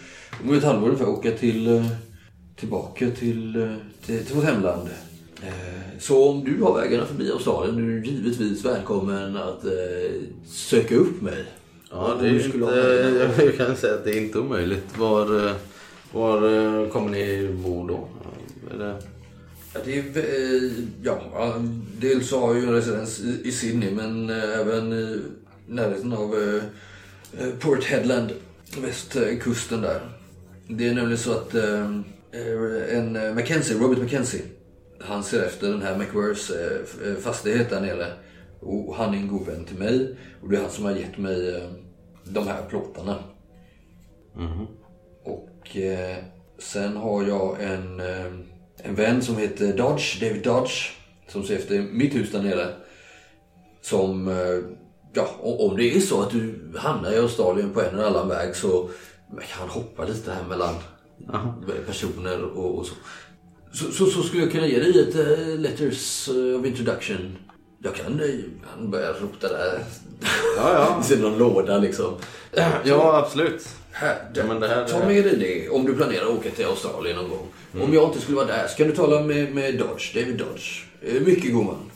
om 0.44 0.54
ett 0.54 0.64
halvår 0.64 0.88
ungefär 0.88 1.10
åka 1.10 1.32
till, 1.32 1.68
eh, 1.68 1.86
tillbaka 2.56 3.12
till, 3.12 3.56
eh, 3.56 3.74
till, 4.06 4.26
till 4.26 4.36
vårt 4.36 4.46
hemland. 4.46 4.90
Så 6.00 6.30
om 6.30 6.44
du 6.44 6.62
har 6.62 6.82
vägarna 6.82 7.06
förbi 7.06 7.32
Australien 7.32 7.76
du 7.76 7.98
är 7.98 8.04
givetvis 8.04 8.66
välkommen 8.66 9.38
att 9.38 9.66
söka 10.46 10.96
upp 10.96 11.22
mig. 11.22 11.46
Ja, 11.92 12.18
det 12.22 12.28
är 12.28 12.34
du 12.34 12.64
ha 12.64 12.72
inte, 12.72 13.44
jag 13.44 13.58
kan 13.58 13.76
säga 13.76 13.94
att 13.94 14.04
det 14.04 14.12
är 14.12 14.22
inte 14.22 14.40
omöjligt. 14.40 14.98
Var, 14.98 15.54
var 16.12 16.90
kommer 16.90 17.10
ni 17.10 17.54
bo 17.64 17.88
då? 17.88 18.08
Är 18.74 18.80
det... 18.80 18.96
Ja, 19.78 19.84
det 19.86 20.00
är, 20.00 20.18
eh, 20.18 20.72
ja, 21.04 21.56
dels 22.00 22.32
har 22.32 22.54
jag 22.54 22.64
ju 22.64 22.68
en 22.68 22.74
residens 22.74 23.20
i, 23.20 23.52
Sydney 23.52 23.92
men 23.92 24.30
eh, 24.30 24.60
även 24.60 24.94
i 24.94 25.22
närheten 25.68 26.14
av 26.14 26.36
eh, 26.36 27.50
Port 27.60 27.84
Hedland, 27.84 28.32
västkusten 28.82 29.82
där. 29.82 30.02
Det 30.68 30.88
är 30.88 30.94
nämligen 30.94 31.18
så 31.18 31.32
att 31.32 31.54
en 32.90 33.36
Mackenzie, 33.36 33.78
Robert 33.78 34.00
Mackenzie, 34.00 34.42
han 35.00 35.24
ser 35.24 35.44
efter 35.44 35.70
den 35.70 35.82
här 35.82 36.02
eh, 36.02 37.16
fastighet 37.16 37.70
där 37.70 37.82
nere. 37.82 38.12
Och 38.60 38.96
han 38.96 39.14
är 39.14 39.18
en 39.18 39.28
god 39.28 39.46
vän 39.46 39.66
till 39.66 39.78
mig 39.78 40.16
och 40.42 40.50
det 40.50 40.58
är 40.58 40.62
han 40.62 40.72
som 40.72 40.86
har 40.86 40.92
gett 40.92 41.18
mig 41.18 41.70
de 42.24 42.48
här 42.48 42.62
plåtarna. 42.70 43.16
Och 45.24 45.78
eh, 45.78 46.18
sen 46.60 46.96
har 46.96 47.24
jag 47.24 47.64
en, 47.64 48.02
en 48.84 48.96
vän 48.96 49.22
som 49.22 49.38
heter 49.38 49.78
Dodge, 49.78 50.20
David 50.22 50.44
Dodge. 50.44 50.92
som 51.28 51.44
ser 51.44 51.56
efter 51.56 51.82
mitt 51.82 52.16
hus 52.16 52.32
där 52.32 52.42
nere. 52.42 52.74
Som, 53.82 54.28
eh, 54.28 54.60
ja, 55.14 55.28
om 55.42 55.78
det 55.78 55.96
är 55.96 56.00
så 56.00 56.22
att 56.22 56.32
du 56.32 56.74
hamnar 56.78 57.12
i 57.12 57.18
Australien 57.18 57.74
på 57.74 57.82
en 57.82 57.96
eller 57.96 58.08
annan 58.08 58.30
väg 58.30 58.56
så 58.56 58.90
kan 59.58 59.70
hoppa 59.70 60.06
lite 60.06 60.32
här 60.32 60.44
mellan 60.44 60.76
personer 61.86 62.44
och, 62.44 62.78
och 62.78 62.86
så. 62.86 62.94
Så, 63.74 63.92
så. 63.92 64.06
så 64.06 64.24
skulle 64.24 64.44
jag 64.44 64.52
kunna 64.52 64.68
ge 64.68 64.80
dig 64.80 65.00
ett 65.00 65.16
eh, 65.16 65.60
letters 65.60 66.30
eh, 66.30 66.60
of 66.60 66.66
introduction. 66.66 67.38
Jag 67.84 67.96
kan, 67.96 68.22
han 68.76 68.92
börjar 68.92 69.14
rota 69.14 69.48
där. 69.48 69.84
Ja, 70.58 71.02
I 71.12 71.16
någon 71.16 71.38
låda 71.38 71.78
liksom. 71.78 72.14
ja. 72.56 72.70
Ja, 72.84 73.18
absolut. 73.18 73.68
Här, 74.00 74.18
Ja, 74.34 74.44
det 74.44 74.68
här 74.68 74.88
ta 74.88 75.06
med 75.06 75.24
dig 75.24 75.38
det 75.38 75.70
om 75.70 75.86
du 75.86 75.96
planerar 75.96 76.24
att 76.26 76.38
åka 76.40 76.50
till 76.52 76.66
Australien 76.66 77.16
någon 77.16 77.30
gång. 77.30 77.48
Om 77.84 77.94
jag 77.94 78.10
inte 78.10 78.22
skulle 78.22 78.38
vara 78.38 78.48
där 78.48 78.68
så 78.68 78.78
kan 78.78 78.88
du 78.88 78.96
tala 78.96 79.22
med, 79.22 79.56
med 79.56 79.78
Dodge, 79.78 80.14
David 80.16 80.38
Dodge. 80.38 80.84
Eh, 81.02 81.22
Mycket 81.22 81.54
god 81.54 81.66
man. 81.66 81.92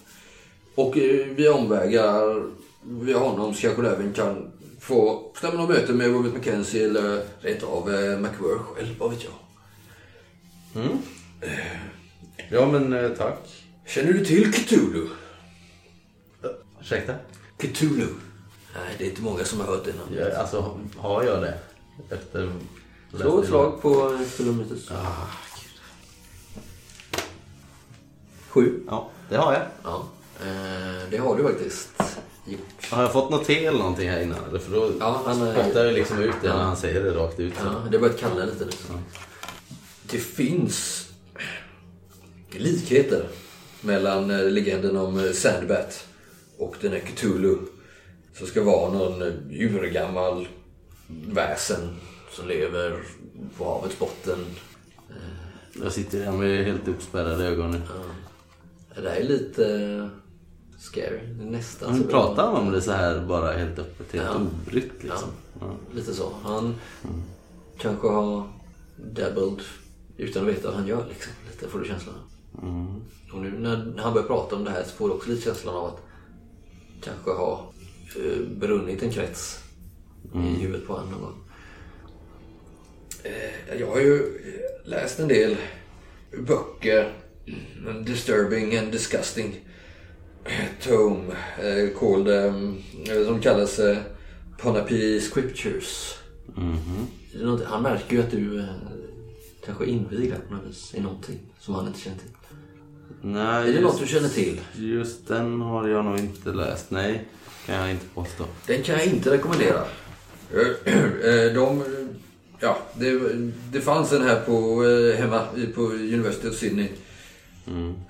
Och 0.75 0.97
eh, 0.97 1.25
via 1.25 1.53
omvägar, 1.53 2.43
via 2.83 3.17
honom 3.17 3.53
så 3.53 3.61
kanske 3.61 3.81
du 3.81 3.87
även 3.87 4.13
kan 4.13 4.51
få 4.79 5.31
stämma 5.37 5.53
något 5.53 5.69
möte 5.69 5.93
med 5.93 6.07
Robert 6.07 6.33
McKenzie 6.33 6.85
eller 6.85 7.21
rent 7.41 7.63
av 7.63 7.93
eh, 7.93 8.19
McWhirr 8.19 8.57
själv, 8.75 8.95
vad 8.99 9.09
vet 9.11 9.23
jag. 9.23 9.33
Ja, 12.49 12.65
men 12.65 12.93
eh, 12.93 13.09
tack. 13.09 13.37
Känner 13.85 14.13
du 14.13 14.25
till 14.25 14.53
Cthulhu? 14.53 15.07
Ursäkta? 16.81 17.13
Cthulhu? 17.57 18.07
Nej, 18.75 18.95
det 18.97 19.03
är 19.05 19.09
inte 19.09 19.21
många 19.21 19.43
som 19.43 19.59
har 19.59 19.67
hört 19.67 19.85
det 19.85 19.93
namnet. 19.93 20.27
Ja, 20.33 20.41
alltså, 20.41 20.79
har 20.97 21.23
jag 21.23 21.41
det? 21.41 21.53
Efter... 22.09 22.53
Slå 23.15 23.41
ett 23.41 23.47
slag 23.47 23.81
på 23.81 24.19
Kilometers. 24.37 24.91
Ah, 24.91 25.27
Sju. 28.49 28.79
Ja, 28.87 29.09
det 29.29 29.35
har 29.37 29.53
jag. 29.53 29.61
Ja, 29.83 30.07
eh, 30.41 31.09
det 31.11 31.17
har 31.17 31.37
du 31.37 31.43
faktiskt 31.43 31.89
gjort. 32.47 32.89
Har 32.91 33.01
jag 33.01 33.11
fått 33.13 33.29
något 33.29 33.45
te 33.45 33.65
eller 33.65 33.79
någonting 33.79 34.09
här 34.09 34.21
innan? 34.21 34.43
Eller? 34.49 34.59
För 34.59 34.71
då 34.71 34.91
Ja, 34.99 35.21
han 35.25 35.41
är- 35.41 35.63
spottar 35.63 35.85
jag 35.85 35.93
liksom 35.93 36.19
ut 36.19 36.35
det 36.41 36.47
när 36.49 36.63
han 36.63 36.77
säger 36.77 37.03
det 37.03 37.11
rakt 37.11 37.39
ut. 37.39 37.53
Så. 37.55 37.61
Ja, 37.65 37.71
det 37.91 37.97
har 37.97 38.01
börjat 38.01 38.19
kalla 38.19 38.45
lite 38.45 38.65
nu. 38.65 38.71
Det 40.03 40.17
finns 40.17 41.07
likheter 42.51 43.27
mellan 43.81 44.31
eh, 44.31 44.49
legenden 44.49 44.97
om 44.97 45.19
eh, 45.19 45.31
Sandbat 45.31 46.07
och 46.57 46.75
den 46.81 46.91
här 46.91 46.99
Cthulhu. 46.99 47.57
Som 48.37 48.47
ska 48.47 48.63
vara 48.63 48.93
någon 48.93 49.21
eh, 49.21 49.33
urgammal 49.51 50.47
väsen 51.27 51.95
som 52.31 52.47
lever 52.47 53.03
på 53.57 53.65
havets 53.65 53.99
botten. 53.99 54.45
Jag 55.83 55.91
sitter 55.91 56.19
där 56.19 56.31
med 56.31 56.65
helt 56.65 56.87
uppspärrade 56.87 57.45
ögon 57.45 57.71
nu. 57.71 57.81
Det 58.95 59.01
där 59.01 59.15
är 59.15 59.23
lite 59.23 59.73
eh, 59.75 60.07
scary. 60.79 61.19
Det 61.27 61.43
är 61.43 61.49
Nästan 61.51 61.89
Han 61.89 62.01
så 62.01 62.07
pratar 62.07 62.45
han 62.45 62.55
om 62.55 62.71
det 62.71 62.81
så 62.81 62.91
här 62.91 63.25
bara 63.25 63.51
helt 63.51 63.79
öppet, 63.79 64.11
helt 64.13 64.27
Ja. 64.27 64.35
obrytt 64.67 64.91
liksom? 65.03 65.29
Ja. 65.59 65.75
Lite 65.93 66.13
så. 66.13 66.31
Han 66.43 66.75
kanske 67.77 68.07
har 68.07 68.49
dabbled 68.97 69.59
utan 70.17 70.43
att 70.43 70.49
veta 70.49 70.67
vad 70.67 70.77
han 70.77 70.87
gör. 70.87 71.05
Liksom. 71.09 71.33
Lite 71.51 71.67
får 71.67 71.79
du 71.79 71.85
känslan 71.85 72.15
av. 72.15 72.21
Och 73.33 73.41
nu 73.41 73.51
när 73.59 74.01
han 74.01 74.13
börjar 74.13 74.27
prata 74.27 74.55
om 74.55 74.63
det 74.63 74.71
här 74.71 74.83
så 74.83 74.89
får 74.89 75.07
du 75.07 75.13
också 75.13 75.29
lite 75.29 75.41
känslan 75.41 75.75
av 75.75 75.85
att 75.85 76.01
kanske 77.03 77.31
ha 77.31 77.71
eh, 78.15 78.47
brunnit 78.57 79.03
en 79.03 79.11
krets 79.11 79.60
i 80.35 80.37
huvudet 80.61 80.87
på 80.87 80.93
honom 80.93 81.21
gång. 81.21 81.35
Eh, 83.23 83.79
jag 83.79 83.87
har 83.87 83.99
ju 83.99 84.15
eh, 84.15 84.89
läst 84.89 85.19
en 85.19 85.27
del 85.27 85.57
böcker. 86.47 87.13
mm, 87.87 88.05
Disturbing 88.05 88.77
and 88.77 88.91
disgusting. 88.91 89.59
Tome 90.83 91.33
eh, 91.59 91.89
called, 91.99 92.27
um, 92.45 92.77
som 93.27 93.39
kallas 93.41 93.79
eh, 93.79 93.97
Ponape 94.61 95.19
Scriptures. 95.21 96.15
Är 97.35 97.45
något- 97.45 97.63
Han 97.65 97.83
märker 97.83 98.15
ju 98.15 98.19
att 98.23 98.31
du 98.31 98.59
eh, 98.59 98.65
kanske 99.65 99.83
är 99.83 99.87
invigd 99.87 100.33
på 100.47 100.53
något 100.55 100.65
vis 100.69 100.93
i 100.95 101.01
någonting 101.01 101.39
som 101.59 101.75
han 101.75 101.87
inte 101.87 101.99
känner 101.99 102.17
till. 102.17 102.27
Nej, 103.21 103.69
Är 103.69 103.73
det 103.73 103.81
något 103.81 103.91
just, 103.91 103.99
du 104.01 104.07
känner 104.07 104.29
till? 104.29 104.61
just 104.75 105.27
den 105.27 105.61
har 105.61 105.87
jag 105.87 106.05
nog 106.05 106.19
inte 106.19 106.49
läst. 106.49 106.91
Nej, 106.91 107.25
kan 107.65 107.75
jag 107.75 107.91
inte 107.91 108.05
påstå. 108.13 108.45
Den 108.67 108.83
kan 108.83 108.95
jag 108.95 109.05
inte 109.05 109.31
rekommendera. 109.31 109.83
Eh, 111.23 111.53
De, 111.53 111.83
ja, 112.59 112.77
det, 112.95 113.19
det 113.71 113.81
fanns 113.81 114.13
en 114.13 114.21
här 114.21 114.39
på, 114.39 114.85
eh, 114.85 115.15
hemma 115.17 115.45
på 115.75 115.81
University 115.81 116.49
of 116.49 116.55
Sydney. 116.55 116.87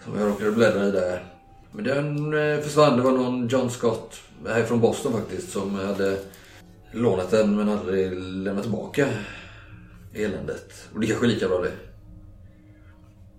Som 0.04 0.20
jag 0.20 0.30
råkade 0.30 0.52
bläddra 0.52 0.88
i 0.88 0.92
där. 0.92 1.24
Men 1.72 1.84
den 1.84 2.34
eh, 2.34 2.60
försvann. 2.64 2.98
Det 2.98 3.04
var 3.04 3.12
någon 3.12 3.48
John 3.48 3.70
Scott 3.70 4.22
här 4.48 4.64
från 4.64 4.80
Boston 4.82 5.14
faktiskt 5.14 5.52
som 5.52 5.76
hade 5.76 6.18
lånat 6.92 7.32
den 7.32 7.56
men 7.56 7.70
aldrig 7.70 8.12
lämnat 8.22 8.64
tillbaka 8.64 9.08
eländet. 10.14 10.88
Och 10.94 11.00
det 11.00 11.08
kanske 11.08 11.26
är 11.26 11.30
lika 11.30 11.48
bra 11.48 11.62
det. 11.62 11.72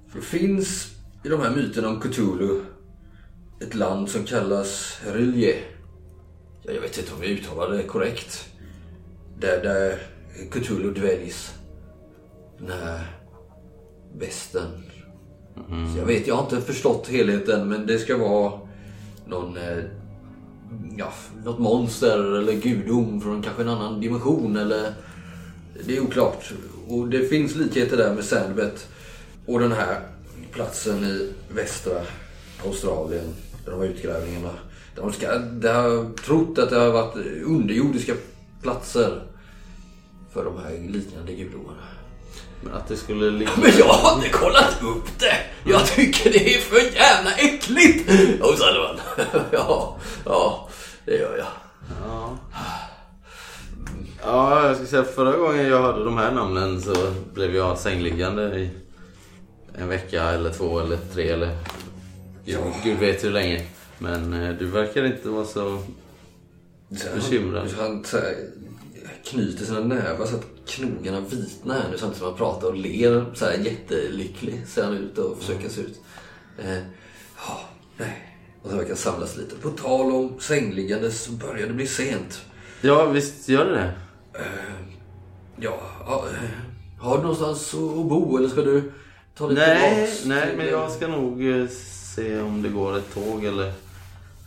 För 0.09 0.19
det 0.19 0.25
finns 0.25 0.91
i 1.25 1.29
de 1.29 1.41
här 1.41 1.51
myterna 1.51 1.89
om 1.89 2.01
Cthulhu 2.01 2.61
ett 3.61 3.75
land 3.75 4.11
som 4.11 4.25
kallas 4.25 5.01
Rylje. 5.13 5.57
Ja, 6.63 6.73
jag 6.73 6.81
vet 6.81 6.99
inte 6.99 7.15
om 7.15 7.23
jag 7.23 7.31
uttalar 7.31 7.71
det 7.77 7.83
korrekt. 7.83 8.52
Där, 9.43 9.63
där 9.63 9.99
Cthulhu 10.51 10.91
dväljs. 10.91 11.55
Den 12.59 12.71
här 12.71 13.01
besten. 14.19 14.69
Så 15.93 15.99
jag 15.99 16.07
vet, 16.07 16.27
jag 16.27 16.35
har 16.35 16.43
inte 16.43 16.61
förstått 16.61 17.09
helheten 17.09 17.69
men 17.69 17.87
det 17.87 17.99
ska 17.99 18.17
vara 18.17 18.53
någon, 19.27 19.57
eh, 19.57 19.79
ja, 20.97 21.13
något 21.45 21.59
monster 21.59 22.39
eller 22.39 22.53
gudom 22.53 23.21
från 23.21 23.43
kanske 23.43 23.63
en 23.63 23.69
annan 23.69 24.01
dimension 24.01 24.57
eller 24.57 24.93
det 25.87 25.97
är 25.97 26.01
oklart. 26.01 26.53
Och 26.89 27.09
det 27.09 27.29
finns 27.29 27.55
likheter 27.55 27.97
där 27.97 28.15
med 28.15 28.25
Sandbet 28.25 28.89
och 29.47 29.61
den 29.61 29.73
här 29.73 30.01
platsen 30.53 31.05
i 31.05 31.33
västra 31.55 32.01
Australien 32.67 33.35
där 33.65 33.73
de 33.73 33.79
har 33.79 33.87
utgrävningarna. 33.87 34.53
De 34.97 35.13
ska, 35.13 35.29
har 35.29 36.17
trott 36.17 36.59
att 36.59 36.71
det 36.71 36.77
har 36.77 36.91
varit 36.91 37.17
underjordiska 37.45 38.13
platser 38.63 39.32
för 40.33 40.45
de 40.45 40.59
här 40.59 40.93
liknande 40.93 41.33
gudomarna. 41.33 41.83
Men 42.61 42.75
att 42.75 42.89
det 42.89 42.97
skulle 42.97 43.31
ligga... 43.31 43.51
Men 43.57 43.71
jag 43.79 43.87
har 43.87 44.17
inte 44.17 44.29
kollat 44.29 44.83
upp 44.83 45.19
det! 45.19 45.71
Jag 45.71 45.87
tycker 45.87 46.31
det 46.31 46.55
är 46.55 46.59
för 46.59 46.77
jävla 46.77 47.33
äckligt! 47.37 48.11
Och 48.43 48.59
Sullivan. 48.59 48.97
Ja, 49.53 49.99
ja, 50.25 50.69
det 51.05 51.17
gör 51.17 51.37
jag. 51.37 51.47
Ja. 52.05 52.39
ja, 54.23 54.67
jag 54.67 54.77
ska 54.77 54.87
säga 54.87 55.05
förra 55.05 55.37
gången 55.37 55.67
jag 55.67 55.83
hörde 55.83 56.05
de 56.05 56.19
här 56.19 56.33
namnen 56.33 56.81
så 56.83 56.95
blev 57.35 57.57
jag 57.57 57.79
sängliggande 57.79 58.59
i 58.59 58.71
en 59.75 59.89
vecka 59.89 60.23
eller 60.23 60.51
två 60.51 60.81
eller 60.81 60.99
tre 61.15 61.29
eller 61.29 61.57
Gud, 62.45 62.59
Gud 62.85 62.99
vet 62.99 63.25
hur 63.25 63.31
länge. 63.31 63.63
Men 63.99 64.33
eh, 64.33 64.55
du 64.59 64.67
verkar 64.67 65.05
inte 65.05 65.29
vara 65.29 65.45
så... 65.45 65.83
Bekymrad. 67.15 67.69
Knyter 69.25 69.65
sina 69.65 69.81
nävar 69.81 70.27
så 70.27 70.37
att 70.37 70.47
knogarna 70.67 71.21
vitnar 71.21 71.75
här 71.75 71.91
nu 71.91 71.99
samtidigt 71.99 72.19
som 72.19 72.27
han 72.29 72.37
pratar 72.37 72.69
och 72.69 72.77
ler 72.77 73.25
så 73.35 73.45
här 73.45 73.59
jättelycklig 73.59 74.67
ser 74.67 74.85
han 74.85 74.95
ut 74.95 75.19
och 75.19 75.39
försöker 75.39 75.69
se 75.69 75.81
ut. 75.81 76.01
Eh, 76.59 76.79
ja, 77.47 77.61
nej. 77.97 78.29
Och 78.63 78.71
så 78.71 78.77
verkar 78.77 78.95
samlas 78.95 79.37
lite. 79.37 79.57
På 79.57 79.71
tal 79.71 80.13
om 80.13 80.41
sängliggande 80.41 81.11
så 81.11 81.33
börjar 81.33 81.67
det 81.67 81.73
bli 81.75 81.87
sent. 81.87 82.43
Ja, 82.81 83.07
visst 83.07 83.49
gör 83.49 83.65
det 83.65 83.75
det. 83.75 83.93
Ja, 85.61 85.81
ja, 86.07 86.25
eh, 86.33 86.49
har 87.01 87.17
du 87.17 87.23
någonstans 87.23 87.75
att 87.75 87.81
bo 87.81 88.39
eller 88.39 88.49
ska 88.49 88.61
du 88.63 88.93
ta 89.37 89.47
dig 89.49 89.57
Nej, 89.57 89.95
tillbaks? 89.95 90.25
nej, 90.25 90.55
men 90.57 90.67
jag 90.67 90.91
ska 90.91 91.09
nog 91.09 91.47
eh, 91.47 91.67
se 92.15 92.41
om 92.41 92.63
det 92.63 92.69
går 92.69 92.99
ett 92.99 93.15
tåg 93.15 93.45
eller, 93.45 93.73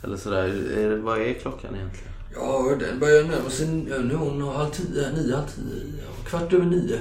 eller 0.04 0.18
sådär. 0.18 0.44
Är 0.78 0.98
vad 0.98 1.22
är 1.22 1.34
klockan 1.34 1.76
egentligen? 1.76 2.15
Ja, 2.36 2.76
den 2.80 3.00
börjar 3.00 3.24
närma 3.24 3.50
sig. 3.50 3.68
Nu 3.68 3.94
är 4.14 4.18
hon 4.18 4.42
halv 4.42 4.70
tio, 4.72 5.12
nio, 5.12 5.36
halv 5.36 5.48
tio. 5.48 5.94
Kvart 6.26 6.54
över 6.54 6.66
nio. 6.66 7.00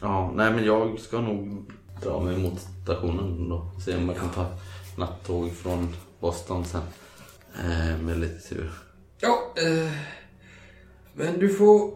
Ja, 0.00 0.32
nej 0.36 0.52
men 0.52 0.64
jag 0.64 1.00
ska 1.00 1.20
nog 1.20 1.72
dra 2.02 2.20
mig 2.20 2.38
mot 2.38 2.60
stationen 2.82 3.48
då. 3.48 3.70
Se 3.84 3.96
om 3.96 4.08
jag 4.08 4.16
kan 4.18 4.30
ta 4.30 4.46
nattåg 4.96 5.52
från 5.52 5.88
Boston 6.20 6.64
sen. 6.64 6.82
Eh, 7.58 7.98
med 7.98 8.18
lite 8.20 8.48
tur. 8.48 8.70
Ja, 9.20 9.52
eh, 9.56 9.92
men 11.14 11.38
du 11.38 11.48
får 11.48 11.92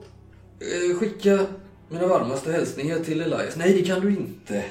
eh, 0.60 0.98
skicka 0.98 1.46
mina 1.88 2.06
varmaste 2.06 2.52
hälsningar 2.52 2.98
till 2.98 3.20
Elias. 3.20 3.56
Nej, 3.56 3.72
det 3.72 3.82
kan 3.82 4.00
du 4.00 4.10
inte. 4.10 4.64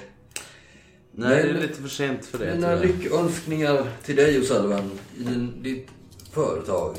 Nej, 1.11 1.43
det 1.43 1.49
är 1.49 1.53
Men- 1.53 1.61
lite 1.61 1.81
för 1.81 1.89
sent 1.89 2.25
för 2.25 2.37
det 2.37 2.55
Mina 2.55 2.75
lyckönskningar 2.75 3.87
till 4.05 4.15
dig 4.15 4.39
och 4.39 4.45
Sullivan 4.45 4.91
i 5.17 5.23
din, 5.23 5.63
ditt 5.63 5.87
företag. 6.31 6.95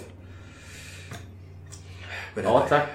Det 2.35 2.43
Ja, 2.43 2.59
här- 2.59 2.69
tack. 2.69 2.89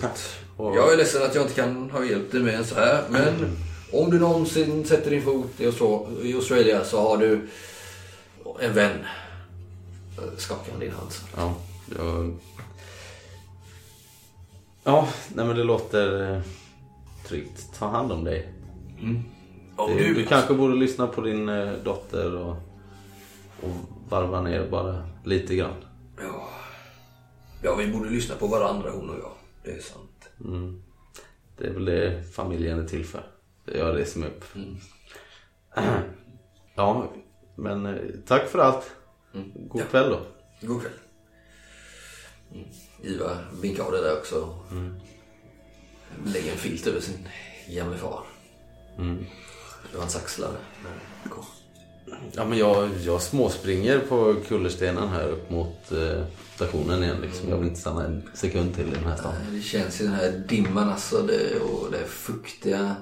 tack. 0.00 0.18
Och, 0.56 0.76
Jag 0.76 0.92
är 0.92 0.96
ledsen 0.96 1.22
att 1.22 1.34
jag 1.34 1.44
inte 1.44 1.54
kan 1.54 1.90
ha 1.90 2.04
hjälpt 2.04 2.32
dig 2.32 2.40
med 2.40 2.66
så 2.66 2.74
här, 2.74 3.04
men 3.10 3.56
om 3.92 4.10
du 4.10 4.18
någonsin 4.20 4.84
sätter 4.84 5.10
din 5.10 5.22
fot 5.22 5.50
i 5.60 5.66
Austra- 5.66 6.22
i 6.22 6.34
Australien 6.34 6.84
så 6.84 7.00
har 7.08 7.16
du 7.16 7.48
en 8.60 8.74
vän. 8.74 8.98
Skakar 10.36 10.72
om 10.74 10.80
din 10.80 10.92
hand. 10.92 11.12
så. 11.12 11.22
Ja, 11.36 11.54
jag... 11.98 12.36
Ja, 14.84 15.08
nej 15.34 15.46
men 15.46 15.56
det 15.56 15.64
låter 15.64 16.34
eh, 16.34 16.40
tryggt. 17.28 17.78
Ta 17.78 17.86
hand 17.88 18.12
om 18.12 18.24
dig. 18.24 18.48
Och 19.76 19.88
Du, 19.90 19.98
du, 19.98 20.14
du 20.14 20.26
kanske 20.26 20.54
borde 20.54 20.74
lyssna 20.74 21.06
på 21.06 21.20
din 21.20 21.48
eh, 21.48 21.72
dotter 21.84 22.36
och, 22.36 22.56
och 23.62 23.70
varva 24.08 24.40
ner 24.40 24.66
bara 24.70 25.02
lite 25.24 25.54
grann. 25.56 25.74
Ja. 26.22 26.48
Ja, 27.62 27.74
vi 27.74 27.86
borde 27.92 28.10
lyssna 28.10 28.34
på 28.36 28.46
varandra 28.46 28.90
hon 28.90 29.10
och 29.10 29.18
jag. 29.18 29.32
Det 29.64 29.70
är 29.70 29.80
sant. 29.80 30.28
Det 31.58 31.66
är 31.66 31.70
väl 31.70 31.84
det 31.84 32.22
familjen 32.32 32.78
är 32.78 32.88
till 32.88 33.04
för. 33.04 33.26
Jag 33.64 33.96
reser 33.96 34.20
mig 34.20 34.28
upp. 34.28 34.44
Ja, 36.74 37.12
men 37.56 37.86
eh, 37.86 38.00
tack 38.26 38.48
för 38.48 38.58
allt. 38.58 38.90
God 39.54 39.80
Ja. 39.80 39.84
kväll 39.90 40.10
då. 40.10 40.20
God 40.66 40.80
kväll. 40.80 40.92
Mm. 42.52 42.68
Iva 43.02 43.38
vinkar 43.62 43.84
av 43.84 43.92
det 43.92 44.02
där 44.02 44.18
också. 44.18 44.58
Lägger 46.26 46.52
en 46.52 46.58
filt 46.58 46.86
över 46.86 47.00
sin 47.00 47.28
gamle 47.68 47.96
far. 47.96 48.24
Mm. 48.98 49.18
Det 49.90 49.96
var 49.96 50.00
hans 50.00 50.16
axlar. 50.16 50.50
när 50.84 50.90
det 51.22 51.28
kom. 51.28 51.44
Ja, 52.32 52.44
men 52.44 52.58
jag, 52.58 52.88
jag 53.04 53.22
småspringer 53.22 53.98
på 53.98 54.34
kullerstenen 54.48 55.08
här 55.08 55.28
upp 55.28 55.50
mot 55.50 55.92
eh, 55.92 56.24
stationen 56.54 57.02
igen. 57.02 57.16
Liksom. 57.22 57.48
Jag 57.48 57.56
vill 57.56 57.68
inte 57.68 57.80
stanna 57.80 58.04
en 58.04 58.22
sekund 58.34 58.74
till 58.74 58.88
i 58.88 58.90
den 58.94 59.04
här 59.04 59.16
stan. 59.16 59.34
Det 59.50 59.60
känns 59.62 60.00
i 60.00 60.04
den 60.04 60.12
här 60.14 60.44
dimman 60.48 60.88
alltså. 60.88 61.22
Det, 61.22 61.60
och 61.60 61.90
det 61.92 62.04
fuktiga 62.06 62.96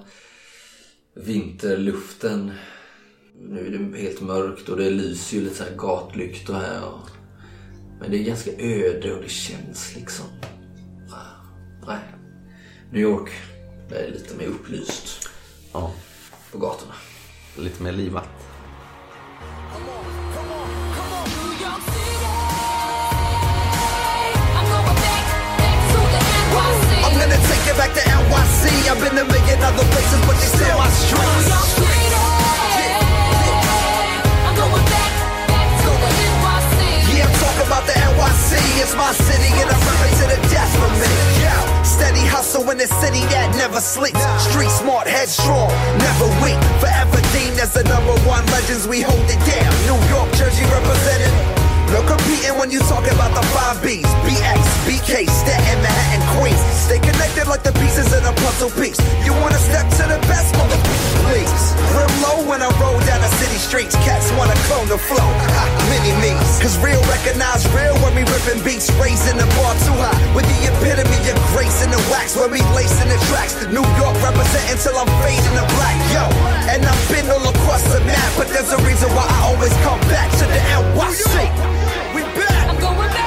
vinterluften. 1.15 2.53
Nu 3.41 3.67
är 3.67 3.71
det 3.79 3.99
helt 3.99 4.21
mörkt 4.21 4.69
och 4.69 4.77
det 4.77 4.91
lyser 4.91 5.37
ju 5.37 5.43
lite 5.43 5.57
så 5.57 5.65
här 5.65 5.77
gatlyktor 5.77 6.55
här. 6.55 6.85
Och, 6.85 7.11
men 8.01 8.11
det 8.11 8.17
är 8.19 8.23
ganska 8.25 8.51
öde 8.59 9.15
och 9.15 9.23
det 9.23 9.29
känns 9.31 9.97
liksom... 9.97 10.27
Ah, 11.13 11.47
Nej. 11.87 11.99
New 12.93 13.03
York 13.03 13.31
det 13.89 13.97
är 13.99 14.11
lite 14.11 14.37
mer 14.37 14.47
upplyst 14.47 15.29
Ja, 15.73 15.93
på 16.53 16.59
gatorna. 16.59 16.95
lite 17.59 17.83
mer 17.83 17.93
livat. 17.93 18.29
Back 27.81 27.97
to 27.97 28.05
NYC. 28.05 28.93
I've 28.93 29.01
been 29.01 29.17
to 29.17 29.25
a 29.25 29.33
million 29.33 29.59
other 29.65 29.87
places, 29.89 30.21
but 30.29 30.37
they 30.37 30.53
still 30.53 30.77
my 30.77 30.85
streets. 31.01 31.49
York 31.49 31.65
City. 31.81 32.13
I'm 34.45 34.53
going 34.53 34.85
back, 34.85 35.13
back 35.49 35.69
to 35.81 35.89
NYC. 35.89 36.77
Yeah, 37.09 37.25
I'm 37.25 37.33
talking 37.41 37.65
about 37.65 37.85
the 37.89 37.97
NYC. 37.97 38.53
It's 38.85 38.93
my 38.93 39.13
city, 39.17 39.49
and 39.65 39.73
I'm 39.73 39.81
repping 39.81 40.13
to 40.21 40.27
the 40.29 40.41
death 40.53 40.73
for 40.77 40.93
me. 40.93 41.09
Yeah, 41.41 41.57
steady 41.81 42.21
hustle 42.29 42.69
in 42.69 42.77
the 42.77 42.91
city 43.01 43.25
that 43.33 43.49
never 43.57 43.81
sleeps. 43.81 44.21
Street 44.45 44.69
smart, 44.69 45.09
headstrong, 45.09 45.73
never 46.05 46.29
weak. 46.45 46.61
Forever 46.85 47.17
deemed 47.33 47.57
as 47.65 47.73
the 47.73 47.85
number 47.89 48.13
one 48.29 48.45
legends. 48.53 48.85
We 48.87 49.01
hold 49.01 49.25
it 49.25 49.41
down. 49.49 49.73
New 49.89 49.97
York, 50.13 50.29
Jersey 50.37 50.69
represented. 50.69 51.60
No 51.91 52.07
competing 52.07 52.55
when 52.55 52.71
you 52.71 52.79
talk 52.87 53.03
about 53.11 53.35
the 53.35 53.43
five 53.51 53.83
B's. 53.83 54.07
BX, 54.23 54.63
BK, 54.87 55.27
Staten, 55.27 55.79
Manhattan, 55.83 56.23
Queens. 56.39 56.63
Stay 56.71 57.03
connected 57.03 57.51
like 57.51 57.67
the 57.67 57.75
pieces 57.83 58.15
in 58.15 58.23
a 58.23 58.31
puzzle 58.47 58.71
piece. 58.79 58.95
You 59.27 59.35
wanna 59.43 59.59
step 59.59 59.91
to 59.99 60.07
the 60.07 60.23
best, 60.31 60.55
motherfucker, 60.55 61.11
please. 61.27 61.51
Real 61.91 62.15
low 62.23 62.39
when 62.47 62.63
I 62.63 62.71
roll 62.79 62.95
down 63.11 63.19
the 63.19 63.33
city 63.43 63.59
streets. 63.59 63.99
Cats 64.07 64.31
wanna 64.39 64.55
clone 64.71 64.87
the 64.87 65.03
flow. 65.03 65.27
Mini 65.91 66.15
me's. 66.23 66.63
Cause 66.63 66.79
real 66.79 67.03
recognize 67.11 67.67
real 67.75 67.99
when 68.07 68.15
we 68.15 68.23
ripping 68.23 68.63
beats. 68.63 68.87
Raising 69.03 69.35
the 69.35 69.51
bar 69.59 69.75
too 69.83 69.99
high. 69.99 70.15
With 70.31 70.47
the 70.47 70.59
epitome 70.71 71.19
of 71.27 71.43
grace 71.51 71.83
in 71.83 71.91
the 71.91 71.99
wax. 72.07 72.39
When 72.39 72.55
we 72.55 72.63
lacing 72.71 73.11
the 73.11 73.19
tracks. 73.27 73.59
The 73.59 73.67
New 73.67 73.87
York 73.99 74.15
representing 74.23 74.79
till 74.79 74.95
I'm 74.95 75.11
fading 75.27 75.57
the 75.59 75.67
black. 75.75 75.99
Yo, 76.15 76.23
and 76.71 76.87
I've 76.87 77.05
been 77.11 77.27
all 77.35 77.43
across 77.51 77.83
the 77.91 77.99
map. 78.07 78.31
But 78.39 78.47
there's 78.55 78.71
a 78.71 78.79
reason 78.87 79.11
why 79.11 79.27
I 79.27 79.51
always 79.51 79.75
come 79.83 79.99
back 80.07 80.31
to 80.39 80.47
the 80.47 80.63
NYC 80.79 81.80
going 82.81 82.97
back. 82.97 83.20